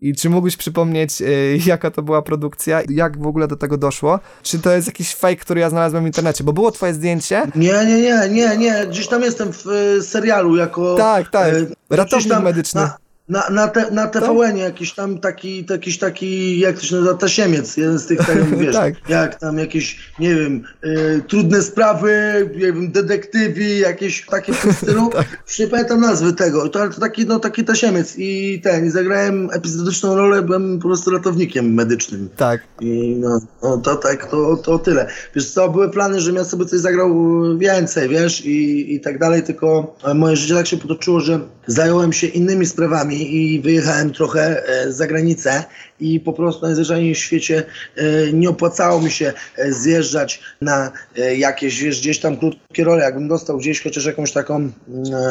I 0.02 0.16
czy 0.16 0.30
mógłbyś 0.30 0.58
przypomnieć, 0.58 1.22
yy, 1.22 1.58
jaka 1.66 1.92
to 1.92 2.02
była 2.02 2.22
produkcja, 2.22 2.82
jak 2.90 3.18
w 3.18 3.28
ogóle 3.28 3.48
do 3.48 3.56
tego 3.56 3.78
doszło? 3.78 4.20
Czy 4.44 4.60
to 4.60 4.72
jest 4.72 4.88
jakiś 4.88 5.16
fake, 5.16 5.36
który 5.36 5.62
ja 5.62 5.70
znalazłem 5.70 6.04
w 6.04 6.08
internecie? 6.08 6.44
Bo 6.44 6.54
było 6.54 6.72
twoje 6.72 6.94
zdjęcie? 6.94 7.48
Nie, 7.56 7.86
nie, 7.86 8.02
nie, 8.02 8.30
nie, 8.30 8.58
nie. 8.58 8.88
Gdzieś 8.88 9.08
tam 9.08 9.22
jestem 9.22 9.54
w 9.54 9.68
y, 9.68 10.04
serialu 10.04 10.56
jako... 10.56 10.96
Tak, 10.96 11.30
tak. 11.30 11.54
Y, 11.54 11.68
Ratownik 11.90 12.44
medyczny. 12.44 12.82
Na, 12.82 12.98
na, 13.30 13.50
na, 13.50 13.68
te, 13.68 13.92
na 13.92 14.08
tvn 14.08 14.58
jakiś 14.58 14.94
tam 14.94 15.18
taki, 15.18 15.66
jakiś 15.70 15.98
taki, 15.98 16.60
jak 16.60 16.76
to 16.80 16.86
się 16.86 16.96
nazywa, 16.96 17.14
tasiemiec, 17.14 17.78
jeden 17.78 18.00
z 18.00 18.06
tych, 18.06 18.20
tak, 18.20 18.46
wiesz, 18.60 18.76
tak. 18.76 19.10
jak 19.10 19.40
tam 19.40 19.58
jakieś, 19.58 20.00
nie 20.20 20.36
wiem, 20.36 20.64
y, 20.86 21.22
trudne 21.28 21.62
sprawy, 21.62 22.12
nie 22.54 22.60
wiem, 22.60 22.92
detektywi, 22.92 23.80
jakieś 23.80 24.26
takie 24.26 24.54
w 24.54 24.62
tym 24.62 24.74
stylu. 24.84 25.10
tak. 25.14 25.44
Nie 25.60 25.68
pamiętam 25.68 26.02
nazwy 26.02 26.34
tego, 26.34 26.70
to, 26.70 26.90
to 26.90 27.00
taki, 27.00 27.26
no, 27.26 27.40
taki 27.40 27.64
tasiemiec 27.64 28.14
i 28.18 28.62
ten, 28.64 28.86
i 28.86 28.90
zagrałem 28.90 29.50
epizodyczną 29.54 30.16
rolę, 30.16 30.42
byłem 30.42 30.80
po 30.80 30.88
prostu 30.88 31.12
ratownikiem 31.12 31.74
medycznym. 31.74 32.30
Tak. 32.36 32.62
I 32.82 33.16
no, 33.20 33.42
no 33.64 33.78
to 33.78 33.96
tak, 33.96 34.26
to, 34.26 34.58
to 34.58 34.80
tyle. 34.80 35.08
Wiesz 35.36 35.52
co, 35.52 35.70
były 35.70 35.90
plany, 35.90 36.22
żebym 36.22 36.38
ja 36.38 36.46
sobie 36.46 36.66
coś 36.66 36.80
zagrał 36.80 37.16
więcej, 37.58 38.10
wiesz, 38.10 38.46
i, 38.46 38.94
i 38.96 39.00
tak 39.00 39.20
dalej, 39.20 39.44
tylko 39.44 39.96
moje 40.16 40.36
życie 40.36 40.56
tak 40.56 40.68
się 40.68 40.78
potoczyło, 40.78 41.20
że 41.20 41.40
zająłem 41.68 42.14
się 42.14 42.28
innymi 42.28 42.66
sprawami, 42.66 43.19
i 43.24 43.62
wyjechałem 43.62 44.14
trochę 44.14 44.68
e, 44.68 44.92
za 44.92 45.08
granicę 45.08 45.64
i 46.00 46.20
po 46.20 46.34
prostu 46.34 46.66
najzwyczajniej 46.66 47.16
w 47.16 47.18
świecie 47.18 47.64
e, 47.96 48.04
nie 48.34 48.50
opłacało 48.50 49.02
mi 49.02 49.12
się 49.12 49.34
e, 49.58 49.72
zjeżdżać 49.74 50.42
na 50.62 50.92
jakieś, 51.38 51.84
wiesz, 51.84 52.00
gdzieś 52.00 52.20
tam 52.20 52.38
krótkie 52.38 52.84
role. 52.84 53.04
Jakbym 53.04 53.28
dostał 53.28 53.58
gdzieś 53.58 53.84
chociaż 53.84 54.06
jakąś 54.06 54.32
taką 54.32 54.56
mm, 54.56 54.72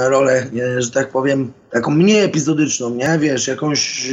rolę, 0.09 0.47
że 0.79 0.91
tak 0.91 1.11
powiem, 1.11 1.53
taką 1.71 1.91
mniej 1.91 2.25
epizodyczną, 2.25 2.95
nie? 2.95 3.19
Wiesz, 3.19 3.49
jakąś, 3.49 4.11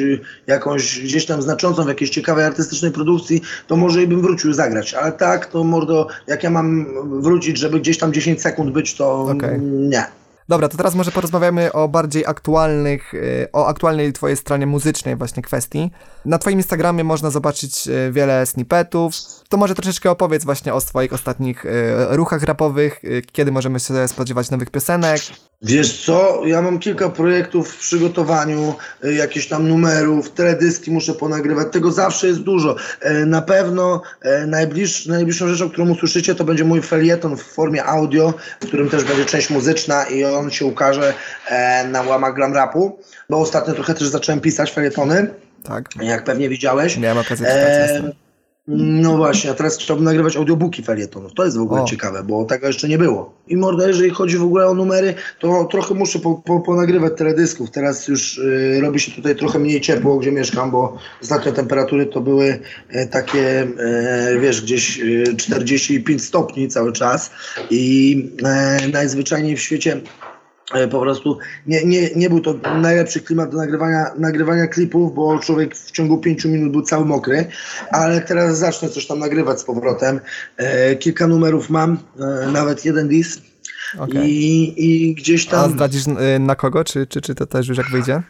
jakąś 0.48 1.00
gdzieś 1.00 1.26
tam 1.26 1.42
znaczącą 1.42 1.84
w 1.84 1.88
jakiejś 1.88 2.10
ciekawej 2.10 2.46
artystycznej 2.46 2.92
produkcji, 2.92 3.42
to 3.68 3.76
może 3.76 4.04
i 4.04 4.08
bym 4.08 4.22
wrócił 4.22 4.54
zagrać. 4.54 4.94
Ale 4.94 5.12
tak, 5.12 5.46
to 5.46 5.64
mordo, 5.64 6.08
jak 6.28 6.44
ja 6.44 6.50
mam 6.50 6.86
wrócić, 7.22 7.58
żeby 7.58 7.80
gdzieś 7.80 7.98
tam 7.98 8.14
10 8.14 8.42
sekund 8.42 8.72
być, 8.72 8.96
to 8.96 9.22
okay. 9.22 9.60
nie. 9.62 10.06
Dobra, 10.48 10.70
to 10.70 10.78
teraz 10.78 10.96
może 10.96 11.12
porozmawiamy 11.12 11.74
o 11.74 11.88
bardziej 11.88 12.26
aktualnych, 12.26 13.14
y, 13.14 13.48
o 13.54 13.68
aktualnej 13.68 14.14
twojej 14.14 14.38
stronie 14.38 14.66
muzycznej 14.68 15.16
właśnie 15.16 15.44
kwestii. 15.44 15.92
Na 16.26 16.38
twoim 16.38 16.60
Instagramie 16.60 17.04
można 17.04 17.30
zobaczyć 17.30 17.88
y, 17.88 18.12
wiele 18.12 18.46
snippetów. 18.46 19.14
To 19.50 19.58
może 19.58 19.76
troszeczkę 19.76 20.12
opowiedz 20.12 20.46
właśnie 20.46 20.74
o 20.74 20.82
swoich 20.82 21.14
ostatnich 21.14 21.66
y, 21.66 21.70
ruchach 22.10 22.44
rapowych, 22.44 23.02
kiedy 23.32 23.52
możemy 23.52 23.80
się 23.80 24.08
spodziewać 24.08 24.50
nowych 24.50 24.70
piosenek. 24.70 25.22
Wiesz 25.62 26.06
co, 26.06 26.42
ja 26.46 26.62
mam 26.62 26.80
kilka 26.80 27.10
projektów 27.10 27.70
w 27.70 27.80
przygotowaniu, 27.80 28.76
jakieś 29.04 29.48
tam 29.48 29.68
numerów, 29.68 30.32
teledyski 30.32 30.92
muszę 30.92 31.14
ponagrywać, 31.14 31.68
tego 31.72 31.92
zawsze 31.92 32.28
jest 32.28 32.40
dużo. 32.40 32.76
Na 33.26 33.42
pewno 33.42 34.02
najbliż, 34.48 35.06
najbliższą 35.06 35.48
rzeczą, 35.48 35.70
którą 35.70 35.90
usłyszycie, 35.90 36.36
to 36.36 36.44
będzie 36.44 36.64
mój 36.64 36.82
felieton 36.82 37.38
w 37.38 37.44
formie 37.44 37.84
audio, 37.84 38.34
w 38.62 38.68
którym 38.68 38.90
też 38.90 39.04
będzie 39.04 39.26
część 39.26 39.50
muzyczna 39.50 40.04
i 40.04 40.26
on 40.26 40.52
się 40.52 40.66
ukaże 40.66 41.14
e, 41.50 41.88
na 41.88 42.02
łamach 42.02 42.36
glam 42.36 42.54
rapu, 42.54 43.00
bo 43.30 43.38
ostatnio 43.38 43.74
trochę 43.74 43.94
też 43.94 44.08
zacząłem 44.08 44.42
pisać 44.42 44.72
felietony. 44.72 45.34
Tak. 45.64 45.90
Jak 46.02 46.24
pewnie 46.24 46.50
widziałeś. 46.50 46.98
Miałem 46.98 47.18
okazję 47.18 47.48
e, 47.48 48.25
no 48.68 49.18
właśnie, 49.18 49.52
a 49.52 49.54
teraz 49.54 49.78
chciałbym 49.78 50.06
nagrywać 50.06 50.38
audiobooki 50.38 50.84
felietonów. 50.84 51.34
To 51.34 51.46
jest 51.46 51.58
w 51.58 51.62
ogóle 51.62 51.82
o. 51.82 51.86
ciekawe, 51.86 52.24
bo 52.24 52.46
tego 52.46 52.68
jeszcze 52.68 52.88
nie 52.88 52.98
było. 52.98 53.34
I 53.48 53.58
morda, 53.58 53.88
jeżeli 53.88 54.10
chodzi 54.10 54.38
w 54.38 54.44
ogóle 54.44 54.68
o 54.68 54.74
numery, 54.74 55.14
to 55.40 55.66
trochę 55.72 55.94
muszę 55.94 56.20
po, 56.20 56.36
po, 56.36 56.60
ponagrywać 56.60 57.14
teledysków. 57.18 57.72
Teraz 57.72 58.08
już 58.08 58.38
y, 58.38 58.80
robi 58.82 59.00
się 59.00 59.12
tutaj 59.12 59.36
trochę 59.36 59.60
mniej 59.60 59.82
ciepło, 59.82 60.18
gdzie 60.18 60.32
mieszkam, 60.32 60.72
bo 60.72 60.98
ostatnio 61.22 61.52
temperatury 61.52 62.06
to 62.06 62.22
były 62.22 62.60
y, 62.96 63.08
takie, 63.08 63.64
y, 63.64 64.40
wiesz, 64.40 64.62
gdzieś 64.62 65.02
45 65.38 66.24
stopni 66.24 66.68
cały 66.68 66.94
czas 66.94 67.32
i 67.70 68.16
najzwyczajniej 68.92 69.56
w 69.56 69.62
świecie 69.62 70.02
E, 70.25 70.25
po 70.92 71.00
prostu 71.00 71.38
nie, 71.68 71.86
nie, 71.86 72.10
nie 72.16 72.30
był 72.30 72.42
to 72.42 72.54
najlepszy 72.54 73.22
klimat 73.22 73.52
do 73.52 73.58
nagrywania, 73.58 74.12
nagrywania 74.18 74.68
klipów, 74.68 75.16
bo 75.16 75.40
człowiek 75.40 75.76
w 75.76 75.92
ciągu 75.92 76.18
pięciu 76.18 76.50
minut 76.50 76.72
był 76.72 76.82
cały 76.82 77.06
mokry, 77.06 77.46
ale 77.92 78.22
teraz 78.22 78.58
zacznę 78.58 78.90
coś 78.90 79.08
tam 79.08 79.20
nagrywać 79.20 79.60
z 79.60 79.64
powrotem. 79.64 80.20
E, 80.58 80.96
kilka 80.96 81.28
numerów 81.28 81.70
mam, 81.70 81.98
e, 82.20 82.52
nawet 82.52 82.86
jeden 82.86 83.08
dis. 83.08 83.42
Okay. 84.00 84.28
I, 84.28 84.74
I 84.78 85.16
gdzieś 85.16 85.46
tam. 85.46 85.66
A 85.66 85.70
zdradzisz 85.70 86.04
e, 86.08 86.40
na 86.40 86.56
kogo, 86.56 86.84
czy, 86.84 87.08
czy, 87.08 87.22
czy 87.22 87.36
to 87.36 87.46
też 87.46 87.68
już 87.68 87.78
jak 87.78 87.90
wyjdzie? 87.90 88.22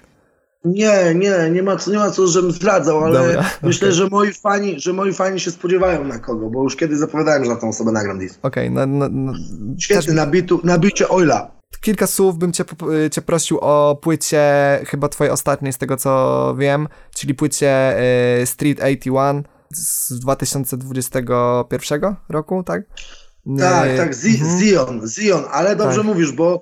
Nie, 0.66 1.16
nie, 1.16 1.50
nie 1.52 1.64
ma 1.64 1.76
co, 1.76 1.92
nie 1.92 1.98
ma 1.98 2.12
co 2.12 2.28
żebym 2.28 2.52
zdradzał, 2.52 3.04
ale 3.04 3.28
Dobra, 3.28 3.50
myślę, 3.64 3.88
okay. 3.88 3.98
że 3.98 4.08
moi 4.08 4.34
fani, 4.34 4.80
że 4.80 4.94
moi 4.94 5.14
fani 5.14 5.40
się 5.40 5.52
spodziewają 5.52 6.04
na 6.04 6.20
kogo, 6.20 6.50
bo 6.50 6.64
już 6.64 6.76
kiedyś 6.76 6.98
zapowiadałem, 6.98 7.46
że 7.46 7.50
na 7.50 7.56
tą 7.56 7.70
osobę 7.70 7.92
nagram 7.92 8.20
dis. 8.20 8.40
Okej, 8.42 8.70
okay, 8.70 8.88
no, 8.88 9.08
no, 9.08 9.10
no, 9.12 9.34
Świetny, 9.80 10.06
też... 10.06 10.16
na, 10.16 10.28
bitu, 10.28 10.62
na 10.64 10.78
bicie 10.78 11.10
Oila 11.10 11.55
kilka 11.86 12.08
słów 12.08 12.38
bym 12.38 12.52
cię, 12.52 12.64
cię 13.12 13.22
prosił 13.22 13.60
o 13.62 14.00
płycie, 14.02 14.42
chyba 14.88 15.10
twojej 15.10 15.32
ostatniej 15.32 15.74
z 15.74 15.78
tego 15.78 15.98
co 15.98 16.56
wiem, 16.58 16.88
czyli 17.16 17.34
płycie 17.36 18.00
y, 18.42 18.46
Street 18.46 18.80
81 18.80 19.44
z 19.74 20.20
2021 20.20 22.16
roku, 22.30 22.64
tak? 22.64 22.82
Tak, 23.60 23.98
tak, 23.98 24.14
mhm. 24.26 24.60
Zion, 24.60 25.08
Zion, 25.08 25.44
ale 25.52 25.76
dobrze 25.76 25.98
tak. 25.98 26.06
mówisz, 26.06 26.32
bo 26.32 26.62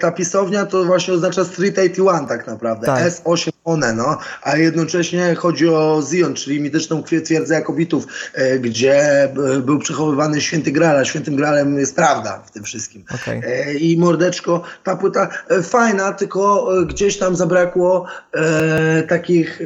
ta 0.00 0.12
pisownia 0.12 0.66
to 0.66 0.84
właśnie 0.84 1.14
oznacza 1.14 1.44
Street 1.44 1.78
81 1.78 2.26
tak 2.26 2.46
naprawdę, 2.46 2.86
tak. 2.86 3.12
S8 3.12 3.50
one, 3.66 3.92
no, 3.92 4.18
a 4.42 4.56
jednocześnie 4.56 5.34
chodzi 5.34 5.68
o 5.68 6.02
Zion, 6.10 6.34
czyli 6.34 6.60
mityczną 6.60 7.02
twierdzę 7.02 7.54
Jakobitów, 7.54 8.06
e, 8.34 8.58
gdzie 8.58 9.24
e, 9.24 9.28
był 9.64 9.78
przechowywany 9.78 10.40
święty 10.40 10.72
Graal, 10.72 10.96
a 10.96 11.04
świętym 11.04 11.36
Graalem 11.36 11.78
jest 11.78 11.96
prawda 11.96 12.42
w 12.46 12.50
tym 12.50 12.64
wszystkim. 12.64 13.04
Okay. 13.14 13.42
E, 13.46 13.74
I 13.74 13.98
mordeczko, 13.98 14.62
ta 14.84 14.96
płyta 14.96 15.28
e, 15.48 15.62
fajna, 15.62 16.12
tylko 16.12 16.68
e, 16.82 16.86
gdzieś 16.86 17.18
tam 17.18 17.36
zabrakło 17.36 18.06
e, 18.32 19.02
takich, 19.02 19.60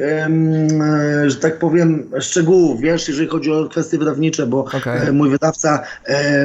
że 1.27 1.35
tak 1.35 1.59
powiem, 1.59 2.11
szczegółów, 2.19 2.81
wiesz, 2.81 3.07
jeżeli 3.07 3.27
chodzi 3.27 3.51
o 3.51 3.69
kwestie 3.69 3.97
wydawnicze, 3.97 4.47
bo 4.47 4.59
okay. 4.59 5.13
mój 5.13 5.29
wydawca 5.29 5.83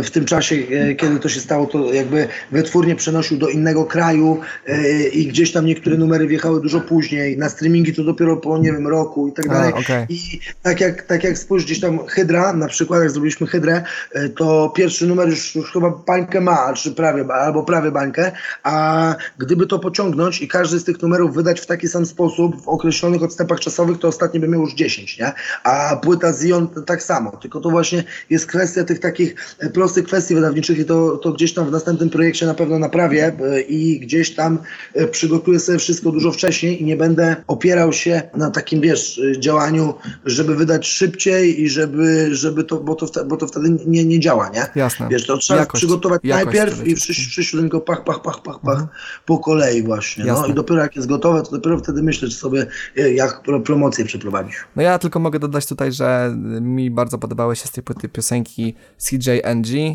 w 0.03 0.11
tym 0.11 0.25
czasie, 0.25 0.57
e, 0.57 0.95
kiedy 0.95 1.21
to 1.21 1.29
się 1.29 1.41
stało, 1.41 1.67
to 1.67 1.93
jakby 1.93 2.29
wytwórnie 2.53 2.97
przenosił 2.97 3.39
do 3.39 3.49
innego 3.49 3.85
kraju 3.85 4.41
e, 4.67 5.09
i 5.09 5.27
gdzieś 5.27 5.53
tam 5.53 5.67
niektóre 5.67 5.97
numery 5.97 6.27
wjechały 6.27 6.61
dużo 6.61 6.81
później, 6.81 7.39
na 7.39 7.49
streamingi 7.49 7.95
to 7.95 8.05
dopiero 8.05 8.37
po, 8.37 8.59
nie 8.59 8.73
wiem, 8.73 8.89
roku 8.89 9.29
i 9.29 9.33
tak 9.33 9.49
dalej. 9.49 9.73
okay. 9.73 10.07
I 10.09 10.41
tak 10.63 10.81
jak, 10.81 11.03
tak 11.03 11.25
jak 11.25 11.39
spójrz 11.39 11.65
gdzieś 11.65 11.81
tam 11.81 12.07
Hydra, 12.07 12.53
na 12.53 12.69
przykład 12.69 13.01
jak 13.01 13.11
zrobiliśmy 13.11 13.47
Hydrę, 13.47 13.83
e, 14.13 14.29
to 14.29 14.73
pierwszy 14.77 15.07
numer 15.07 15.29
już, 15.29 15.55
już 15.55 15.73
chyba 15.73 15.91
bańkę 15.91 16.41
ma, 16.41 16.73
czy 16.75 16.93
prawie, 16.93 17.25
albo 17.33 17.63
prawie 17.63 17.91
bańkę, 17.91 18.33
a 18.63 19.15
gdyby 19.39 19.67
to 19.67 19.79
pociągnąć 19.79 20.43
i 20.43 20.49
każdy 20.49 20.79
z 20.79 20.85
tych 20.85 21.03
numerów 21.03 21.35
wydać 21.35 21.61
w 21.61 21.67
taki 21.67 21.89
sam 21.89 22.07
sposób, 22.07 22.63
w 22.63 22.69
określonych 22.69 23.23
odstępach 23.23 23.61
czasowych, 23.61 23.99
to 23.99 24.09
ostatni 24.09 24.41
by 24.41 24.49
miał 24.49 24.61
już 24.61 24.75
10, 24.75 25.19
nie? 25.19 25.33
A 25.65 25.97
płyta 25.97 26.33
Zion 26.33 26.69
tak 26.87 27.03
samo, 27.03 27.31
tylko 27.31 27.61
to 27.61 27.71
właśnie 27.71 28.05
jest 28.31 28.47
kwestia 28.47 28.85
tych 28.85 29.01
takich 29.01 29.35
prostych 29.77 30.05
kwestii 30.05 30.35
wydawniczych 30.35 30.79
i 30.79 30.85
to, 30.85 31.17
to 31.17 31.33
gdzieś 31.33 31.55
tam 31.55 31.67
w 31.67 31.71
następnym 31.71 32.11
projekcie 32.11 32.47
na 32.47 32.55
pewno 32.55 32.79
naprawię 32.79 33.33
e, 33.41 33.61
i 33.61 34.01
gdzieś 34.01 34.35
tam 34.35 34.59
e, 34.95 35.07
przygotuję 35.07 35.61
sobie 35.61 35.79
wszystko 35.79 36.11
dużo 36.11 36.33
wcześniej 36.33 36.83
i 36.83 36.85
nie 36.85 36.97
będę 36.97 37.37
opierał 37.47 37.93
się 37.93 38.23
na 38.37 38.51
takim, 38.51 38.81
wiesz, 38.81 39.19
e, 39.19 39.41
działaniu, 39.41 39.95
żeby 40.25 40.57
wydać 40.57 40.87
szybciej 40.87 41.63
i 41.63 41.69
żeby, 41.69 42.35
żeby 42.35 42.65
to, 42.65 42.77
bo 42.77 42.95
to, 42.95 43.25
bo 43.25 43.37
to 43.37 43.47
wtedy 43.47 43.77
nie, 43.87 44.05
nie 44.05 44.21
działa, 44.21 44.49
nie? 44.49 44.67
Jasne. 44.75 45.09
Wiesz, 45.11 45.27
to 45.27 45.37
trzeba 45.39 45.61
jakość, 45.61 45.81
przygotować 45.81 46.21
jakość 46.25 46.45
najpierw 46.45 46.87
i 46.87 46.95
przyjść 46.95 47.51
tylko 47.51 47.81
pach, 47.81 48.05
pach, 48.05 48.23
pach, 48.23 48.43
pach, 48.43 48.61
pach 48.61 48.79
mhm. 48.79 48.89
po 49.27 49.39
kolei 49.39 49.83
właśnie. 49.83 50.25
No 50.25 50.47
i 50.47 50.55
dopiero 50.55 50.81
jak 50.81 50.97
jest 50.97 51.09
gotowe, 51.09 51.43
to 51.43 51.51
dopiero 51.51 51.79
wtedy 51.79 52.03
myśleć 52.03 52.37
sobie, 52.37 52.67
jak 53.15 53.43
promocję 53.65 54.05
przeprowadzić. 54.05 54.55
No 54.77 54.83
ja 54.83 54.99
tylko 54.99 55.19
mogę 55.19 55.39
dodać 55.39 55.67
tutaj, 55.67 55.93
że 55.93 56.37
mi 56.61 56.91
bardzo 56.91 57.19
podobały 57.19 57.57
się 57.57 57.67
z 57.67 57.71
tej 57.71 57.85
płyty 57.85 58.09
piosenki 58.09 58.75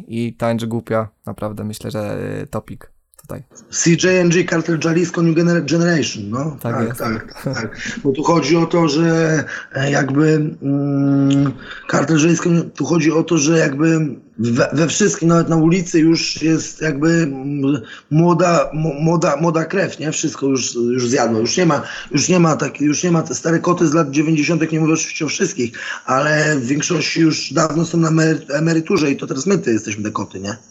I 0.08 0.34
tańcz 0.34 0.66
głupia. 0.66 1.10
Naprawdę 1.26 1.64
myślę, 1.64 1.92
że 1.92 2.18
y, 2.44 2.48
topik 2.48 2.92
tutaj. 3.22 3.44
CJNG, 3.70 4.50
Cartel 4.50 4.80
Jalisco 4.84 5.22
New 5.22 5.36
Generation, 5.66 6.30
no. 6.30 6.58
Tak, 6.62 6.88
tak, 6.88 6.98
tak, 6.98 7.44
tak, 7.44 7.56
tak, 7.56 8.00
Bo 8.04 8.12
tu 8.12 8.24
chodzi 8.24 8.58
o 8.58 8.66
to, 8.66 8.88
że 8.88 9.44
e, 9.74 9.92
jakby 9.92 10.56
mm, 10.62 11.52
Cartel 11.92 12.18
Jalisco, 12.18 12.50
tu 12.76 12.86
chodzi 12.86 13.12
o 13.12 13.24
to, 13.24 13.38
że 13.38 13.58
jakby 13.58 14.16
we, 14.40 14.70
we 14.74 14.88
wszystkim, 14.88 15.28
nawet 15.28 15.50
na 15.50 15.56
ulicy 15.56 16.00
już 16.00 16.42
jest 16.42 16.82
jakby 16.82 17.10
mm, 17.10 17.82
młoda, 18.12 18.70
młoda, 18.74 19.36
młoda 19.36 19.66
krew, 19.66 20.00
nie? 20.00 20.12
Wszystko 20.12 20.46
już, 20.46 20.76
już 20.76 21.10
zjadło. 21.10 21.40
Już 21.40 21.58
nie 21.58 21.66
ma, 21.66 21.82
już 22.12 22.30
nie 22.30 22.40
ma 22.40 22.56
tak, 22.56 22.82
już 22.82 23.04
nie 23.04 23.12
ma 23.12 23.22
te 23.22 23.36
stare 23.36 23.60
koty 23.60 23.88
z 23.88 23.94
lat 23.94 24.12
90., 24.12 24.72
nie 24.72 24.80
mówię 24.80 24.94
oczywiście 24.94 25.26
o 25.26 25.28
wszystkich, 25.28 25.72
ale 26.06 26.56
w 26.56 26.66
większości 26.66 27.22
już 27.22 27.54
dawno 27.54 27.86
są 27.86 27.98
na 27.98 28.12
emeryturze 28.54 29.12
i 29.12 29.18
to 29.18 29.28
teraz 29.28 29.46
my 29.46 29.58
ty 29.58 29.74
jesteśmy 29.74 30.04
te 30.04 30.12
koty, 30.12 30.40
nie? 30.40 30.71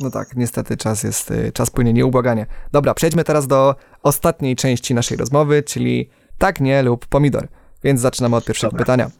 No 0.00 0.10
tak, 0.10 0.36
niestety 0.36 0.76
czas 0.76 1.02
jest, 1.02 1.30
y, 1.30 1.52
czas 1.52 1.70
płynie 1.70 1.92
nieubłaganie. 1.92 2.46
Dobra, 2.72 2.94
przejdźmy 2.94 3.24
teraz 3.24 3.46
do 3.46 3.74
ostatniej 4.02 4.56
części 4.56 4.94
naszej 4.94 5.16
rozmowy, 5.16 5.62
czyli 5.62 6.10
tak, 6.38 6.60
nie 6.60 6.82
lub 6.82 7.06
pomidor. 7.06 7.48
Więc 7.84 8.00
zaczynamy 8.00 8.36
od 8.36 8.44
pierwszego 8.44 8.70
Dobra. 8.70 8.84
pytania. 8.84 9.10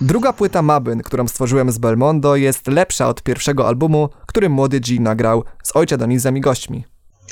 Druga 0.00 0.32
płyta 0.32 0.62
Mabyn, 0.62 1.02
którą 1.02 1.28
stworzyłem 1.28 1.72
z 1.72 1.78
Belmondo, 1.78 2.36
jest 2.36 2.66
lepsza 2.66 3.08
od 3.08 3.22
pierwszego 3.22 3.68
albumu, 3.68 4.08
który 4.26 4.48
młody 4.48 4.80
G 4.80 5.00
nagrał 5.00 5.44
z 5.62 5.76
Ojcia 5.76 5.96
Donizem 5.96 6.36
i 6.36 6.40
gośćmi. 6.40 6.84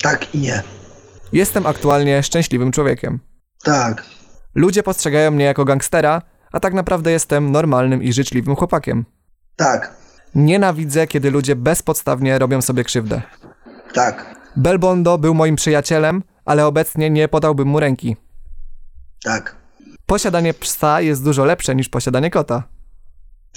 Tak 0.02 0.34
i 0.34 0.38
nie. 0.38 0.62
Jestem 1.32 1.66
aktualnie 1.66 2.22
szczęśliwym 2.22 2.72
człowiekiem. 2.72 3.20
Tak. 3.62 4.04
Ludzie 4.54 4.82
postrzegają 4.82 5.30
mnie 5.30 5.44
jako 5.44 5.64
gangstera, 5.64 6.22
a 6.52 6.60
tak 6.60 6.74
naprawdę 6.74 7.10
jestem 7.12 7.52
normalnym 7.52 8.02
i 8.02 8.12
życzliwym 8.12 8.56
chłopakiem. 8.56 9.04
Tak. 9.56 9.94
Nienawidzę, 10.34 11.06
kiedy 11.06 11.30
ludzie 11.30 11.56
bezpodstawnie 11.56 12.38
robią 12.38 12.62
sobie 12.62 12.84
krzywdę. 12.84 13.22
Tak. 13.94 14.38
Belbondo 14.56 15.18
był 15.18 15.34
moim 15.34 15.56
przyjacielem, 15.56 16.22
ale 16.44 16.66
obecnie 16.66 17.10
nie 17.10 17.28
podałbym 17.28 17.68
mu 17.68 17.80
ręki. 17.80 18.16
Tak. 19.24 19.56
Posiadanie 20.06 20.54
psa 20.54 21.00
jest 21.00 21.24
dużo 21.24 21.44
lepsze 21.44 21.74
niż 21.74 21.88
posiadanie 21.88 22.30
kota. 22.30 22.62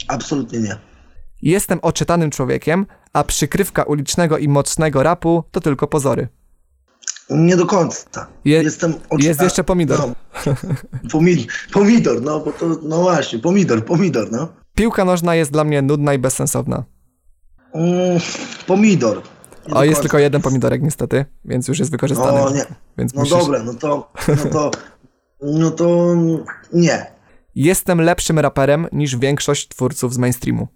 Absolutnie 0.08 0.60
nie. 0.60 0.78
Jestem 1.42 1.80
oczytanym 1.82 2.32
człowiekiem, 2.32 2.86
a 3.14 3.24
przykrywka 3.24 3.84
ulicznego 3.84 4.38
i 4.38 4.48
mocnego 4.48 5.04
rapu 5.04 5.44
to 5.52 5.60
tylko 5.60 5.88
pozory. 5.88 6.28
Nie 7.30 7.58
do 7.58 7.66
końca. 7.66 8.28
Je, 8.46 8.64
Jestem 8.64 8.94
Jest 9.18 9.42
jeszcze 9.42 9.64
pomidor. 9.64 10.00
No, 10.00 10.56
pomidor, 11.12 11.46
pomidor, 11.74 12.22
no 12.22 12.40
bo 12.40 12.52
to, 12.52 12.66
no 12.84 13.02
właśnie, 13.02 13.40
pomidor, 13.40 13.86
pomidor, 13.86 14.32
no. 14.32 14.61
Piłka 14.76 15.06
nożna 15.06 15.36
jest 15.36 15.52
dla 15.52 15.64
mnie 15.64 15.82
nudna 15.82 16.14
i 16.14 16.20
bezsensowna. 16.20 16.84
Mm, 17.74 18.20
pomidor. 18.68 19.22
Nie 19.68 19.74
o, 19.74 19.84
jest 19.84 20.02
tylko 20.02 20.20
jeden 20.20 20.42
pomidorek 20.42 20.82
niestety, 20.82 21.26
więc 21.46 21.68
już 21.68 21.80
jest 21.80 21.92
wykorzystany. 21.92 22.42
No 22.42 22.50
nie. 22.50 22.66
Więc 22.98 23.14
no 23.14 23.22
musisz... 23.22 23.38
dobra, 23.38 23.64
no 23.64 23.74
to, 23.74 24.12
no 24.28 24.52
to, 24.52 24.72
no 25.42 25.72
to 25.72 26.16
nie. 26.74 27.12
Jestem 27.56 28.02
lepszym 28.02 28.40
raperem 28.40 28.88
niż 28.92 29.18
większość 29.18 29.68
twórców 29.68 30.14
z 30.14 30.18
mainstreamu. 30.18 30.68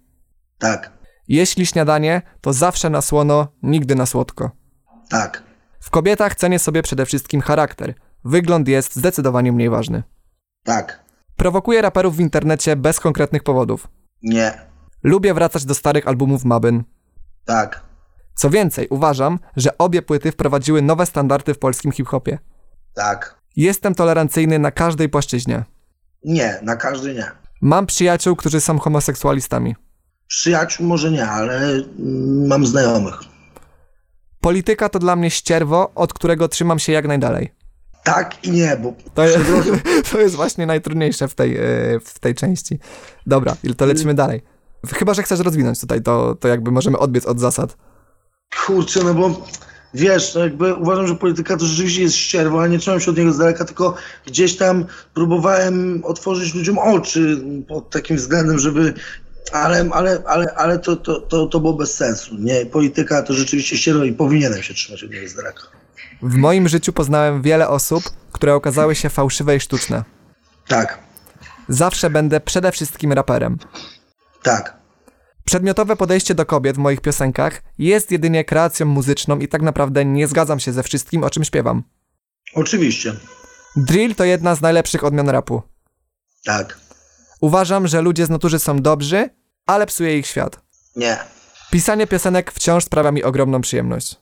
Tak. 0.58 0.92
Jeśli 1.28 1.66
śniadanie, 1.66 2.22
to 2.40 2.52
zawsze 2.52 2.90
na 2.90 3.02
słono, 3.02 3.48
nigdy 3.62 3.94
na 3.94 4.06
słodko. 4.06 4.50
Tak. 5.08 5.42
W 5.80 5.90
kobietach 5.90 6.34
cenię 6.34 6.58
sobie 6.58 6.82
przede 6.82 7.06
wszystkim 7.06 7.40
charakter. 7.40 7.94
Wygląd 8.24 8.68
jest 8.68 8.96
zdecydowanie 8.96 9.52
mniej 9.52 9.70
ważny. 9.70 10.02
Tak. 10.64 11.05
Prowokuję 11.36 11.82
raperów 11.82 12.16
w 12.16 12.20
internecie 12.20 12.76
bez 12.76 13.00
konkretnych 13.00 13.42
powodów. 13.42 13.88
Nie. 14.22 14.60
Lubię 15.02 15.34
wracać 15.34 15.64
do 15.64 15.74
starych 15.74 16.08
albumów 16.08 16.44
Mabyn. 16.44 16.84
Tak. 17.44 17.82
Co 18.34 18.50
więcej, 18.50 18.88
uważam, 18.88 19.38
że 19.56 19.78
obie 19.78 20.02
płyty 20.02 20.32
wprowadziły 20.32 20.82
nowe 20.82 21.06
standardy 21.06 21.54
w 21.54 21.58
polskim 21.58 21.92
hip-hopie. 21.92 22.38
Tak. 22.94 23.36
Jestem 23.56 23.94
tolerancyjny 23.94 24.58
na 24.58 24.70
każdej 24.70 25.08
płaszczyźnie. 25.08 25.64
Nie, 26.24 26.58
na 26.62 26.76
każdej 26.76 27.14
nie. 27.14 27.30
Mam 27.60 27.86
przyjaciół, 27.86 28.36
którzy 28.36 28.60
są 28.60 28.78
homoseksualistami. 28.78 29.76
Przyjaciół 30.26 30.86
może 30.86 31.10
nie, 31.10 31.26
ale 31.26 31.56
mm, 31.58 32.46
mam 32.46 32.66
znajomych. 32.66 33.20
Polityka 34.40 34.88
to 34.88 34.98
dla 34.98 35.16
mnie 35.16 35.30
ścierwo, 35.30 35.90
od 35.94 36.12
którego 36.12 36.48
trzymam 36.48 36.78
się 36.78 36.92
jak 36.92 37.08
najdalej. 37.08 37.52
Tak 38.06 38.44
i 38.44 38.50
nie, 38.50 38.76
bo... 38.82 38.92
To 39.14 39.24
jest, 39.24 39.38
to 40.12 40.20
jest 40.20 40.34
właśnie 40.34 40.66
najtrudniejsze 40.66 41.28
w 41.28 41.34
tej, 41.34 41.56
e, 41.56 41.60
w 42.04 42.18
tej 42.20 42.34
części. 42.34 42.78
Dobra, 43.26 43.56
to 43.76 43.86
lecimy 43.86 44.14
dalej. 44.14 44.42
Chyba, 44.94 45.14
że 45.14 45.22
chcesz 45.22 45.40
rozwinąć 45.40 45.80
tutaj, 45.80 46.02
to, 46.02 46.34
to 46.34 46.48
jakby 46.48 46.70
możemy 46.70 46.98
odbiec 46.98 47.26
od 47.26 47.40
zasad. 47.40 47.76
Kurczę, 48.66 49.04
no 49.04 49.14
bo 49.14 49.46
wiesz, 49.94 50.34
no 50.34 50.40
jakby 50.40 50.74
uważam, 50.74 51.06
że 51.06 51.14
polityka 51.14 51.56
to 51.56 51.66
rzeczywiście 51.66 52.02
jest 52.02 52.16
ścierwo, 52.16 52.60
ale 52.60 52.68
nie 52.68 52.78
trzymam 52.78 53.00
się 53.00 53.10
od 53.10 53.16
niego 53.16 53.32
z 53.32 53.38
daleka, 53.38 53.64
tylko 53.64 53.94
gdzieś 54.26 54.56
tam 54.56 54.84
próbowałem 55.14 56.02
otworzyć 56.04 56.54
ludziom 56.54 56.78
oczy 56.78 57.40
pod 57.68 57.90
takim 57.90 58.16
względem, 58.16 58.58
żeby 58.58 58.94
Ale, 59.52 59.88
ale, 59.92 60.22
ale, 60.26 60.54
ale 60.54 60.78
to, 60.78 60.96
to, 60.96 61.20
to, 61.20 61.46
to 61.46 61.60
było 61.60 61.72
bez 61.72 61.94
sensu. 61.94 62.34
Nie, 62.38 62.66
polityka 62.66 63.22
to 63.22 63.34
rzeczywiście 63.34 63.78
się 63.78 63.92
robi, 63.92 64.12
powinienem 64.12 64.62
się 64.62 64.74
trzymać 64.74 65.04
od 65.04 65.10
niego 65.10 65.28
z 65.28 65.34
daleka. 65.34 65.62
W 66.22 66.36
moim 66.36 66.68
życiu 66.68 66.92
poznałem 66.92 67.42
wiele 67.42 67.68
osób, 67.68 68.04
które 68.32 68.54
okazały 68.54 68.94
się 68.94 69.08
fałszywe 69.08 69.56
i 69.56 69.60
sztuczne. 69.60 70.04
Tak. 70.68 70.98
Zawsze 71.68 72.10
będę 72.10 72.40
przede 72.40 72.72
wszystkim 72.72 73.12
raperem. 73.12 73.58
Tak. 74.42 74.76
Przedmiotowe 75.44 75.96
podejście 75.96 76.34
do 76.34 76.46
kobiet 76.46 76.76
w 76.76 76.78
moich 76.78 77.00
piosenkach 77.00 77.62
jest 77.78 78.10
jedynie 78.10 78.44
kreacją 78.44 78.86
muzyczną 78.86 79.38
i 79.38 79.48
tak 79.48 79.62
naprawdę 79.62 80.04
nie 80.04 80.28
zgadzam 80.28 80.60
się 80.60 80.72
ze 80.72 80.82
wszystkim, 80.82 81.24
o 81.24 81.30
czym 81.30 81.44
śpiewam. 81.44 81.82
Oczywiście. 82.54 83.12
Drill 83.76 84.14
to 84.14 84.24
jedna 84.24 84.54
z 84.54 84.60
najlepszych 84.60 85.04
odmian 85.04 85.28
rapu. 85.28 85.62
Tak. 86.44 86.78
Uważam, 87.40 87.86
że 87.86 88.02
ludzie 88.02 88.26
z 88.26 88.30
natury 88.30 88.58
są 88.58 88.82
dobrzy, 88.82 89.30
ale 89.66 89.86
psuje 89.86 90.18
ich 90.18 90.26
świat. 90.26 90.60
Nie. 90.96 91.18
Pisanie 91.70 92.06
piosenek 92.06 92.52
wciąż 92.52 92.84
sprawia 92.84 93.12
mi 93.12 93.22
ogromną 93.22 93.60
przyjemność. 93.60 94.16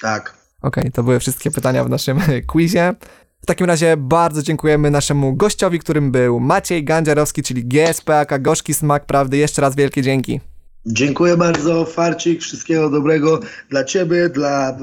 Tak. 0.00 0.43
Okej, 0.64 0.82
okay, 0.82 0.90
to 0.90 1.02
były 1.02 1.20
wszystkie 1.20 1.50
pytania 1.50 1.84
w 1.84 1.90
naszym 1.90 2.18
quizie. 2.52 2.94
W 3.42 3.46
takim 3.46 3.66
razie 3.66 3.96
bardzo 3.96 4.42
dziękujemy 4.42 4.90
naszemu 4.90 5.34
gościowi, 5.36 5.78
którym 5.78 6.12
był 6.12 6.40
Maciej 6.40 6.84
Gandziarowski, 6.84 7.42
czyli 7.42 7.64
GSPAK, 7.64 8.42
Gorzki 8.42 8.74
Smak 8.74 9.06
Prawdy. 9.06 9.36
Jeszcze 9.36 9.62
raz 9.62 9.76
wielkie 9.76 10.02
dzięki. 10.02 10.40
Dziękuję 10.86 11.36
bardzo, 11.36 11.84
Farcik. 11.84 12.42
Wszystkiego 12.42 12.90
dobrego 12.90 13.40
dla 13.70 13.84
Ciebie, 13.84 14.28
dla 14.28 14.70
e, 14.70 14.76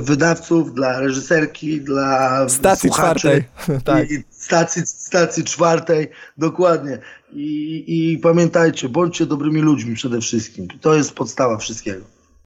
wydawców, 0.00 0.74
dla 0.74 1.00
reżyserki, 1.00 1.80
dla 1.80 2.48
stacji 2.48 2.90
czwartej. 2.90 3.44
tak. 3.84 4.10
I 4.10 4.24
stacji, 4.30 4.82
stacji 4.86 5.44
czwartej, 5.44 6.08
dokładnie. 6.38 6.98
I, 7.32 7.84
I 7.86 8.18
pamiętajcie, 8.18 8.88
bądźcie 8.88 9.26
dobrymi 9.26 9.60
ludźmi 9.60 9.94
przede 9.94 10.20
wszystkim. 10.20 10.68
To 10.80 10.94
jest 10.94 11.12
podstawa 11.12 11.56
wszystkiego. 11.56 12.17